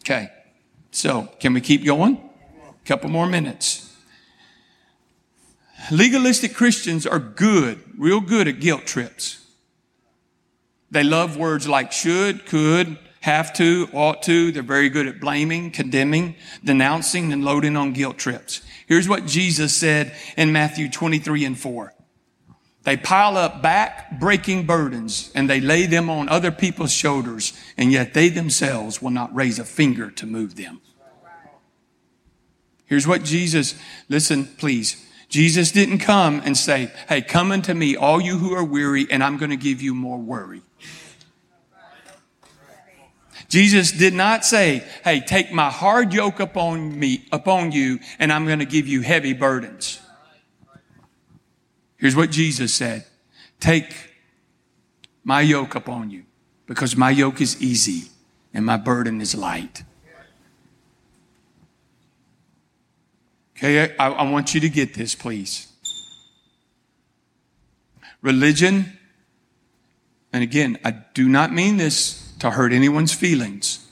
Okay. 0.00 0.28
So 0.90 1.30
can 1.40 1.54
we 1.54 1.62
keep 1.62 1.86
going? 1.86 2.16
A 2.68 2.86
couple 2.86 3.08
more 3.08 3.26
minutes. 3.26 3.96
Legalistic 5.90 6.52
Christians 6.52 7.06
are 7.06 7.18
good, 7.18 7.82
real 7.96 8.20
good 8.20 8.46
at 8.46 8.60
guilt 8.60 8.84
trips. 8.84 9.42
They 10.90 11.02
love 11.02 11.38
words 11.38 11.66
like 11.66 11.92
should, 11.92 12.44
could, 12.44 12.98
have 13.24 13.54
to, 13.54 13.88
ought 13.94 14.22
to. 14.24 14.52
They're 14.52 14.62
very 14.62 14.90
good 14.90 15.06
at 15.06 15.18
blaming, 15.18 15.70
condemning, 15.70 16.36
denouncing, 16.62 17.32
and 17.32 17.42
loading 17.42 17.74
on 17.74 17.94
guilt 17.94 18.18
trips. 18.18 18.60
Here's 18.86 19.08
what 19.08 19.24
Jesus 19.24 19.74
said 19.74 20.14
in 20.36 20.52
Matthew 20.52 20.90
23 20.90 21.46
and 21.46 21.58
4. 21.58 21.94
They 22.82 22.98
pile 22.98 23.38
up 23.38 23.62
back 23.62 24.20
breaking 24.20 24.66
burdens 24.66 25.32
and 25.34 25.48
they 25.48 25.58
lay 25.58 25.86
them 25.86 26.10
on 26.10 26.28
other 26.28 26.50
people's 26.50 26.92
shoulders, 26.92 27.54
and 27.78 27.90
yet 27.90 28.12
they 28.12 28.28
themselves 28.28 29.00
will 29.00 29.08
not 29.08 29.34
raise 29.34 29.58
a 29.58 29.64
finger 29.64 30.10
to 30.10 30.26
move 30.26 30.56
them. 30.56 30.82
Here's 32.84 33.06
what 33.06 33.24
Jesus, 33.24 33.74
listen, 34.10 34.44
please. 34.58 35.02
Jesus 35.30 35.72
didn't 35.72 36.00
come 36.00 36.42
and 36.44 36.58
say, 36.58 36.92
Hey, 37.08 37.22
come 37.22 37.52
unto 37.52 37.72
me, 37.72 37.96
all 37.96 38.20
you 38.20 38.36
who 38.36 38.52
are 38.52 38.62
weary, 38.62 39.06
and 39.10 39.24
I'm 39.24 39.38
going 39.38 39.50
to 39.50 39.56
give 39.56 39.80
you 39.80 39.94
more 39.94 40.18
worry. 40.18 40.60
Jesus 43.54 43.92
did 43.92 44.14
not 44.14 44.44
say, 44.44 44.82
Hey, 45.04 45.20
take 45.20 45.52
my 45.52 45.70
hard 45.70 46.12
yoke 46.12 46.40
upon 46.40 46.98
me, 46.98 47.24
upon 47.30 47.70
you, 47.70 48.00
and 48.18 48.32
I'm 48.32 48.46
going 48.46 48.58
to 48.58 48.64
give 48.64 48.88
you 48.88 49.00
heavy 49.02 49.32
burdens. 49.32 50.00
Here's 51.96 52.16
what 52.16 52.32
Jesus 52.32 52.74
said 52.74 53.06
Take 53.60 53.94
my 55.22 55.40
yoke 55.40 55.76
upon 55.76 56.10
you, 56.10 56.24
because 56.66 56.96
my 56.96 57.10
yoke 57.10 57.40
is 57.40 57.62
easy 57.62 58.10
and 58.52 58.66
my 58.66 58.76
burden 58.76 59.20
is 59.20 59.36
light. 59.36 59.84
Okay, 63.56 63.94
I, 63.96 64.08
I 64.10 64.30
want 64.32 64.52
you 64.52 64.60
to 64.62 64.68
get 64.68 64.94
this, 64.94 65.14
please. 65.14 65.68
Religion, 68.20 68.98
and 70.32 70.42
again, 70.42 70.76
I 70.84 70.90
do 70.90 71.28
not 71.28 71.52
mean 71.52 71.76
this 71.76 72.23
to 72.44 72.50
hurt 72.50 72.74
anyone's 72.74 73.14
feelings, 73.14 73.90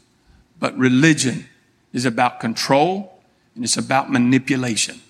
but 0.61 0.77
religion 0.77 1.47
is 1.95 2.05
about 2.05 2.39
control 2.39 3.23
and 3.55 3.65
it's 3.65 3.79
about 3.79 4.13
manipulation. 4.13 5.01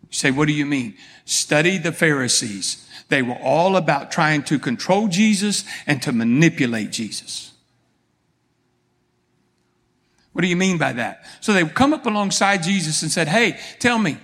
You 0.00 0.12
say, 0.12 0.30
what 0.30 0.46
do 0.46 0.54
you 0.54 0.64
mean? 0.64 0.94
Study 1.26 1.76
the 1.76 1.92
Pharisees. 1.92 2.88
They 3.10 3.20
were 3.20 3.36
all 3.42 3.76
about 3.76 4.10
trying 4.10 4.44
to 4.44 4.58
control 4.58 5.08
Jesus 5.08 5.62
and 5.86 6.00
to 6.04 6.10
manipulate 6.10 6.90
Jesus. 6.90 7.52
What 10.32 10.40
do 10.40 10.48
you 10.48 10.56
mean 10.56 10.78
by 10.78 10.94
that? 10.94 11.26
So 11.42 11.52
they 11.52 11.66
come 11.66 11.92
up 11.92 12.06
alongside 12.06 12.62
Jesus 12.62 13.02
and 13.02 13.12
said, 13.12 13.28
Hey, 13.28 13.60
tell 13.78 13.98
me, 13.98 14.16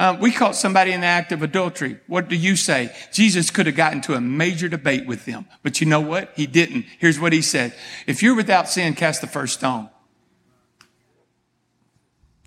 uh, 0.00 0.16
we 0.18 0.32
caught 0.32 0.56
somebody 0.56 0.92
in 0.92 1.02
the 1.02 1.06
act 1.06 1.30
of 1.30 1.42
adultery. 1.42 1.98
What 2.06 2.28
do 2.30 2.34
you 2.34 2.56
say? 2.56 2.90
Jesus 3.12 3.50
could 3.50 3.66
have 3.66 3.76
gotten 3.76 4.00
to 4.02 4.14
a 4.14 4.20
major 4.20 4.66
debate 4.66 5.06
with 5.06 5.26
them, 5.26 5.44
but 5.62 5.78
you 5.82 5.86
know 5.86 6.00
what? 6.00 6.32
He 6.34 6.46
didn't. 6.46 6.86
Here's 6.98 7.20
what 7.20 7.34
he 7.34 7.42
said. 7.42 7.74
If 8.06 8.22
you're 8.22 8.34
without 8.34 8.66
sin, 8.66 8.94
cast 8.94 9.20
the 9.20 9.26
first 9.26 9.58
stone. 9.58 9.90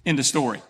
In 0.03 0.15
the 0.15 0.23
story. 0.23 0.63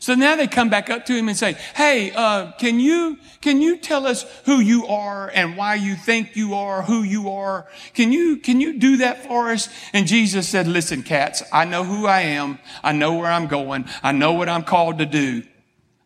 So 0.00 0.16
now 0.16 0.34
they 0.34 0.48
come 0.48 0.70
back 0.70 0.90
up 0.90 1.06
to 1.06 1.14
him 1.14 1.28
and 1.28 1.38
say, 1.38 1.56
Hey, 1.76 2.10
uh, 2.10 2.50
can 2.58 2.80
you, 2.80 3.18
can 3.40 3.62
you 3.62 3.76
tell 3.76 4.04
us 4.04 4.24
who 4.44 4.58
you 4.58 4.88
are 4.88 5.30
and 5.32 5.56
why 5.56 5.76
you 5.76 5.94
think 5.94 6.34
you 6.34 6.54
are 6.54 6.82
who 6.82 7.04
you 7.04 7.30
are? 7.30 7.68
Can 7.94 8.10
you, 8.10 8.38
can 8.38 8.60
you 8.60 8.80
do 8.80 8.96
that 8.96 9.24
for 9.24 9.50
us? 9.50 9.68
And 9.92 10.08
Jesus 10.08 10.48
said, 10.48 10.66
listen, 10.66 11.04
cats, 11.04 11.44
I 11.52 11.64
know 11.64 11.84
who 11.84 12.06
I 12.06 12.22
am. 12.22 12.58
I 12.82 12.90
know 12.90 13.14
where 13.14 13.30
I'm 13.30 13.46
going. 13.46 13.84
I 14.02 14.10
know 14.10 14.32
what 14.32 14.48
I'm 14.48 14.64
called 14.64 14.98
to 14.98 15.06
do. 15.06 15.44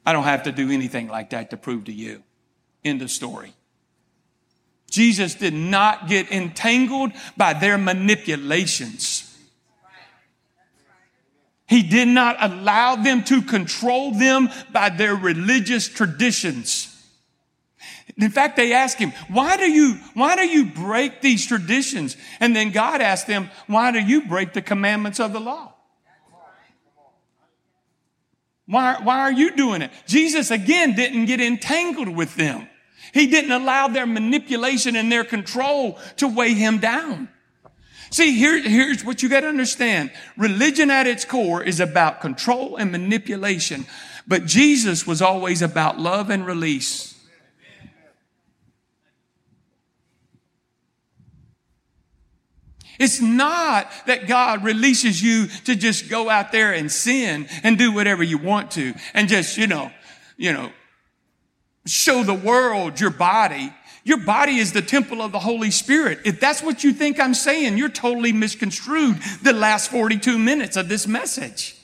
I 0.06 0.12
don't 0.12 0.24
have 0.24 0.44
to 0.44 0.52
do 0.52 0.70
anything 0.70 1.08
like 1.08 1.30
that 1.30 1.50
to 1.50 1.56
prove 1.56 1.84
to 1.84 1.92
you. 1.92 2.22
End 2.84 3.02
of 3.02 3.10
story. 3.10 3.52
Jesus 4.88 5.34
did 5.34 5.52
not 5.52 6.08
get 6.08 6.30
entangled 6.30 7.10
by 7.36 7.52
their 7.52 7.76
manipulations. 7.76 9.24
He 11.68 11.82
did 11.82 12.06
not 12.06 12.36
allow 12.38 12.94
them 12.94 13.24
to 13.24 13.42
control 13.42 14.12
them 14.12 14.48
by 14.72 14.88
their 14.90 15.16
religious 15.16 15.88
traditions. 15.88 16.92
In 18.16 18.30
fact, 18.30 18.56
they 18.56 18.72
asked 18.72 18.98
him, 18.98 19.12
why 19.28 19.56
do 19.56 19.68
you, 19.68 19.96
why 20.14 20.36
do 20.36 20.46
you 20.46 20.66
break 20.66 21.20
these 21.20 21.44
traditions? 21.44 22.16
And 22.38 22.54
then 22.54 22.70
God 22.70 23.00
asked 23.00 23.26
them, 23.26 23.50
why 23.66 23.90
do 23.90 23.98
you 23.98 24.26
break 24.26 24.52
the 24.52 24.62
commandments 24.62 25.18
of 25.18 25.32
the 25.32 25.40
law? 25.40 25.74
Why, 28.66 28.98
why 29.02 29.20
are 29.20 29.32
you 29.32 29.54
doing 29.54 29.82
it? 29.82 29.90
Jesus 30.06 30.50
again 30.50 30.94
didn't 30.94 31.26
get 31.26 31.40
entangled 31.40 32.08
with 32.08 32.34
them. 32.34 32.68
He 33.12 33.26
didn't 33.28 33.52
allow 33.52 33.88
their 33.88 34.06
manipulation 34.06 34.96
and 34.96 35.10
their 35.10 35.24
control 35.24 35.98
to 36.16 36.28
weigh 36.28 36.54
him 36.54 36.78
down. 36.78 37.28
See, 38.10 38.36
here, 38.36 38.60
here's 38.60 39.04
what 39.04 39.22
you 39.22 39.28
got 39.28 39.40
to 39.40 39.48
understand. 39.48 40.12
Religion 40.36 40.90
at 40.90 41.06
its 41.06 41.24
core 41.24 41.62
is 41.62 41.80
about 41.80 42.20
control 42.20 42.76
and 42.76 42.92
manipulation, 42.92 43.86
but 44.26 44.46
Jesus 44.46 45.06
was 45.06 45.22
always 45.22 45.62
about 45.62 45.98
love 45.98 46.30
and 46.30 46.46
release. 46.46 47.15
It's 52.98 53.20
not 53.20 53.90
that 54.06 54.26
God 54.26 54.64
releases 54.64 55.22
you 55.22 55.46
to 55.64 55.74
just 55.74 56.08
go 56.08 56.30
out 56.30 56.52
there 56.52 56.72
and 56.72 56.90
sin 56.90 57.48
and 57.62 57.76
do 57.76 57.92
whatever 57.92 58.22
you 58.22 58.38
want 58.38 58.70
to 58.72 58.94
and 59.14 59.28
just, 59.28 59.56
you 59.56 59.66
know, 59.66 59.90
you 60.36 60.52
know, 60.52 60.70
show 61.86 62.22
the 62.22 62.34
world 62.34 63.00
your 63.00 63.10
body 63.10 63.72
your 64.06 64.18
body 64.18 64.58
is 64.58 64.72
the 64.72 64.82
temple 64.82 65.20
of 65.20 65.32
the 65.32 65.40
Holy 65.40 65.72
Spirit. 65.72 66.20
If 66.24 66.38
that's 66.38 66.62
what 66.62 66.84
you 66.84 66.92
think 66.92 67.18
I'm 67.18 67.34
saying, 67.34 67.76
you're 67.76 67.88
totally 67.88 68.32
misconstrued 68.32 69.16
the 69.42 69.52
last 69.52 69.90
42 69.90 70.38
minutes 70.38 70.76
of 70.76 70.88
this 70.88 71.08
message. 71.08 71.76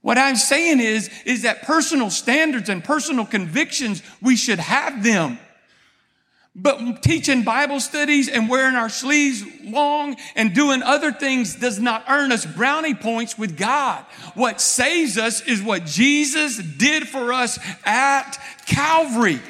What 0.00 0.18
I'm 0.18 0.34
saying 0.34 0.80
is, 0.80 1.08
is 1.24 1.42
that 1.42 1.62
personal 1.62 2.10
standards 2.10 2.68
and 2.68 2.82
personal 2.82 3.24
convictions, 3.24 4.02
we 4.20 4.34
should 4.34 4.58
have 4.58 5.04
them. 5.04 5.38
But 6.56 7.02
teaching 7.02 7.42
Bible 7.42 7.80
studies 7.80 8.28
and 8.28 8.48
wearing 8.48 8.76
our 8.76 8.88
sleeves 8.88 9.42
long 9.64 10.16
and 10.36 10.54
doing 10.54 10.82
other 10.82 11.10
things 11.10 11.56
does 11.56 11.80
not 11.80 12.04
earn 12.08 12.30
us 12.30 12.46
brownie 12.46 12.94
points 12.94 13.36
with 13.36 13.56
God. 13.56 14.04
What 14.34 14.60
saves 14.60 15.18
us 15.18 15.40
is 15.40 15.60
what 15.60 15.84
Jesus 15.84 16.58
did 16.58 17.08
for 17.08 17.32
us 17.32 17.58
at 17.84 18.38
Calvary. 18.66 19.40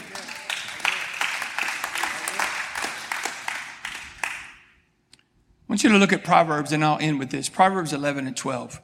I 5.57 5.73
want 5.75 5.85
you 5.85 5.91
to 5.91 5.99
look 5.99 6.13
at 6.15 6.25
Proverbs, 6.25 6.73
and 6.73 6.83
I'll 6.83 6.99
end 6.99 7.19
with 7.19 7.31
this 7.31 7.51
Proverbs 7.51 7.93
11 7.93 8.27
and 8.27 8.37
12. 8.37 8.81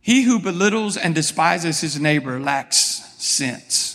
He 0.00 0.22
who 0.22 0.40
belittles 0.40 0.96
and 0.96 1.14
despises 1.14 1.80
his 1.80 2.00
neighbor 2.00 2.40
lacks 2.40 2.76
sense. 3.18 3.91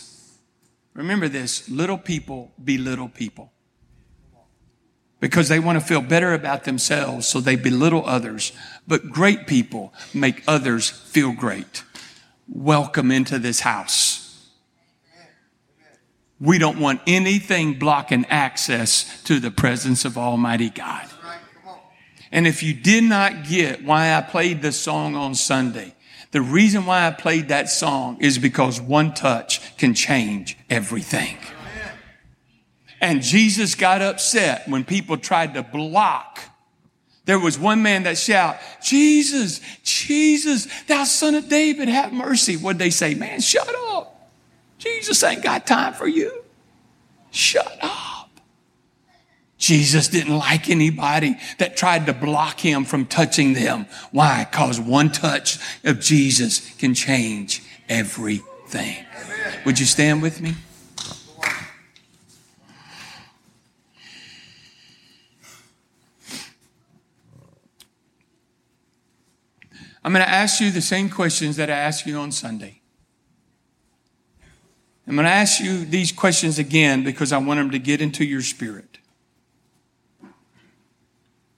Remember 0.98 1.28
this 1.28 1.68
little 1.68 1.96
people 1.96 2.50
belittle 2.62 3.08
people 3.08 3.52
because 5.20 5.48
they 5.48 5.60
want 5.60 5.78
to 5.78 5.86
feel 5.86 6.02
better 6.02 6.34
about 6.34 6.64
themselves, 6.64 7.24
so 7.24 7.40
they 7.40 7.54
belittle 7.54 8.04
others. 8.04 8.50
But 8.88 9.08
great 9.08 9.46
people 9.46 9.94
make 10.12 10.42
others 10.48 10.90
feel 10.90 11.30
great. 11.30 11.84
Welcome 12.48 13.12
into 13.12 13.38
this 13.38 13.60
house. 13.60 14.50
We 16.40 16.58
don't 16.58 16.80
want 16.80 17.00
anything 17.06 17.78
blocking 17.78 18.24
access 18.24 19.22
to 19.22 19.38
the 19.38 19.52
presence 19.52 20.04
of 20.04 20.18
Almighty 20.18 20.70
God. 20.70 21.08
And 22.32 22.44
if 22.44 22.60
you 22.60 22.74
did 22.74 23.04
not 23.04 23.46
get 23.48 23.84
why 23.84 24.16
I 24.16 24.20
played 24.20 24.62
this 24.62 24.80
song 24.80 25.14
on 25.14 25.36
Sunday, 25.36 25.94
the 26.30 26.40
reason 26.42 26.84
why 26.84 27.06
I 27.06 27.10
played 27.10 27.48
that 27.48 27.70
song 27.70 28.18
is 28.20 28.38
because 28.38 28.80
one 28.80 29.14
touch 29.14 29.76
can 29.78 29.94
change 29.94 30.58
everything. 30.68 31.36
And 33.00 33.22
Jesus 33.22 33.74
got 33.74 34.02
upset 34.02 34.68
when 34.68 34.84
people 34.84 35.16
tried 35.16 35.54
to 35.54 35.62
block. 35.62 36.40
There 37.24 37.38
was 37.38 37.58
one 37.58 37.82
man 37.82 38.04
that 38.04 38.18
shouted, 38.18 38.60
Jesus, 38.82 39.60
Jesus, 39.82 40.66
thou 40.84 41.04
son 41.04 41.34
of 41.34 41.48
David, 41.48 41.88
have 41.88 42.12
mercy. 42.12 42.56
What'd 42.56 42.78
they 42.78 42.90
say? 42.90 43.14
Man, 43.14 43.40
shut 43.40 43.68
up. 43.90 44.30
Jesus 44.78 45.22
ain't 45.22 45.42
got 45.42 45.66
time 45.66 45.92
for 45.92 46.06
you. 46.06 46.42
Shut 47.30 47.78
up. 47.82 48.17
Jesus 49.58 50.06
didn't 50.06 50.38
like 50.38 50.70
anybody 50.70 51.36
that 51.58 51.76
tried 51.76 52.06
to 52.06 52.12
block 52.12 52.60
him 52.60 52.84
from 52.84 53.04
touching 53.06 53.54
them. 53.54 53.86
Why? 54.12 54.46
Because 54.48 54.80
one 54.80 55.10
touch 55.10 55.58
of 55.84 56.00
Jesus 56.00 56.74
can 56.76 56.94
change 56.94 57.62
everything. 57.88 59.04
Would 59.66 59.80
you 59.80 59.86
stand 59.86 60.22
with 60.22 60.40
me? 60.40 60.54
I'm 70.04 70.14
going 70.14 70.24
to 70.24 70.30
ask 70.30 70.60
you 70.60 70.70
the 70.70 70.80
same 70.80 71.10
questions 71.10 71.56
that 71.56 71.68
I 71.68 71.74
asked 71.74 72.06
you 72.06 72.16
on 72.16 72.32
Sunday. 72.32 72.80
I'm 75.06 75.16
going 75.16 75.26
to 75.26 75.30
ask 75.30 75.60
you 75.60 75.84
these 75.84 76.12
questions 76.12 76.58
again 76.58 77.04
because 77.04 77.30
I 77.30 77.36
want 77.36 77.58
them 77.58 77.72
to 77.72 77.78
get 77.78 78.00
into 78.00 78.24
your 78.24 78.40
spirit. 78.40 78.87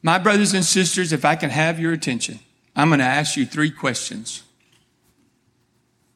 My 0.03 0.18
brothers 0.18 0.55
and 0.55 0.64
sisters, 0.64 1.12
if 1.12 1.24
I 1.24 1.36
can 1.36 1.51
have 1.51 1.78
your 1.78 1.92
attention, 1.92 2.40
I'm 2.74 2.88
going 2.88 3.01
to 3.01 3.05
ask 3.05 3.36
you 3.36 3.44
three 3.44 3.70
questions. 3.70 4.42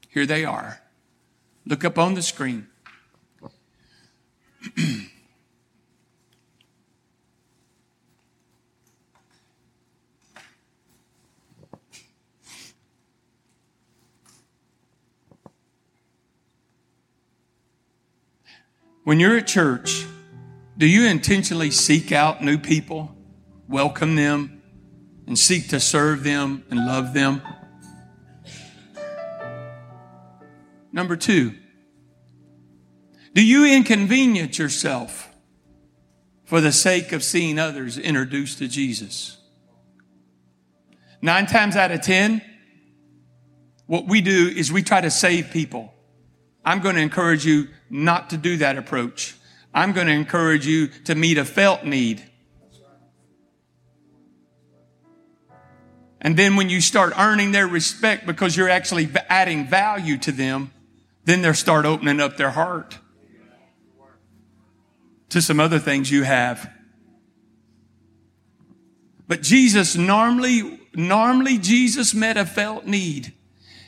Here 0.09 0.25
they 0.25 0.45
are. 0.45 0.81
Look 1.67 1.85
up 1.85 1.99
on 1.99 2.15
the 2.15 2.23
screen. 2.23 2.69
when 19.05 19.21
you're 19.21 19.37
at 19.37 19.47
church, 19.47 20.07
do 20.79 20.87
you 20.87 21.07
intentionally 21.07 21.71
seek 21.71 22.13
out 22.13 22.43
new 22.43 22.57
people, 22.57 23.14
welcome 23.69 24.17
them, 24.17 24.63
and 25.27 25.39
seek 25.39 25.69
to 25.69 25.81
serve 25.81 26.23
them 26.23 26.65
and 26.71 26.87
love 26.87 27.15
them? 27.15 27.43
Number 30.93 31.17
two, 31.17 31.55
do 33.35 33.45
you 33.45 33.67
inconvenience 33.67 34.59
yourself 34.59 35.29
for 36.45 36.61
the 36.61 36.71
sake 36.71 37.11
of 37.13 37.25
seeing 37.25 37.59
others 37.59 37.99
introduced 37.99 38.59
to 38.59 38.69
Jesus? 38.69 39.39
Nine 41.21 41.47
times 41.47 41.75
out 41.75 41.91
of 41.91 42.03
ten, 42.03 42.43
what 43.87 44.07
we 44.07 44.21
do 44.21 44.49
is 44.49 44.71
we 44.71 44.83
try 44.83 45.01
to 45.01 45.11
save 45.11 45.51
people. 45.51 45.93
I'm 46.65 46.81
going 46.81 46.95
to 46.95 47.01
encourage 47.01 47.45
you 47.45 47.69
not 47.91 48.31
to 48.31 48.37
do 48.37 48.59
that 48.59 48.79
approach. 48.79 49.35
I'm 49.75 49.93
going 49.93 50.07
to 50.07 50.13
encourage 50.13 50.67
you 50.67 50.89
to 51.05 51.15
meet 51.15 51.39
a 51.39 51.45
felt 51.45 51.85
need. 51.85 52.25
And 56.25 56.39
then 56.39 56.57
when 56.57 56.71
you 56.71 56.81
start 56.81 57.13
earning 57.19 57.53
their 57.53 57.69
respect 57.69 58.27
because 58.27 58.57
you're 58.57 58.71
actually 58.71 59.09
adding 59.29 59.69
value 59.69 60.17
to 60.19 60.33
them, 60.33 60.73
then 61.27 61.43
they'll 61.43 61.53
start 61.53 61.85
opening 61.85 62.19
up 62.19 62.39
their 62.39 62.51
heart 62.51 62.99
to 65.29 65.43
some 65.43 65.61
other 65.61 65.79
things 65.79 66.11
you 66.11 66.23
have. 66.23 66.71
But 69.29 69.43
Jesus 69.43 69.97
normally, 69.97 70.81
normally 70.95 71.59
Jesus 71.59 72.15
met 72.15 72.39
a 72.39 72.47
felt 72.47 72.87
need. 72.87 73.35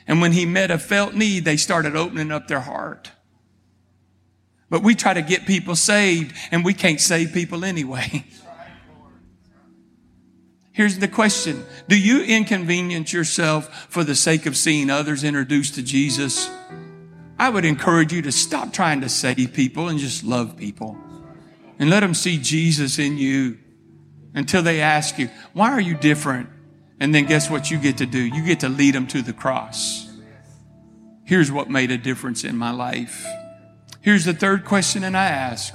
And 0.07 0.20
when 0.20 0.32
he 0.32 0.45
met 0.45 0.70
a 0.70 0.78
felt 0.78 1.14
need, 1.14 1.45
they 1.47 1.57
started 1.57 1.97
opening 1.97 2.30
up 2.30 2.49
their 2.49 2.61
heart. 2.61 3.12
But 4.68 4.82
we 4.82 4.95
try 4.95 5.14
to 5.14 5.22
get 5.22 5.47
people 5.47 5.74
saved 5.74 6.34
and 6.51 6.64
we 6.64 6.74
can't 6.74 7.01
save 7.01 7.32
people 7.32 7.64
anyway. 7.64 8.26
Here's 10.77 10.99
the 10.99 11.09
question. 11.09 11.64
Do 11.89 11.99
you 11.99 12.22
inconvenience 12.22 13.11
yourself 13.11 13.87
for 13.89 14.05
the 14.05 14.14
sake 14.14 14.45
of 14.45 14.59
seeing 14.59 14.91
others 14.91 15.24
introduced 15.24 15.77
to 15.77 15.83
Jesus? 15.83 16.51
I 17.39 17.49
would 17.49 17.64
encourage 17.64 18.12
you 18.12 18.20
to 18.20 18.31
stop 18.31 18.74
trying 18.74 19.01
to 19.01 19.09
save 19.09 19.55
people 19.55 19.89
and 19.89 19.99
just 19.99 20.22
love 20.22 20.59
people 20.59 20.99
and 21.79 21.89
let 21.89 22.01
them 22.01 22.12
see 22.12 22.37
Jesus 22.37 22.99
in 22.99 23.16
you 23.16 23.57
until 24.35 24.62
they 24.62 24.83
ask 24.83 25.18
you, 25.18 25.31
why 25.55 25.70
are 25.70 25.81
you 25.81 25.95
different? 25.95 26.51
And 27.01 27.14
then 27.14 27.24
guess 27.24 27.49
what 27.49 27.70
you 27.70 27.79
get 27.79 27.97
to 27.97 28.07
do? 28.07 28.18
You 28.18 28.45
get 28.45 28.61
to 28.61 28.68
lead 28.68 28.95
them 28.95 29.07
to 29.07 29.22
the 29.22 29.33
cross. 29.33 30.07
Here's 31.24 31.51
what 31.51 31.70
made 31.70 31.91
a 31.91 31.97
difference 31.97 32.45
in 32.45 32.55
my 32.55 32.70
life. 32.70 33.27
Here's 34.03 34.27
the 34.27 34.35
third 34.35 34.66
question, 34.66 35.05
and 35.05 35.16
I 35.16 35.29
ask 35.29 35.74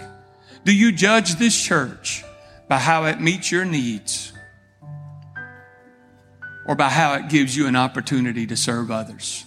Do 0.64 0.76
you 0.76 0.92
judge 0.92 1.38
this 1.38 1.60
church 1.60 2.24
by 2.68 2.78
how 2.78 3.06
it 3.06 3.20
meets 3.20 3.52
your 3.52 3.66
needs 3.66 4.34
or 6.66 6.76
by 6.76 6.90
how 6.90 7.14
it 7.16 7.30
gives 7.30 7.56
you 7.56 7.68
an 7.68 7.76
opportunity 7.76 8.46
to 8.48 8.56
serve 8.56 8.92
others? 8.92 9.46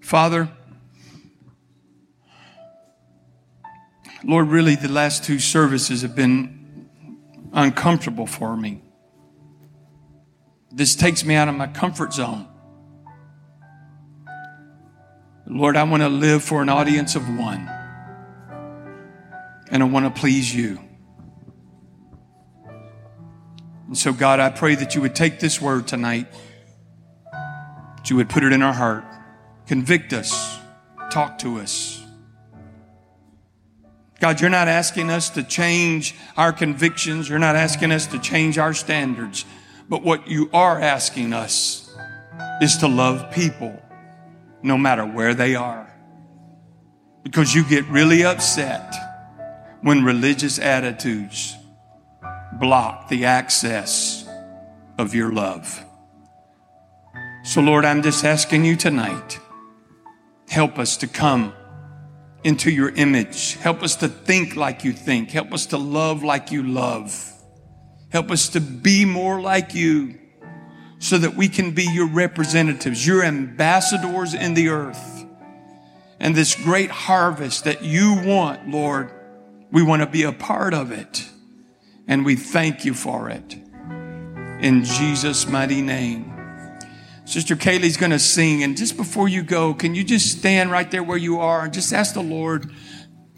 Father, 0.00 0.48
Lord, 4.22 4.48
really, 4.48 4.74
the 4.76 4.88
last 4.88 5.24
two 5.24 5.38
services 5.38 6.02
have 6.02 6.14
been 6.14 6.88
uncomfortable 7.52 8.26
for 8.26 8.56
me. 8.56 8.82
This 10.72 10.94
takes 10.94 11.24
me 11.24 11.34
out 11.34 11.48
of 11.48 11.54
my 11.54 11.68
comfort 11.68 12.12
zone. 12.12 12.46
Lord, 15.46 15.76
I 15.76 15.84
want 15.84 16.02
to 16.02 16.08
live 16.08 16.42
for 16.42 16.60
an 16.60 16.68
audience 16.68 17.14
of 17.14 17.22
one. 17.38 17.68
And 19.70 19.82
I 19.82 19.86
want 19.86 20.12
to 20.12 20.20
please 20.20 20.54
you. 20.54 20.85
And 23.86 23.96
so, 23.96 24.12
God, 24.12 24.40
I 24.40 24.50
pray 24.50 24.74
that 24.74 24.94
you 24.94 25.00
would 25.00 25.14
take 25.14 25.38
this 25.38 25.60
word 25.60 25.86
tonight, 25.86 26.26
that 27.32 28.10
you 28.10 28.16
would 28.16 28.28
put 28.28 28.42
it 28.42 28.52
in 28.52 28.62
our 28.62 28.72
heart, 28.72 29.04
convict 29.66 30.12
us, 30.12 30.58
talk 31.10 31.38
to 31.38 31.58
us. 31.58 32.02
God, 34.18 34.40
you're 34.40 34.50
not 34.50 34.66
asking 34.66 35.10
us 35.10 35.30
to 35.30 35.42
change 35.42 36.14
our 36.36 36.52
convictions. 36.52 37.28
You're 37.28 37.38
not 37.38 37.54
asking 37.54 37.92
us 37.92 38.06
to 38.08 38.18
change 38.18 38.58
our 38.58 38.72
standards. 38.72 39.44
But 39.88 40.02
what 40.02 40.26
you 40.26 40.50
are 40.52 40.80
asking 40.80 41.32
us 41.32 41.94
is 42.60 42.78
to 42.78 42.88
love 42.88 43.30
people 43.30 43.80
no 44.62 44.78
matter 44.78 45.04
where 45.04 45.34
they 45.34 45.54
are. 45.54 45.92
Because 47.22 47.54
you 47.54 47.62
get 47.62 47.84
really 47.86 48.24
upset 48.24 48.94
when 49.82 50.02
religious 50.02 50.58
attitudes 50.58 51.54
block 52.58 53.08
the 53.08 53.24
access 53.24 54.28
of 54.98 55.14
your 55.14 55.32
love. 55.32 55.84
So, 57.44 57.60
Lord, 57.60 57.84
I'm 57.84 58.02
just 58.02 58.24
asking 58.24 58.64
you 58.64 58.76
tonight 58.76 59.38
help 60.48 60.78
us 60.78 60.96
to 60.98 61.06
come 61.06 61.52
into 62.44 62.70
your 62.70 62.90
image. 62.90 63.54
Help 63.56 63.82
us 63.82 63.96
to 63.96 64.08
think 64.08 64.56
like 64.56 64.84
you 64.84 64.92
think. 64.92 65.30
Help 65.30 65.52
us 65.52 65.66
to 65.66 65.76
love 65.76 66.22
like 66.22 66.52
you 66.52 66.62
love. 66.62 67.32
Help 68.10 68.30
us 68.30 68.48
to 68.50 68.60
be 68.60 69.04
more 69.04 69.40
like 69.40 69.74
you 69.74 70.18
so 70.98 71.18
that 71.18 71.34
we 71.34 71.48
can 71.48 71.72
be 71.72 71.84
your 71.84 72.08
representatives, 72.08 73.06
your 73.06 73.22
ambassadors 73.22 74.32
in 74.32 74.54
the 74.54 74.68
earth. 74.68 75.24
And 76.18 76.34
this 76.34 76.54
great 76.54 76.90
harvest 76.90 77.64
that 77.64 77.82
you 77.82 78.14
want, 78.24 78.68
Lord, 78.68 79.12
we 79.70 79.82
want 79.82 80.02
to 80.02 80.08
be 80.08 80.22
a 80.22 80.32
part 80.32 80.72
of 80.72 80.92
it. 80.92 81.28
And 82.08 82.24
we 82.24 82.36
thank 82.36 82.84
you 82.84 82.94
for 82.94 83.30
it. 83.30 83.56
In 84.60 84.84
Jesus' 84.84 85.46
mighty 85.46 85.82
name. 85.82 86.32
Sister 87.24 87.56
Kaylee's 87.56 87.96
going 87.96 88.12
to 88.12 88.18
sing. 88.18 88.62
And 88.62 88.76
just 88.76 88.96
before 88.96 89.28
you 89.28 89.42
go, 89.42 89.74
can 89.74 89.94
you 89.94 90.04
just 90.04 90.38
stand 90.38 90.70
right 90.70 90.90
there 90.90 91.02
where 91.02 91.18
you 91.18 91.40
are 91.40 91.64
and 91.64 91.72
just 91.72 91.92
ask 91.92 92.14
the 92.14 92.22
Lord, 92.22 92.70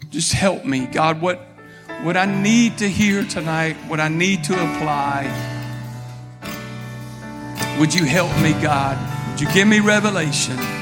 just 0.09 0.33
help 0.33 0.63
me. 0.63 0.85
God, 0.85 1.21
what, 1.21 1.39
what 2.03 2.15
I 2.15 2.25
need 2.25 2.77
to 2.77 2.87
hear 2.87 3.23
tonight, 3.25 3.75
what 3.87 3.99
I 3.99 4.07
need 4.07 4.43
to 4.45 4.53
apply, 4.53 5.25
would 7.79 7.93
you 7.93 8.05
help 8.05 8.31
me, 8.41 8.51
God? 8.61 8.97
Would 9.31 9.41
you 9.41 9.51
give 9.53 9.67
me 9.67 9.79
revelation? 9.79 10.78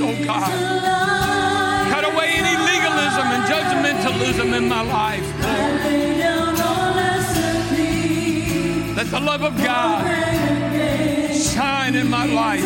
Oh 0.00 0.24
God. 0.24 0.52
Cut 1.90 2.04
away 2.04 2.28
any 2.28 2.56
legalism 2.70 3.26
and 3.34 3.42
judgmentalism 3.48 4.56
in 4.56 4.68
my 4.68 4.82
life. 4.82 5.26
Let 8.96 9.10
the 9.10 9.20
love 9.20 9.42
of 9.42 9.56
God 9.58 10.04
shine 11.34 11.94
in 11.94 12.10
my 12.10 12.26
life. 12.26 12.64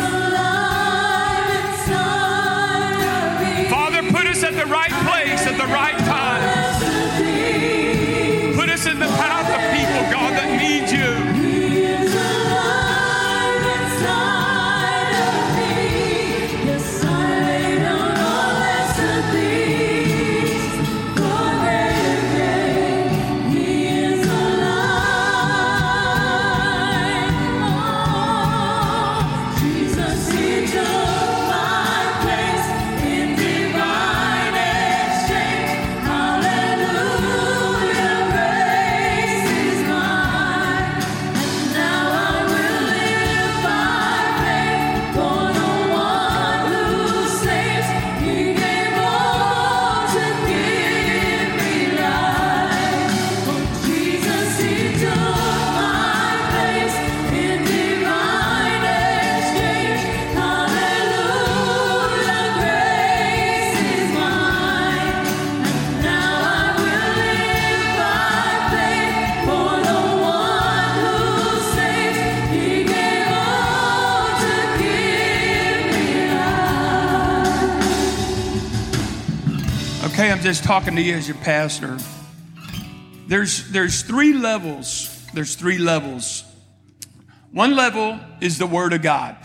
Father, 3.69 4.01
put 4.11 4.27
us 4.27 4.43
at 4.43 4.53
the 4.53 4.65
right 4.65 4.91
place 4.91 5.47
at 5.47 5.57
the 5.57 5.67
right 5.73 6.00
just 80.51 80.65
talking 80.65 80.97
to 80.97 81.01
you 81.01 81.15
as 81.15 81.29
your 81.29 81.37
pastor. 81.37 81.97
There's 83.25 83.71
there's 83.71 84.01
three 84.01 84.33
levels. 84.33 85.25
There's 85.33 85.55
three 85.55 85.77
levels. 85.77 86.43
One 87.53 87.73
level 87.73 88.19
is 88.41 88.57
the 88.57 88.67
word 88.67 88.91
of 88.91 89.01
God. 89.01 89.37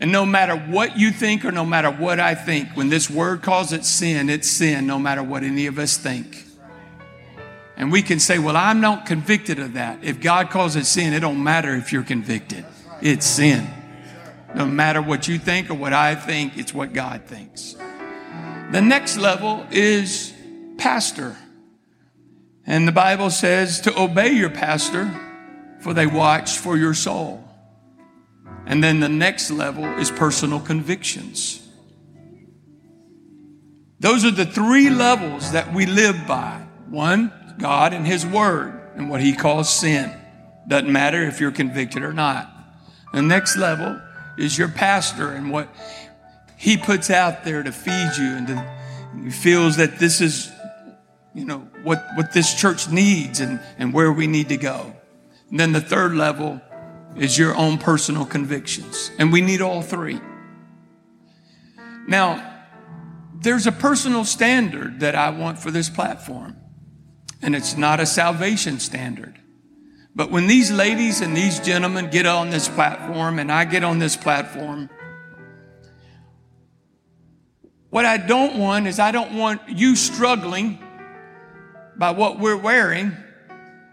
And 0.00 0.10
no 0.10 0.24
matter 0.24 0.56
what 0.56 0.96
you 0.96 1.10
think 1.10 1.44
or 1.44 1.52
no 1.52 1.66
matter 1.66 1.90
what 1.90 2.20
I 2.20 2.34
think, 2.34 2.70
when 2.70 2.88
this 2.88 3.10
word 3.10 3.42
calls 3.42 3.74
it 3.74 3.84
sin, 3.84 4.30
it's 4.30 4.48
sin 4.48 4.86
no 4.86 4.98
matter 4.98 5.22
what 5.22 5.42
any 5.42 5.66
of 5.66 5.78
us 5.78 5.98
think. 5.98 6.42
And 7.76 7.92
we 7.92 8.00
can 8.00 8.20
say, 8.20 8.38
well, 8.38 8.56
I'm 8.56 8.80
not 8.80 9.04
convicted 9.04 9.58
of 9.58 9.74
that. 9.74 10.02
If 10.02 10.22
God 10.22 10.48
calls 10.48 10.74
it 10.74 10.86
sin, 10.86 11.12
it 11.12 11.20
don't 11.20 11.44
matter 11.44 11.74
if 11.74 11.92
you're 11.92 12.02
convicted. 12.02 12.64
It's 13.02 13.26
sin. 13.26 13.68
No 14.54 14.64
matter 14.64 15.02
what 15.02 15.28
you 15.28 15.38
think 15.38 15.68
or 15.68 15.74
what 15.74 15.92
I 15.92 16.14
think, 16.14 16.56
it's 16.56 16.72
what 16.72 16.94
God 16.94 17.24
thinks. 17.26 17.76
The 18.74 18.82
next 18.82 19.18
level 19.18 19.64
is 19.70 20.34
pastor. 20.78 21.36
And 22.66 22.88
the 22.88 22.92
Bible 22.92 23.30
says 23.30 23.80
to 23.82 23.96
obey 23.96 24.32
your 24.32 24.50
pastor, 24.50 25.08
for 25.78 25.94
they 25.94 26.08
watch 26.08 26.58
for 26.58 26.76
your 26.76 26.92
soul. 26.92 27.44
And 28.66 28.82
then 28.82 28.98
the 28.98 29.08
next 29.08 29.52
level 29.52 29.84
is 29.84 30.10
personal 30.10 30.58
convictions. 30.58 31.64
Those 34.00 34.24
are 34.24 34.32
the 34.32 34.44
three 34.44 34.90
levels 34.90 35.52
that 35.52 35.72
we 35.72 35.86
live 35.86 36.26
by. 36.26 36.66
One, 36.88 37.32
God 37.60 37.92
and 37.92 38.04
His 38.04 38.26
Word 38.26 38.90
and 38.96 39.08
what 39.08 39.20
He 39.20 39.34
calls 39.34 39.70
sin. 39.70 40.12
Doesn't 40.66 40.90
matter 40.90 41.22
if 41.22 41.38
you're 41.38 41.52
convicted 41.52 42.02
or 42.02 42.12
not. 42.12 42.52
The 43.12 43.22
next 43.22 43.56
level 43.56 44.00
is 44.36 44.58
your 44.58 44.68
pastor 44.68 45.30
and 45.30 45.52
what 45.52 45.68
he 46.56 46.76
puts 46.76 47.10
out 47.10 47.44
there 47.44 47.62
to 47.62 47.72
feed 47.72 48.10
you 48.18 48.36
and 48.36 48.46
to, 48.46 48.74
he 49.24 49.30
feels 49.30 49.76
that 49.76 49.98
this 49.98 50.20
is, 50.20 50.50
you 51.34 51.44
know, 51.44 51.58
what, 51.82 52.04
what 52.16 52.32
this 52.32 52.54
church 52.54 52.88
needs 52.88 53.40
and, 53.40 53.60
and 53.78 53.92
where 53.92 54.12
we 54.12 54.26
need 54.26 54.48
to 54.48 54.56
go. 54.56 54.94
And 55.50 55.60
then 55.60 55.72
the 55.72 55.80
third 55.80 56.14
level 56.14 56.60
is 57.16 57.38
your 57.38 57.54
own 57.54 57.78
personal 57.78 58.24
convictions. 58.24 59.10
And 59.18 59.32
we 59.32 59.40
need 59.40 59.60
all 59.60 59.82
three. 59.82 60.20
Now, 62.06 62.52
there's 63.34 63.66
a 63.66 63.72
personal 63.72 64.24
standard 64.24 65.00
that 65.00 65.14
I 65.14 65.30
want 65.30 65.58
for 65.58 65.70
this 65.70 65.88
platform, 65.88 66.56
and 67.42 67.54
it's 67.54 67.76
not 67.76 68.00
a 68.00 68.06
salvation 68.06 68.80
standard. 68.80 69.38
But 70.14 70.30
when 70.30 70.46
these 70.46 70.70
ladies 70.70 71.20
and 71.20 71.36
these 71.36 71.58
gentlemen 71.60 72.10
get 72.10 72.26
on 72.26 72.50
this 72.50 72.68
platform 72.68 73.38
and 73.38 73.50
I 73.50 73.64
get 73.64 73.82
on 73.82 73.98
this 73.98 74.16
platform, 74.16 74.88
what 77.94 78.04
I 78.04 78.16
don't 78.16 78.58
want 78.58 78.88
is 78.88 78.98
I 78.98 79.12
don't 79.12 79.34
want 79.38 79.68
you 79.68 79.94
struggling 79.94 80.80
by 81.94 82.10
what 82.10 82.40
we're 82.40 82.56
wearing 82.56 83.16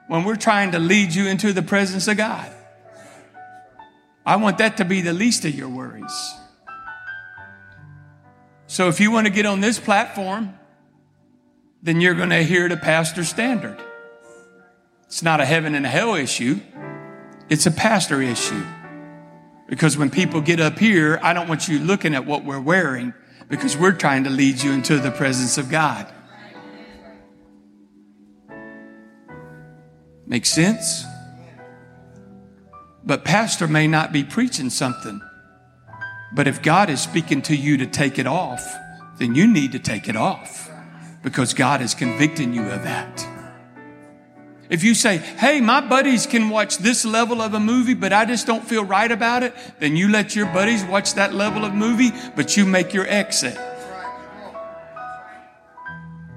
when 0.07 0.23
we're 0.23 0.37
trying 0.37 0.71
to 0.71 0.79
lead 0.79 1.13
you 1.13 1.27
into 1.27 1.53
the 1.53 1.61
presence 1.61 2.07
of 2.07 2.17
God. 2.17 2.51
I 4.25 4.37
want 4.37 4.57
that 4.57 4.77
to 4.77 4.85
be 4.85 5.01
the 5.01 5.13
least 5.13 5.45
of 5.45 5.53
your 5.53 5.69
worries. 5.69 6.33
So 8.65 8.87
if 8.87 8.99
you 8.99 9.11
want 9.11 9.27
to 9.27 9.31
get 9.31 9.45
on 9.45 9.61
this 9.61 9.79
platform, 9.79 10.57
then 11.83 12.01
you're 12.01 12.15
going 12.15 12.31
to 12.31 12.41
hear 12.41 12.67
the 12.69 12.77
pastor 12.77 13.23
standard. 13.23 13.79
It's 15.05 15.21
not 15.21 15.41
a 15.41 15.45
heaven 15.45 15.75
and 15.75 15.85
a 15.85 15.89
hell 15.89 16.15
issue. 16.15 16.59
It's 17.49 17.67
a 17.67 17.71
pastor 17.71 18.19
issue. 18.19 18.65
Because 19.67 19.95
when 19.95 20.09
people 20.09 20.41
get 20.41 20.59
up 20.59 20.79
here, 20.79 21.19
I 21.21 21.33
don't 21.33 21.47
want 21.47 21.67
you 21.67 21.77
looking 21.77 22.15
at 22.15 22.25
what 22.25 22.43
we're 22.43 22.59
wearing 22.59 23.13
because 23.51 23.75
we're 23.75 23.91
trying 23.91 24.23
to 24.23 24.29
lead 24.29 24.63
you 24.63 24.71
into 24.71 24.97
the 24.97 25.11
presence 25.11 25.57
of 25.57 25.69
God. 25.69 26.11
Make 30.25 30.45
sense? 30.45 31.03
But 33.03 33.25
pastor 33.25 33.67
may 33.67 33.87
not 33.87 34.13
be 34.13 34.23
preaching 34.23 34.69
something. 34.69 35.19
But 36.33 36.47
if 36.47 36.61
God 36.61 36.89
is 36.89 37.01
speaking 37.01 37.41
to 37.43 37.55
you 37.55 37.75
to 37.75 37.85
take 37.85 38.17
it 38.17 38.25
off, 38.25 38.65
then 39.17 39.35
you 39.35 39.45
need 39.45 39.73
to 39.73 39.79
take 39.79 40.07
it 40.07 40.15
off 40.15 40.71
because 41.21 41.53
God 41.53 41.81
is 41.81 41.93
convicting 41.93 42.53
you 42.53 42.63
of 42.69 42.83
that. 42.83 43.40
If 44.71 44.85
you 44.85 44.95
say, 44.95 45.17
hey, 45.17 45.59
my 45.59 45.81
buddies 45.81 46.25
can 46.25 46.49
watch 46.49 46.77
this 46.77 47.03
level 47.03 47.41
of 47.41 47.53
a 47.53 47.59
movie, 47.59 47.93
but 47.93 48.13
I 48.13 48.23
just 48.23 48.47
don't 48.47 48.63
feel 48.63 48.85
right 48.85 49.11
about 49.11 49.43
it, 49.43 49.53
then 49.79 49.97
you 49.97 50.07
let 50.07 50.33
your 50.33 50.45
buddies 50.45 50.85
watch 50.85 51.15
that 51.15 51.33
level 51.33 51.65
of 51.65 51.73
movie, 51.73 52.11
but 52.37 52.55
you 52.55 52.65
make 52.65 52.93
your 52.93 53.05
exit. 53.05 53.59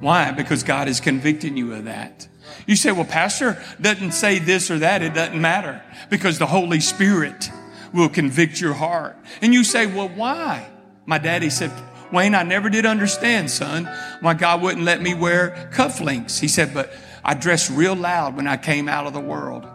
Why? 0.00 0.32
Because 0.32 0.64
God 0.64 0.88
is 0.88 0.98
convicting 0.98 1.56
you 1.56 1.74
of 1.74 1.84
that. 1.84 2.26
You 2.66 2.74
say, 2.74 2.90
well, 2.90 3.04
Pastor 3.04 3.62
doesn't 3.80 4.12
say 4.12 4.40
this 4.40 4.68
or 4.68 4.80
that. 4.80 5.00
It 5.00 5.14
doesn't 5.14 5.40
matter 5.40 5.80
because 6.10 6.40
the 6.40 6.46
Holy 6.46 6.80
Spirit 6.80 7.50
will 7.92 8.08
convict 8.08 8.60
your 8.60 8.74
heart. 8.74 9.16
And 9.42 9.54
you 9.54 9.62
say, 9.62 9.86
well, 9.86 10.08
why? 10.08 10.68
My 11.06 11.18
daddy 11.18 11.50
said, 11.50 11.70
Wayne, 12.12 12.34
I 12.34 12.42
never 12.42 12.68
did 12.68 12.84
understand, 12.84 13.48
son, 13.50 13.88
why 14.20 14.34
God 14.34 14.60
wouldn't 14.60 14.84
let 14.84 15.00
me 15.00 15.14
wear 15.14 15.70
cufflinks. 15.72 16.40
He 16.40 16.48
said, 16.48 16.74
but 16.74 16.92
I 17.24 17.34
dressed 17.34 17.70
real 17.70 17.94
loud 17.94 18.36
when 18.36 18.46
I 18.46 18.56
came 18.56 18.88
out 18.88 19.06
of 19.06 19.14
the 19.14 19.20
world. 19.20 19.66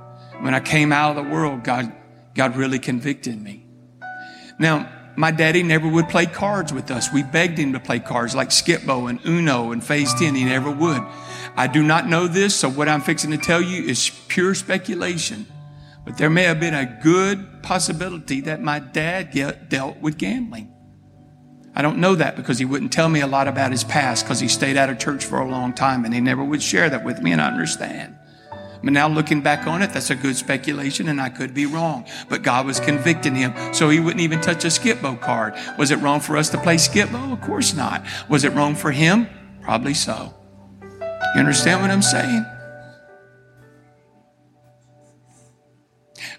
When 0.42 0.54
I 0.54 0.60
came 0.60 0.92
out 0.92 1.18
of 1.18 1.26
the 1.26 1.32
world, 1.32 1.64
God, 1.64 1.92
God 2.36 2.56
really 2.56 2.80
convicted 2.80 3.42
me. 3.42 3.66
Now, 4.60 4.92
my 5.16 5.32
daddy 5.32 5.64
never 5.64 5.88
would 5.88 6.08
play 6.08 6.28
cards 6.28 6.72
with 6.72 6.92
us. 6.92 7.12
We 7.12 7.24
begged 7.24 7.58
him 7.58 7.74
to 7.74 7.80
play 7.80 8.00
cards 8.00 8.36
like 8.36 8.52
Skip-Bo 8.52 9.08
and 9.08 9.20
Uno 9.26 9.72
and 9.72 9.84
Phase 9.84 10.14
10. 10.14 10.36
He 10.36 10.46
never 10.46 10.72
would. 10.72 11.02
I 11.58 11.68
do 11.68 11.84
not 11.84 12.08
know 12.08 12.28
this, 12.28 12.56
so 12.56 12.70
what 12.70 12.88
I'm 12.88 13.02
fixing 13.02 13.32
to 13.32 13.38
tell 13.38 13.62
you 13.62 13.84
is 13.84 14.12
pure 14.28 14.54
speculation. 14.56 15.46
But 16.06 16.18
there 16.18 16.30
may 16.30 16.44
have 16.44 16.60
been 16.60 16.74
a 16.74 16.86
good 16.86 17.62
possibility 17.64 18.42
that 18.42 18.62
my 18.62 18.80
dad 18.80 19.32
get, 19.32 19.70
dealt 19.70 19.98
with 19.98 20.18
gambling. 20.18 20.74
I 21.76 21.82
don't 21.82 22.00
know 22.00 22.16
that 22.16 22.36
because 22.36 22.60
he 22.60 22.66
wouldn't 22.66 22.92
tell 22.92 23.10
me 23.10 23.22
a 23.22 23.28
lot 23.28 23.48
about 23.48 23.72
his 23.72 23.84
past 23.84 24.26
because 24.26 24.40
he 24.40 24.48
stayed 24.48 24.76
out 24.76 24.90
of 24.90 25.00
church 25.00 25.24
for 25.24 25.40
a 25.40 25.48
long 25.48 25.74
time 25.74 26.04
and 26.04 26.14
he 26.14 26.20
never 26.20 26.44
would 26.44 26.62
share 26.62 26.90
that 26.90 27.04
with 27.04 27.22
me, 27.22 27.32
and 27.32 27.42
I 27.42 27.48
understand. 27.48 28.16
But 28.84 28.94
now 28.94 29.08
looking 29.10 29.42
back 29.42 29.68
on 29.68 29.82
it, 29.82 29.92
that's 29.92 30.10
a 30.10 30.16
good 30.16 30.38
speculation 30.38 31.10
and 31.10 31.20
I 31.20 31.30
could 31.30 31.54
be 31.54 31.66
wrong. 31.66 32.06
But 32.30 32.44
God 32.44 32.66
was 32.66 32.80
convicting 32.80 33.36
him. 33.36 33.54
So 33.74 33.90
he 33.90 34.00
wouldn't 34.00 34.22
even 34.22 34.40
touch 34.40 34.64
a 34.64 34.68
skipbo 34.68 35.20
card. 35.20 35.54
Was 35.78 35.92
it 35.92 35.98
wrong 35.98 36.22
for 36.22 36.38
us 36.38 36.50
to 36.52 36.58
play 36.58 36.76
skipbo? 36.76 37.34
Of 37.34 37.42
course 37.42 37.74
not. 37.74 38.06
Was 38.30 38.46
it 38.46 38.54
wrong 38.54 38.76
for 38.76 38.92
him? 38.92 39.28
Probably 39.62 39.94
so. 39.94 40.34
You 41.02 41.40
understand 41.40 41.82
what 41.82 41.92
I'm 41.92 42.02
saying? 42.02 42.46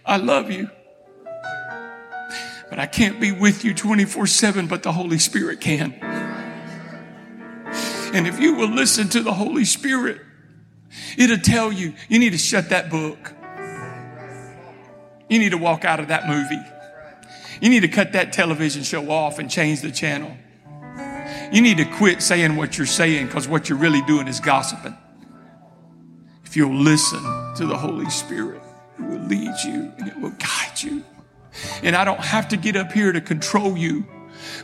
I 0.06 0.16
love 0.16 0.50
you. 0.50 0.70
But 2.70 2.78
I 2.78 2.86
can't 2.86 3.20
be 3.20 3.32
with 3.32 3.64
you 3.64 3.74
24 3.74 4.28
7, 4.28 4.68
but 4.68 4.82
the 4.84 4.92
Holy 4.92 5.18
Spirit 5.18 5.60
can. 5.60 5.92
And 8.12 8.26
if 8.26 8.40
you 8.40 8.54
will 8.54 8.70
listen 8.70 9.08
to 9.10 9.22
the 9.22 9.32
Holy 9.32 9.64
Spirit, 9.64 10.20
it'll 11.18 11.38
tell 11.38 11.72
you 11.72 11.94
you 12.08 12.18
need 12.18 12.30
to 12.30 12.38
shut 12.38 12.70
that 12.70 12.90
book. 12.90 13.34
You 15.28 15.38
need 15.38 15.50
to 15.50 15.58
walk 15.58 15.84
out 15.84 16.00
of 16.00 16.08
that 16.08 16.26
movie. 16.26 16.60
You 17.60 17.68
need 17.68 17.80
to 17.80 17.88
cut 17.88 18.12
that 18.12 18.32
television 18.32 18.82
show 18.82 19.10
off 19.10 19.38
and 19.38 19.50
change 19.50 19.80
the 19.80 19.92
channel. 19.92 20.32
You 21.52 21.60
need 21.60 21.78
to 21.78 21.84
quit 21.84 22.22
saying 22.22 22.56
what 22.56 22.78
you're 22.78 22.86
saying 22.86 23.26
because 23.26 23.46
what 23.46 23.68
you're 23.68 23.78
really 23.78 24.02
doing 24.02 24.28
is 24.28 24.40
gossiping. 24.40 24.96
If 26.44 26.56
you'll 26.56 26.74
listen 26.74 27.22
to 27.56 27.66
the 27.66 27.76
Holy 27.76 28.10
Spirit, 28.10 28.62
it 28.98 29.02
will 29.02 29.18
lead 29.18 29.54
you 29.64 29.92
and 29.98 30.08
it 30.08 30.18
will 30.20 30.30
guide 30.30 30.82
you. 30.82 31.04
And 31.82 31.96
I 31.96 32.04
don't 32.04 32.20
have 32.20 32.48
to 32.48 32.56
get 32.56 32.76
up 32.76 32.92
here 32.92 33.12
to 33.12 33.20
control 33.20 33.76
you 33.76 34.06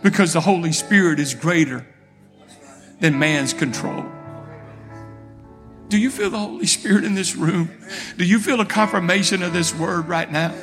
because 0.02 0.32
the 0.32 0.40
Holy 0.40 0.72
Spirit 0.72 1.18
is 1.20 1.34
greater 1.34 1.86
than 3.00 3.18
man's 3.18 3.52
control. 3.52 4.04
Do 5.88 5.98
you 5.98 6.10
feel 6.10 6.30
the 6.30 6.38
Holy 6.38 6.66
Spirit 6.66 7.04
in 7.04 7.14
this 7.14 7.36
room? 7.36 7.70
Do 8.16 8.24
you 8.24 8.40
feel 8.40 8.60
a 8.60 8.66
confirmation 8.66 9.42
of 9.42 9.52
this 9.52 9.74
word 9.74 10.08
right 10.08 10.30
now? 10.30 10.54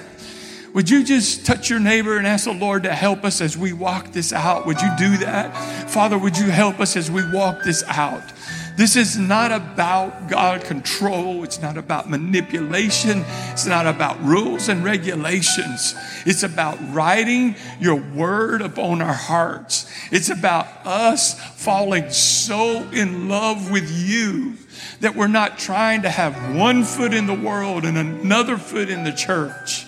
Would 0.73 0.89
you 0.89 1.03
just 1.03 1.45
touch 1.45 1.69
your 1.69 1.79
neighbor 1.79 2.17
and 2.17 2.25
ask 2.25 2.45
the 2.45 2.53
Lord 2.53 2.83
to 2.83 2.93
help 2.93 3.23
us 3.23 3.41
as 3.41 3.55
we 3.55 3.73
walk 3.73 4.11
this 4.11 4.33
out? 4.33 4.65
Would 4.65 4.81
you 4.81 4.89
do 4.97 5.17
that? 5.17 5.55
Father, 5.89 6.17
would 6.17 6.37
you 6.37 6.49
help 6.49 6.79
us 6.79 6.97
as 6.97 7.11
we 7.11 7.21
walk 7.31 7.63
this 7.63 7.83
out? 7.87 8.32
This 8.75 8.95
is 8.95 9.17
not 9.17 9.51
about 9.51 10.27
God 10.27 10.63
control. 10.63 11.43
It's 11.43 11.61
not 11.61 11.77
about 11.77 12.09
manipulation. 12.09 13.23
It's 13.51 13.67
not 13.67 13.85
about 13.85 14.21
rules 14.23 14.67
and 14.67 14.83
regulations. 14.83 15.93
It's 16.25 16.41
about 16.41 16.79
writing 16.91 17.55
your 17.79 17.95
word 17.95 18.61
upon 18.61 19.01
our 19.01 19.13
hearts. 19.13 19.91
It's 20.11 20.29
about 20.29 20.67
us 20.85 21.39
falling 21.55 22.09
so 22.09 22.89
in 22.91 23.29
love 23.29 23.69
with 23.69 23.91
you 23.91 24.55
that 25.01 25.15
we're 25.15 25.27
not 25.27 25.59
trying 25.59 26.01
to 26.01 26.09
have 26.09 26.55
one 26.55 26.83
foot 26.83 27.13
in 27.13 27.27
the 27.27 27.33
world 27.33 27.85
and 27.85 27.97
another 27.97 28.57
foot 28.57 28.89
in 28.89 29.03
the 29.03 29.11
church. 29.11 29.85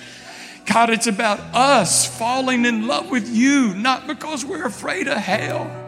God, 0.68 0.90
it's 0.90 1.08
about 1.08 1.40
us 1.56 2.06
falling 2.18 2.66
in 2.66 2.88
love 2.88 3.10
with 3.10 3.28
you, 3.30 3.74
not 3.74 4.06
because 4.08 4.46
we're 4.46 4.66
afraid 4.66 5.08
of 5.08 5.18
hell 5.18 5.85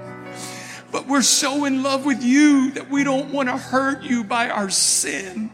but 0.98 1.06
we're 1.06 1.22
so 1.22 1.66
in 1.66 1.84
love 1.84 2.08
with 2.08 2.24
you 2.24 2.72
that 2.72 2.90
we 2.90 3.04
don't 3.04 3.32
want 3.32 3.48
to 3.48 3.56
hurt 3.56 4.02
you 4.02 4.24
by 4.24 4.50
our 4.50 4.68
sin. 4.68 5.52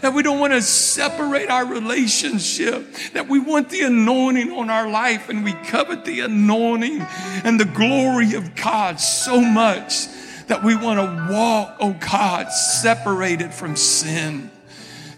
That 0.00 0.14
we 0.14 0.22
don't 0.22 0.40
want 0.40 0.54
to 0.54 0.62
separate 0.62 1.50
our 1.50 1.66
relationship, 1.66 2.94
that 3.12 3.28
we 3.28 3.38
want 3.38 3.68
the 3.68 3.82
anointing 3.82 4.50
on 4.52 4.70
our 4.70 4.88
life 4.88 5.28
and 5.28 5.44
we 5.44 5.52
covet 5.52 6.06
the 6.06 6.20
anointing 6.20 7.02
and 7.44 7.60
the 7.60 7.66
glory 7.66 8.32
of 8.36 8.54
God 8.54 8.98
so 8.98 9.38
much 9.38 10.06
that 10.46 10.64
we 10.64 10.74
want 10.74 10.98
to 10.98 11.30
walk, 11.30 11.76
oh 11.78 11.92
God, 11.92 12.50
separated 12.50 13.52
from 13.52 13.76
sin 13.76 14.50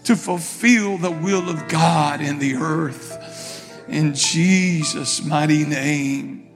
to 0.03 0.17
fulfill 0.17 0.97
the 0.97 1.09
will 1.09 1.47
of 1.49 1.69
God 1.69 2.19
in 2.19 2.37
the 2.37 2.55
earth. 2.55 3.85
In 3.87 4.13
Jesus' 4.13 5.23
mighty 5.23 5.63
name. 5.63 6.49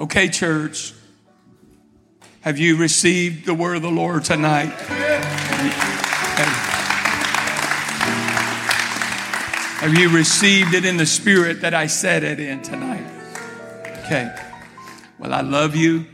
Okay, 0.00 0.28
church. 0.28 0.95
Have 2.46 2.58
you 2.58 2.76
received 2.76 3.44
the 3.44 3.54
word 3.54 3.74
of 3.74 3.82
the 3.82 3.90
Lord 3.90 4.24
tonight? 4.24 4.70
Have 9.80 9.92
you 9.98 10.08
received 10.10 10.72
it 10.72 10.84
in 10.84 10.96
the 10.96 11.06
spirit 11.06 11.62
that 11.62 11.74
I 11.74 11.88
said 11.88 12.22
it 12.22 12.38
in 12.38 12.62
tonight? 12.62 13.04
Okay. 14.04 14.32
Well, 15.18 15.34
I 15.34 15.40
love 15.40 15.74
you. 15.74 16.06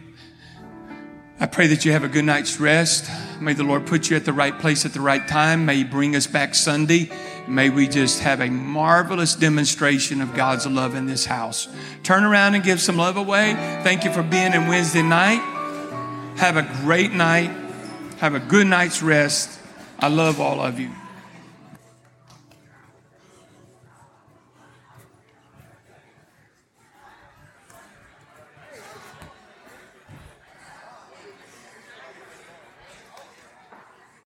I 1.39 1.45
pray 1.45 1.67
that 1.67 1.85
you 1.85 1.93
have 1.93 2.03
a 2.03 2.09
good 2.09 2.25
night's 2.25 2.59
rest. 2.59 3.11
May 3.39 3.53
the 3.53 3.65
Lord 3.65 3.87
put 3.87 4.09
you 4.09 4.17
at 4.17 4.25
the 4.25 4.33
right 4.33 4.59
place 4.59 4.87
at 4.87 4.95
the 4.95 5.03
right 5.03 5.29
time. 5.29 5.67
May 5.67 5.77
He 5.77 5.85
bring 5.85 6.17
us 6.17 6.27
back 6.27 6.55
Sunday. 6.55 7.11
May 7.47 7.69
we 7.69 7.89
just 7.89 8.21
have 8.21 8.41
a 8.41 8.49
marvelous 8.49 9.35
demonstration 9.35 10.23
of 10.23 10.35
God's 10.35 10.67
love 10.67 10.95
in 10.95 11.05
this 11.05 11.27
house. 11.27 11.69
Turn 12.03 12.25
around 12.25 12.55
and 12.55 12.65
give 12.65 12.81
some 12.81 12.97
love 12.97 13.19
away. 13.19 13.53
Thank 13.83 14.05
you 14.05 14.11
for 14.11 14.23
being 14.23 14.55
in 14.55 14.67
Wednesday 14.67 15.03
night. 15.03 15.59
Have 16.37 16.57
a 16.57 16.63
great 16.83 17.13
night. 17.13 17.51
Have 18.19 18.35
a 18.35 18.41
good 18.41 18.67
night's 18.67 19.03
rest. 19.03 19.61
I 19.99 20.09
love 20.09 20.41
all 20.41 20.61
of 20.61 20.79
you. 20.81 20.91